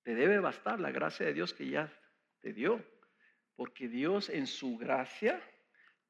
te 0.02 0.14
debe 0.14 0.38
bastar 0.38 0.78
la 0.80 0.90
gracia 0.90 1.26
de 1.26 1.34
Dios 1.34 1.52
que 1.52 1.68
ya 1.68 1.92
te 2.40 2.52
dio. 2.52 2.84
Porque 3.56 3.88
Dios 3.88 4.28
en 4.28 4.46
su 4.46 4.76
gracia 4.76 5.42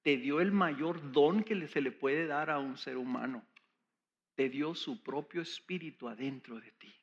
te 0.03 0.17
dio 0.17 0.41
el 0.41 0.53
mayor 0.53 1.13
don 1.13 1.43
que 1.43 1.67
se 1.69 1.81
le 1.81 1.93
puede 1.93 2.27
dar 2.27 2.51
a 2.51 2.59
un 2.59 2.77
ser 2.77 2.97
humano. 2.97 3.47
Te 4.35 4.49
dio 4.49 4.75
su 4.75 5.03
propio 5.03 5.43
espíritu 5.43 6.09
adentro 6.09 6.61
de 6.61 6.71
ti. 6.73 6.95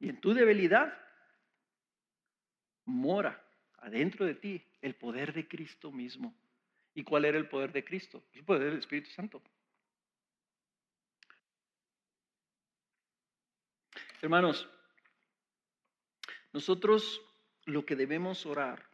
Y 0.00 0.08
en 0.08 0.20
tu 0.20 0.34
debilidad 0.34 0.92
mora 2.86 3.40
adentro 3.78 4.26
de 4.26 4.34
ti 4.34 4.66
el 4.80 4.96
poder 4.96 5.32
de 5.32 5.46
Cristo 5.46 5.92
mismo. 5.92 6.34
¿Y 6.94 7.04
cuál 7.04 7.24
era 7.24 7.38
el 7.38 7.48
poder 7.48 7.72
de 7.72 7.84
Cristo? 7.84 8.24
El 8.32 8.44
poder 8.44 8.70
del 8.70 8.78
Espíritu 8.78 9.10
Santo. 9.10 9.42
Hermanos, 14.20 14.68
nosotros 16.52 17.20
lo 17.64 17.84
que 17.84 17.96
debemos 17.96 18.46
orar, 18.46 18.86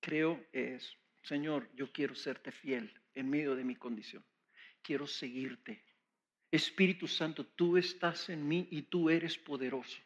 creo, 0.00 0.46
es, 0.52 0.96
Señor, 1.22 1.68
yo 1.74 1.92
quiero 1.92 2.14
serte 2.14 2.52
fiel 2.52 2.92
en 3.14 3.28
medio 3.28 3.54
de 3.56 3.64
mi 3.64 3.76
condición. 3.76 4.24
Quiero 4.80 5.06
seguirte. 5.06 5.82
Espíritu 6.50 7.06
Santo, 7.06 7.44
tú 7.44 7.76
estás 7.76 8.30
en 8.30 8.46
mí 8.46 8.68
y 8.70 8.82
tú 8.82 9.10
eres 9.10 9.36
poderoso. 9.36 9.98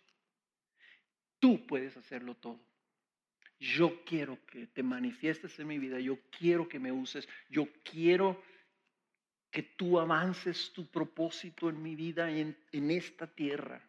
Tú 1.38 1.66
puedes 1.66 1.96
hacerlo 1.96 2.34
todo 2.36 2.71
yo 3.62 4.04
quiero 4.04 4.44
que 4.46 4.66
te 4.66 4.82
manifiestes 4.82 5.56
en 5.60 5.68
mi 5.68 5.78
vida, 5.78 6.00
yo 6.00 6.18
quiero 6.36 6.68
que 6.68 6.80
me 6.80 6.90
uses, 6.90 7.28
yo 7.48 7.68
quiero 7.84 8.42
que 9.52 9.62
tú 9.62 10.00
avances 10.00 10.72
tu 10.72 10.90
propósito 10.90 11.68
en 11.68 11.80
mi 11.80 11.94
vida 11.94 12.28
y 12.28 12.56
en, 12.72 12.90
esta 12.90 13.28
tierra. 13.28 13.80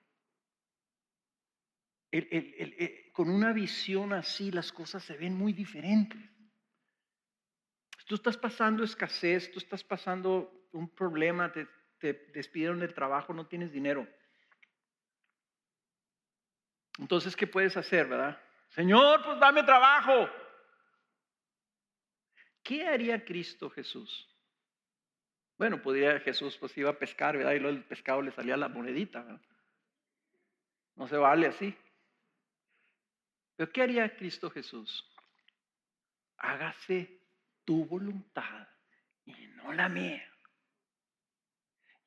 con 3.13 3.31
una 3.31 3.51
visión 3.51 4.13
así 4.13 4.51
las 4.51 4.71
cosas 4.71 5.03
se 5.03 5.17
ven 5.17 5.33
muy 5.33 5.53
diferentes. 5.53 6.21
Tú 8.05 8.13
estás 8.13 8.37
pasando 8.37 8.83
escasez, 8.83 9.51
tú 9.51 9.57
estás 9.57 9.83
pasando 9.83 10.69
un 10.73 10.87
problema, 10.87 11.51
te, 11.51 11.67
te 11.97 12.13
despidieron 12.31 12.79
del 12.79 12.93
trabajo, 12.93 13.33
no 13.33 13.47
tienes 13.47 13.71
dinero. 13.71 14.07
Entonces, 16.99 17.35
¿qué 17.35 17.47
puedes 17.47 17.75
hacer, 17.75 18.07
verdad? 18.07 18.39
Señor, 18.73 19.23
pues 19.23 19.39
dame 19.39 19.63
trabajo. 19.63 20.29
¿Qué 22.63 22.87
haría 22.87 23.23
Cristo 23.23 23.69
Jesús? 23.69 24.27
Bueno, 25.57 25.81
podría 25.81 26.19
Jesús, 26.21 26.57
pues 26.57 26.75
iba 26.77 26.89
a 26.89 26.97
pescar, 26.97 27.37
¿verdad? 27.37 27.53
Y 27.53 27.59
luego 27.59 27.77
el 27.77 27.83
pescado 27.83 28.21
le 28.21 28.31
salía 28.31 28.57
la 28.57 28.69
monedita. 28.69 29.39
No 30.95 31.07
se 31.07 31.17
vale 31.17 31.47
así. 31.47 31.75
Pero 33.55 33.71
¿qué 33.71 33.83
haría 33.83 34.15
Cristo 34.15 34.49
Jesús? 34.49 35.07
Hágase 36.37 37.19
tu 37.65 37.85
voluntad 37.85 38.67
y 39.25 39.33
no 39.55 39.71
la 39.71 39.87
mía. 39.87 40.27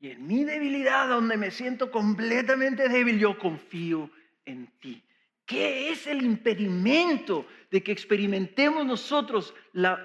Y 0.00 0.10
en 0.10 0.26
mi 0.26 0.44
debilidad, 0.44 1.08
donde 1.08 1.36
me 1.36 1.52
siento 1.52 1.92
completamente 1.92 2.88
débil, 2.88 3.18
yo 3.20 3.38
confío 3.38 4.10
en 4.44 4.66
ti. 4.78 5.05
¿Qué 5.47 5.90
es 5.90 6.09
el 6.09 6.22
impedimento 6.22 7.47
de 7.70 7.80
que 7.80 7.92
experimentemos 7.92 8.84
nosotros 8.84 9.55
la, 9.72 10.03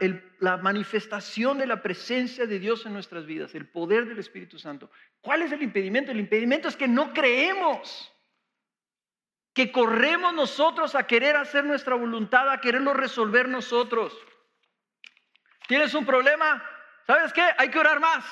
manifestación 0.61 1.57
de 1.57 1.65
la 1.65 1.81
presencia 1.81 2.45
de 2.45 2.59
Dios 2.59 2.85
en 2.85 2.93
nuestras 2.93 3.25
vidas, 3.25 3.55
el 3.55 3.67
poder 3.67 4.05
del 4.05 4.19
Espíritu 4.19 4.59
Santo? 4.59 4.91
¿Cuál 5.19 5.41
es 5.41 5.51
el 5.51 5.63
impedimento? 5.63 6.11
El 6.11 6.19
impedimento 6.19 6.67
es 6.67 6.75
que 6.75 6.87
no 6.87 7.11
creemos, 7.11 8.13
que 9.53 9.71
corremos 9.71 10.31
nosotros 10.35 10.93
a 10.93 11.07
querer 11.07 11.35
hacer 11.35 11.65
nuestra 11.65 11.95
voluntad, 11.95 12.47
a 12.47 12.61
quererlo 12.61 12.93
resolver 12.93 13.49
nosotros. 13.49 14.15
¿Tienes 15.67 15.91
un 15.95 16.05
problema? 16.05 16.63
¿Sabes 17.07 17.33
qué? 17.33 17.43
Hay 17.57 17.69
que 17.69 17.79
orar 17.79 17.99
más. 17.99 18.23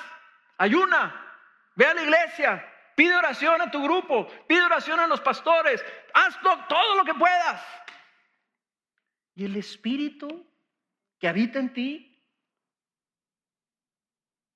Ayuna. 0.59 1.25
Ve 1.75 1.85
a 1.85 1.93
la 1.95 2.03
iglesia. 2.03 2.63
Pide 2.99 3.15
oración 3.15 3.61
a 3.61 3.71
tu 3.71 3.81
grupo, 3.81 4.27
pide 4.45 4.61
oración 4.61 4.99
a 4.99 5.07
los 5.07 5.21
pastores, 5.21 5.81
haz 6.13 6.37
todo 6.67 6.95
lo 6.97 7.05
que 7.05 7.13
puedas. 7.13 7.63
Y 9.35 9.45
el 9.45 9.55
Espíritu 9.55 10.45
que 11.17 11.29
habita 11.29 11.59
en 11.59 11.71
ti, 11.71 12.21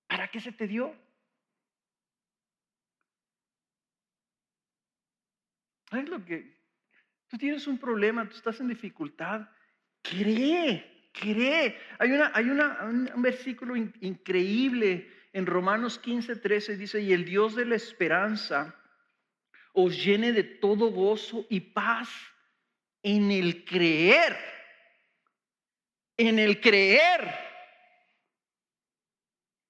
¿para 0.08 0.28
qué 0.28 0.41
se 0.41 0.52
te 0.52 0.68
dio? 0.68 0.94
¿Sabes 5.89 6.10
lo 6.10 6.26
que? 6.26 6.60
Tú 7.28 7.38
tienes 7.38 7.66
un 7.66 7.78
problema, 7.78 8.28
tú 8.28 8.36
estás 8.36 8.60
en 8.60 8.68
dificultad. 8.68 9.48
Cree, 10.02 11.12
cree. 11.14 11.80
Hay, 11.98 12.12
una, 12.12 12.30
hay 12.36 12.50
una, 12.50 12.84
un, 12.84 13.22
versículo 13.22 13.78
increíble 13.78 15.22
en 15.34 15.48
Romanos 15.48 16.00
15, 16.00 16.38
13 16.38 16.78
dice, 16.78 17.02
y 17.02 17.12
el 17.12 17.26
Dios 17.26 17.56
de 17.56 17.66
la 17.66 17.76
esperanza 17.76 18.76
os 19.74 20.04
llene 20.04 20.32
de 20.32 20.44
todo 20.44 20.92
gozo 20.92 21.46
y 21.50 21.60
paz 21.60 22.10
en 23.02 23.32
el 23.32 23.66
creer, 23.66 24.38
en 26.16 26.38
el 26.38 26.62
creer, 26.62 27.34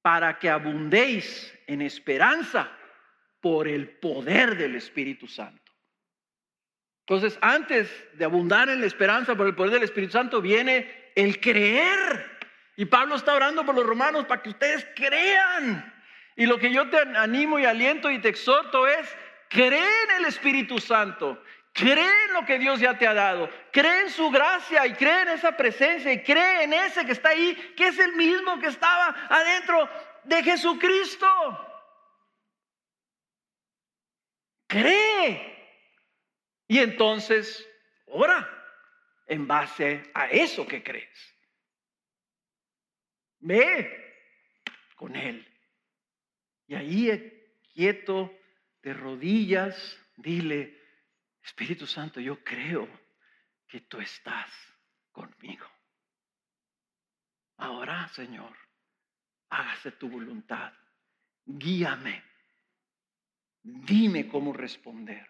para 0.01 0.37
que 0.37 0.49
abundéis 0.49 1.57
en 1.65 1.81
esperanza 1.81 2.69
por 3.39 3.69
el 3.69 3.89
poder 3.89 4.57
del 4.57 4.75
Espíritu 4.75 5.27
Santo. 5.27 5.71
Entonces, 7.07 7.37
antes 7.41 7.89
de 8.13 8.25
abundar 8.25 8.69
en 8.69 8.81
la 8.81 8.87
esperanza 8.87 9.35
por 9.35 9.47
el 9.47 9.55
poder 9.55 9.73
del 9.73 9.83
Espíritu 9.83 10.11
Santo, 10.13 10.41
viene 10.41 11.11
el 11.15 11.39
creer. 11.39 12.32
Y 12.75 12.85
Pablo 12.85 13.15
está 13.15 13.33
orando 13.33 13.65
por 13.65 13.75
los 13.75 13.85
romanos 13.85 14.25
para 14.25 14.41
que 14.41 14.49
ustedes 14.49 14.87
crean. 14.95 15.93
Y 16.35 16.45
lo 16.45 16.57
que 16.57 16.71
yo 16.71 16.89
te 16.89 16.97
animo 16.97 17.59
y 17.59 17.65
aliento 17.65 18.09
y 18.09 18.19
te 18.19 18.29
exhorto 18.29 18.87
es, 18.87 19.15
cree 19.49 20.03
en 20.03 20.11
el 20.17 20.25
Espíritu 20.25 20.79
Santo, 20.79 21.43
cree 21.71 22.25
en 22.25 22.33
lo 22.33 22.45
que 22.45 22.57
Dios 22.57 22.79
ya 22.79 22.97
te 22.97 23.05
ha 23.05 23.13
dado, 23.13 23.49
cree 23.71 24.01
en 24.01 24.09
su 24.09 24.31
gracia 24.31 24.87
y 24.87 24.93
cree 24.93 25.21
en 25.21 25.29
esa 25.29 25.55
presencia 25.55 26.11
y 26.11 26.23
cree 26.23 26.63
en 26.63 26.73
ese 26.73 27.05
que 27.05 27.11
está 27.11 27.29
ahí, 27.29 27.55
que 27.77 27.87
es 27.87 27.99
el 27.99 28.13
mismo 28.13 28.59
que 28.59 28.67
estaba 28.67 29.15
adentro 29.29 29.87
de 30.23 30.43
Jesucristo. 30.43 31.27
Cree. 34.67 35.53
Y 36.67 36.79
entonces, 36.79 37.69
ora 38.07 38.49
en 39.27 39.45
base 39.45 40.09
a 40.15 40.27
eso 40.27 40.65
que 40.67 40.81
crees. 40.81 41.32
Ve 43.43 44.15
con 44.95 45.15
Él. 45.15 45.45
Y 46.67 46.75
ahí, 46.75 47.11
quieto, 47.73 48.33
de 48.81 48.93
rodillas, 48.93 49.99
dile, 50.15 50.79
Espíritu 51.43 51.85
Santo, 51.85 52.21
yo 52.21 52.41
creo 52.43 52.87
que 53.67 53.81
tú 53.81 53.99
estás 53.99 54.49
conmigo. 55.11 55.65
Ahora, 57.57 58.07
Señor, 58.09 58.55
hágase 59.49 59.91
tu 59.91 60.09
voluntad. 60.09 60.73
Guíame. 61.45 62.23
Dime 63.61 64.27
cómo 64.29 64.53
responder. 64.53 65.29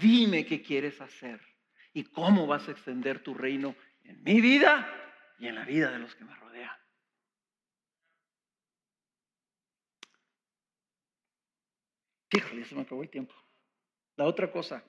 Dime 0.00 0.44
qué 0.44 0.62
quieres 0.62 1.00
hacer 1.00 1.40
y 1.94 2.04
cómo 2.04 2.46
vas 2.46 2.68
a 2.68 2.72
extender 2.72 3.22
tu 3.22 3.32
reino 3.34 3.74
en 4.04 4.22
mi 4.22 4.40
vida 4.42 4.86
y 5.38 5.46
en 5.46 5.54
la 5.54 5.64
vida 5.64 5.90
de 5.90 5.98
los 5.98 6.14
que 6.14 6.24
me 6.24 6.34
rodean. 6.36 6.77
Híjole, 12.30 12.64
se 12.64 12.74
me 12.74 12.82
acabó 12.82 13.02
el 13.02 13.10
tiempo. 13.10 13.34
La 14.16 14.24
otra 14.24 14.50
cosa, 14.50 14.84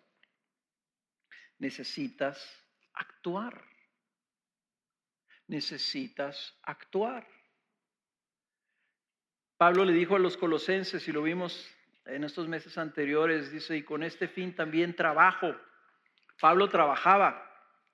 necesitas 1.60 2.66
actuar. 2.94 3.64
Necesitas 5.48 6.58
actuar. 6.64 7.28
Pablo 9.58 9.84
le 9.84 9.94
dijo 9.94 10.16
a 10.16 10.20
los 10.20 10.38
colosenses, 10.38 11.08
y 11.08 11.12
lo 11.12 11.22
vimos 11.22 11.70
en 12.06 12.24
estos 12.24 12.48
meses 12.48 12.78
anteriores, 12.78 13.52
dice, 13.52 13.78
y 13.78 13.84
con 13.84 14.04
este 14.04 14.28
fin 14.28 14.56
también 14.56 14.96
trabajo. 14.96 15.56
Pablo 16.40 16.70
trabajaba, 16.70 17.46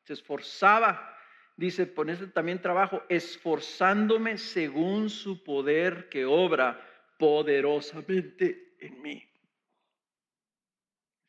se 0.04 0.14
esforzaba, 0.14 1.18
dice, 1.58 1.94
con 1.94 2.10
este 2.10 2.28
también 2.28 2.62
trabajo, 2.62 3.04
esforzándome 3.10 4.38
según 4.38 5.10
su 5.10 5.44
poder 5.44 6.10
que 6.10 6.26
obra 6.26 6.80
poderosamente 7.18 8.76
en 8.80 9.02
mí. 9.02 9.35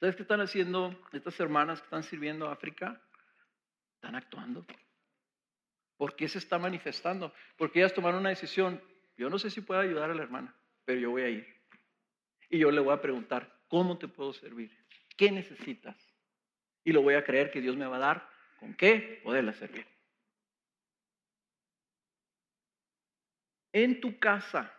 ¿Sabes 0.01 0.17
qué 0.17 0.23
están 0.23 0.41
haciendo 0.41 0.95
estas 1.13 1.39
hermanas 1.41 1.81
que 1.81 1.87
están 1.87 2.03
sirviendo 2.03 2.49
a 2.49 2.53
África? 2.53 3.01
Están 3.95 4.15
actuando. 4.15 4.67
¿Por 5.97 6.15
qué 6.15 6.29
se 6.29 6.39
está 6.39 6.59
manifestando? 6.59 7.33
Porque 7.57 7.81
ellas 7.81 7.95
tomaron 7.95 8.21
una 8.21 8.29
decisión. 8.29 8.83
Yo 9.17 9.31
no 9.31 9.39
sé 9.39 9.49
si 9.49 9.63
puedo 9.63 9.81
ayudar 9.81 10.11
a 10.11 10.15
la 10.15 10.23
hermana, 10.23 10.55
pero 10.85 11.01
yo 11.01 11.11
voy 11.11 11.23
a 11.23 11.29
ir. 11.31 11.47
Y 12.51 12.59
yo 12.59 12.71
le 12.71 12.81
voy 12.81 12.93
a 12.93 13.01
preguntar, 13.01 13.63
¿cómo 13.69 13.97
te 13.97 14.07
puedo 14.07 14.35
servir? 14.35 14.71
¿Qué 15.17 15.33
necesitas? 15.33 15.97
Y 16.85 16.93
lo 16.93 17.01
voy 17.01 17.15
a 17.15 17.25
creer 17.25 17.51
que 17.51 17.63
Dios 17.63 17.77
me 17.77 17.87
va 17.87 17.97
a 17.97 18.01
dar 18.01 18.31
con 18.61 18.75
qué 18.75 19.21
poderla 19.25 19.55
servir. 19.55 19.87
En 23.73 24.01
tu 24.01 24.19
casa, 24.19 24.73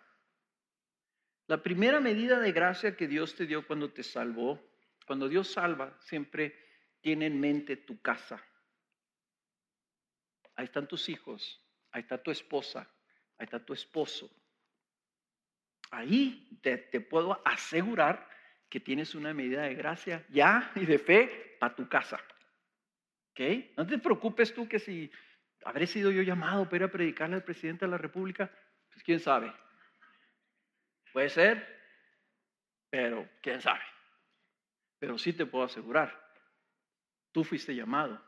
la 1.47 1.61
primera 1.61 1.99
medida 1.99 2.39
de 2.39 2.51
gracia 2.51 2.95
que 2.95 3.07
Dios 3.07 3.35
te 3.35 3.45
dio 3.45 3.65
cuando 3.65 3.91
te 3.91 4.03
salvó, 4.03 4.59
cuando 5.07 5.29
Dios 5.29 5.47
salva, 5.47 5.97
siempre 6.01 6.53
tiene 6.99 7.27
en 7.27 7.39
mente 7.39 7.77
tu 7.77 8.01
casa. 8.01 8.43
Ahí 10.55 10.65
están 10.65 10.85
tus 10.85 11.07
hijos, 11.07 11.65
ahí 11.91 12.01
está 12.01 12.21
tu 12.21 12.29
esposa, 12.29 12.81
ahí 13.37 13.45
está 13.45 13.65
tu 13.65 13.73
esposo. 13.73 14.29
Ahí 15.91 16.59
te, 16.61 16.77
puedo 16.99 17.41
asegurar 17.45 18.27
que 18.69 18.81
tienes 18.81 19.15
una 19.15 19.33
medida 19.33 19.61
de 19.61 19.75
gracia 19.75 20.25
ya 20.27 20.73
y 20.75 20.85
de 20.85 20.99
fe 20.99 21.55
para 21.57 21.73
tu 21.73 21.87
casa. 21.87 22.19
¿Ok? 23.31 23.39
No 23.77 23.87
te 23.87 23.99
preocupes 23.99 24.53
tú 24.53 24.67
que 24.67 24.79
si 24.79 25.09
habré 25.63 25.87
sido 25.87 26.11
yo 26.11 26.21
llamado 26.21 26.65
para 26.65 26.75
ir 26.75 26.83
a 26.83 26.91
predicarle 26.91 27.35
al 27.35 27.45
presidente 27.45 27.85
de 27.85 27.91
la 27.91 27.97
República, 27.97 28.51
pues 28.91 29.03
quién 29.05 29.21
sabe. 29.21 29.53
Puede 31.13 31.29
ser, 31.29 31.65
pero 32.89 33.29
quién 33.41 33.61
sabe. 33.61 33.83
Pero 34.99 35.17
sí 35.17 35.33
te 35.33 35.45
puedo 35.45 35.65
asegurar, 35.65 36.17
tú 37.31 37.43
fuiste 37.43 37.75
llamado 37.75 38.23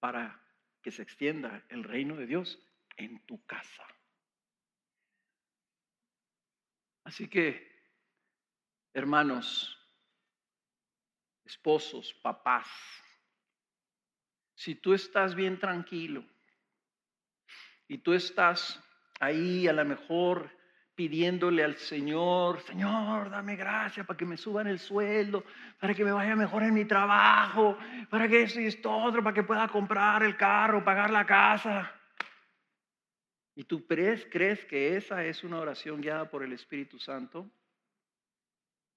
para 0.00 0.42
que 0.82 0.90
se 0.90 1.02
extienda 1.02 1.64
el 1.68 1.84
reino 1.84 2.16
de 2.16 2.26
Dios 2.26 2.58
en 2.96 3.24
tu 3.26 3.44
casa. 3.44 3.84
Así 7.04 7.28
que, 7.28 7.66
hermanos, 8.92 9.74
esposos, 11.44 12.12
papás, 12.22 12.68
si 14.54 14.74
tú 14.74 14.92
estás 14.92 15.34
bien 15.34 15.58
tranquilo 15.58 16.26
y 17.86 17.98
tú 17.98 18.12
estás 18.12 18.82
ahí 19.20 19.66
a 19.68 19.72
lo 19.72 19.84
mejor 19.84 20.57
pidiéndole 20.98 21.62
al 21.62 21.76
Señor, 21.76 22.60
Señor, 22.62 23.30
dame 23.30 23.54
gracia 23.54 24.02
para 24.02 24.16
que 24.16 24.24
me 24.24 24.36
suban 24.36 24.66
el 24.66 24.80
sueldo, 24.80 25.44
para 25.78 25.94
que 25.94 26.04
me 26.04 26.10
vaya 26.10 26.34
mejor 26.34 26.64
en 26.64 26.74
mi 26.74 26.86
trabajo, 26.86 27.78
para 28.10 28.26
que 28.26 28.42
eso 28.42 28.60
y 28.60 28.66
esto 28.66 28.90
otro, 28.90 29.22
para 29.22 29.32
que 29.32 29.44
pueda 29.44 29.68
comprar 29.68 30.24
el 30.24 30.36
carro, 30.36 30.82
pagar 30.82 31.10
la 31.10 31.24
casa. 31.24 31.88
¿Y 33.54 33.62
tú 33.62 33.86
crees, 33.86 34.26
crees 34.28 34.64
que 34.64 34.96
esa 34.96 35.24
es 35.24 35.44
una 35.44 35.60
oración 35.60 36.00
guiada 36.00 36.28
por 36.28 36.42
el 36.42 36.52
Espíritu 36.52 36.98
Santo? 36.98 37.48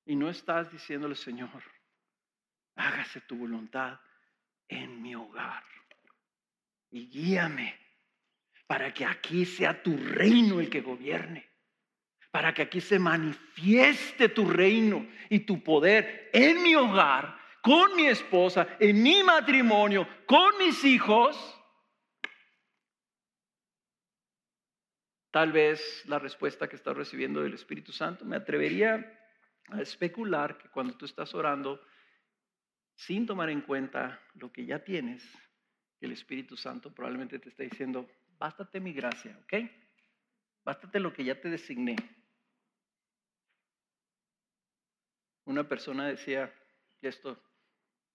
Y 0.04 0.16
no 0.16 0.28
estás 0.28 0.72
diciéndole, 0.72 1.14
Señor, 1.14 1.62
hágase 2.78 3.22
tu 3.22 3.36
voluntad 3.36 4.00
en 4.68 5.04
mi 5.04 5.14
hogar 5.14 5.64
y 6.90 7.08
guíame 7.08 7.78
para 8.66 8.92
que 8.92 9.06
aquí 9.06 9.46
sea 9.46 9.84
tu 9.84 9.96
reino 9.96 10.60
el 10.60 10.68
que 10.68 10.82
gobierne 10.82 11.51
para 12.32 12.54
que 12.54 12.62
aquí 12.64 12.80
se 12.80 12.98
manifieste 12.98 14.30
tu 14.30 14.50
reino 14.50 15.06
y 15.30 15.42
tu 15.42 15.62
poder 15.62 16.30
en 16.34 16.64
mi 16.64 16.76
hogar, 16.76 17.38
con 17.62 17.96
mi 17.96 18.08
esposa, 18.08 18.78
en 18.80 19.04
mi 19.04 19.22
matrimonio, 19.22 20.08
con 20.26 20.58
mis 20.58 20.84
hijos. 20.86 21.38
Tal 25.30 25.52
vez 25.52 26.04
la 26.08 26.20
respuesta 26.20 26.68
que 26.68 26.78
estás 26.78 26.96
recibiendo 26.96 27.42
del 27.42 27.54
Espíritu 27.54 27.92
Santo, 27.92 28.26
me 28.26 28.38
atrevería 28.38 29.20
a 29.70 29.82
especular 29.82 30.58
que 30.58 30.70
cuando 30.70 30.96
tú 30.96 31.06
estás 31.06 31.34
orando, 31.36 31.82
sin 32.96 33.26
tomar 33.26 33.50
en 33.50 33.62
cuenta 33.62 34.22
lo 34.36 34.52
que 34.52 34.66
ya 34.66 34.84
tienes, 34.84 35.24
el 36.00 36.12
Espíritu 36.12 36.58
Santo 36.58 36.94
probablemente 36.94 37.40
te 37.40 37.50
está 37.50 37.64
diciendo, 37.64 38.10
bástate 38.38 38.80
mi 38.80 38.92
gracia, 38.92 39.38
¿ok? 39.44 39.70
Bástate 40.64 41.00
lo 41.00 41.14
que 41.14 41.24
ya 41.24 41.40
te 41.40 41.50
designé. 41.50 41.96
Una 45.52 45.68
persona 45.68 46.08
decía, 46.08 46.50
esto 47.02 47.38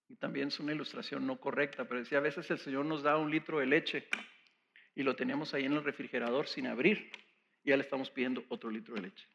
y 0.09 0.15
también 0.15 0.47
es 0.47 0.59
una 0.59 0.73
ilustración 0.73 1.27
no 1.27 1.39
correcta, 1.39 1.85
pero 1.85 1.99
decía, 1.99 2.17
a 2.17 2.21
veces 2.21 2.49
el 2.49 2.57
Señor 2.57 2.83
nos 2.85 3.03
da 3.03 3.15
un 3.17 3.29
litro 3.29 3.59
de 3.59 3.67
leche 3.67 4.07
y 4.95 5.03
lo 5.03 5.15
tenemos 5.15 5.53
ahí 5.53 5.65
en 5.65 5.73
el 5.73 5.83
refrigerador 5.83 6.47
sin 6.47 6.65
abrir 6.65 7.11
y 7.63 7.69
ya 7.69 7.77
le 7.77 7.83
estamos 7.83 8.09
pidiendo 8.09 8.43
otro 8.49 8.71
litro 8.71 8.95
de 8.95 9.01
leche. 9.01 9.27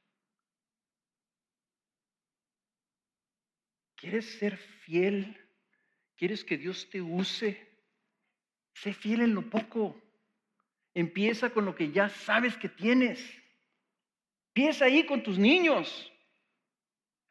¿Quieres 3.94 4.36
ser 4.36 4.56
fiel? 4.56 5.40
¿Quieres 6.16 6.42
que 6.42 6.58
Dios 6.58 6.90
te 6.90 7.00
use? 7.00 7.64
Sé 8.74 8.94
fiel 8.94 9.20
en 9.20 9.34
lo 9.36 9.48
poco. 9.48 9.96
Empieza 10.92 11.50
con 11.50 11.66
lo 11.66 11.76
que 11.76 11.92
ya 11.92 12.08
sabes 12.08 12.56
que 12.56 12.68
tienes. 12.68 13.24
Empieza 14.48 14.86
ahí 14.86 15.06
con 15.06 15.22
tus 15.22 15.38
niños 15.38 16.11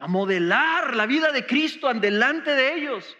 a 0.01 0.07
modelar 0.07 0.95
la 0.95 1.05
vida 1.05 1.31
de 1.31 1.45
Cristo 1.45 1.93
delante 1.93 2.55
de 2.55 2.73
ellos. 2.73 3.17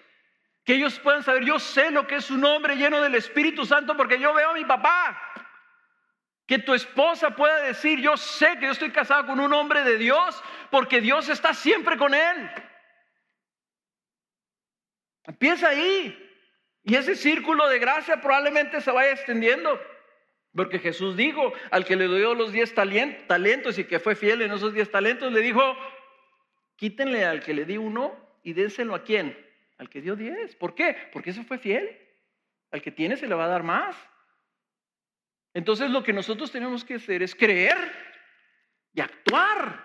Que 0.65 0.73
ellos 0.73 0.99
puedan 0.99 1.23
saber, 1.23 1.43
yo 1.45 1.59
sé 1.59 1.91
lo 1.91 2.07
que 2.07 2.15
es 2.15 2.31
un 2.31 2.43
hombre 2.43 2.75
lleno 2.75 2.99
del 3.01 3.13
Espíritu 3.13 3.65
Santo 3.65 3.95
porque 3.95 4.19
yo 4.19 4.33
veo 4.33 4.49
a 4.49 4.53
mi 4.55 4.65
papá. 4.65 5.21
Que 6.47 6.57
tu 6.57 6.73
esposa 6.73 7.35
pueda 7.35 7.61
decir, 7.61 7.99
yo 7.99 8.17
sé 8.17 8.57
que 8.57 8.65
yo 8.65 8.71
estoy 8.71 8.91
casado 8.91 9.27
con 9.27 9.39
un 9.39 9.53
hombre 9.53 9.83
de 9.83 9.99
Dios 9.99 10.43
porque 10.71 11.01
Dios 11.01 11.29
está 11.29 11.53
siempre 11.53 11.97
con 11.97 12.15
él. 12.15 12.51
Empieza 15.25 15.69
ahí. 15.69 16.17
Y 16.83 16.95
ese 16.95 17.15
círculo 17.15 17.69
de 17.69 17.77
gracia 17.77 18.19
probablemente 18.21 18.81
se 18.81 18.89
vaya 18.89 19.11
extendiendo. 19.11 19.79
Porque 20.55 20.79
Jesús 20.79 21.15
dijo, 21.15 21.53
al 21.69 21.85
que 21.85 21.95
le 21.95 22.07
dio 22.07 22.33
los 22.33 22.51
diez 22.51 22.73
talentos 22.73 23.77
y 23.77 23.83
que 23.83 23.99
fue 23.99 24.15
fiel 24.15 24.41
en 24.41 24.51
esos 24.51 24.73
diez 24.73 24.89
talentos, 24.89 25.31
le 25.31 25.41
dijo, 25.41 25.77
Quítenle 26.81 27.25
al 27.25 27.43
que 27.43 27.53
le 27.53 27.65
di 27.65 27.77
uno 27.77 28.17
y 28.41 28.53
dénselo 28.53 28.95
a 28.95 29.03
quién? 29.03 29.37
Al 29.77 29.87
que 29.87 30.01
dio 30.01 30.15
diez. 30.15 30.55
¿Por 30.55 30.73
qué? 30.73 30.97
Porque 31.13 31.29
eso 31.29 31.43
fue 31.43 31.59
fiel. 31.59 31.95
Al 32.71 32.81
que 32.81 32.89
tiene 32.89 33.17
se 33.17 33.27
le 33.27 33.35
va 33.35 33.45
a 33.45 33.49
dar 33.49 33.61
más. 33.61 33.95
Entonces 35.53 35.91
lo 35.91 36.01
que 36.01 36.11
nosotros 36.11 36.51
tenemos 36.51 36.83
que 36.83 36.95
hacer 36.95 37.21
es 37.21 37.35
creer 37.35 37.77
y 38.95 38.99
actuar. 38.99 39.79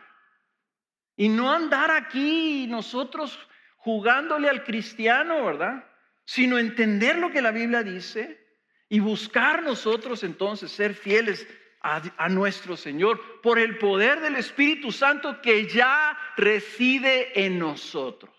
Y 1.17 1.29
no 1.29 1.53
andar 1.53 1.91
aquí 1.91 2.67
nosotros 2.67 3.47
jugándole 3.77 4.49
al 4.49 4.65
cristiano, 4.65 5.45
¿verdad? 5.45 5.85
Sino 6.25 6.57
entender 6.57 7.19
lo 7.19 7.31
que 7.31 7.43
la 7.43 7.51
Biblia 7.51 7.83
dice 7.83 8.43
y 8.89 9.01
buscar 9.01 9.63
nosotros 9.63 10.25
entonces 10.25 10.73
ser 10.73 10.95
fieles 10.95 11.47
a, 11.81 12.29
nuestro 12.29 12.77
Señor 12.77 13.41
por 13.43 13.59
el 13.59 13.79
poder 13.79 14.21
del 14.21 14.37
Espíritu 14.37 14.93
Santo 14.93 15.41
que 15.41 15.67
ya 15.69 16.17
reside 16.37 17.45
en 17.45 17.59
nosotros. 17.59 18.35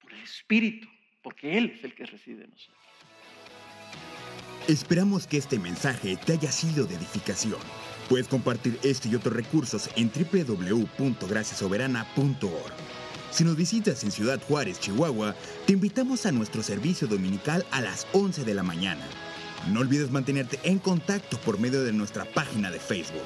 Por 0.00 0.12
el 0.12 0.22
Espíritu, 0.22 0.88
porque 1.22 1.56
Él 1.56 1.74
es 1.76 1.84
el 1.84 1.94
que 1.94 2.06
reside 2.06 2.44
en 2.44 2.50
nosotros. 2.50 2.80
Esperamos 4.68 5.26
que 5.26 5.38
este 5.38 5.58
mensaje 5.58 6.18
te 6.24 6.34
haya 6.34 6.52
sido 6.52 6.84
de 6.84 6.96
edificación. 6.96 7.58
Puedes 8.08 8.28
compartir 8.28 8.78
este 8.82 9.08
y 9.08 9.14
otros 9.14 9.34
recursos 9.34 9.88
en 9.96 10.10
www.graciasoberana.org. 10.10 12.72
Si 13.30 13.44
nos 13.44 13.56
visitas 13.56 14.02
en 14.02 14.10
Ciudad 14.10 14.42
Juárez, 14.42 14.80
Chihuahua, 14.80 15.36
te 15.66 15.74
invitamos 15.74 16.26
a 16.26 16.32
nuestro 16.32 16.62
servicio 16.62 17.06
dominical 17.06 17.64
a 17.70 17.80
las 17.80 18.08
11 18.12 18.44
de 18.44 18.54
la 18.54 18.64
mañana. 18.64 19.06
No 19.68 19.80
olvides 19.80 20.10
mantenerte 20.10 20.58
en 20.62 20.78
contacto 20.78 21.38
por 21.38 21.58
medio 21.58 21.82
de 21.84 21.92
nuestra 21.92 22.24
página 22.24 22.70
de 22.70 22.80
Facebook. 22.80 23.24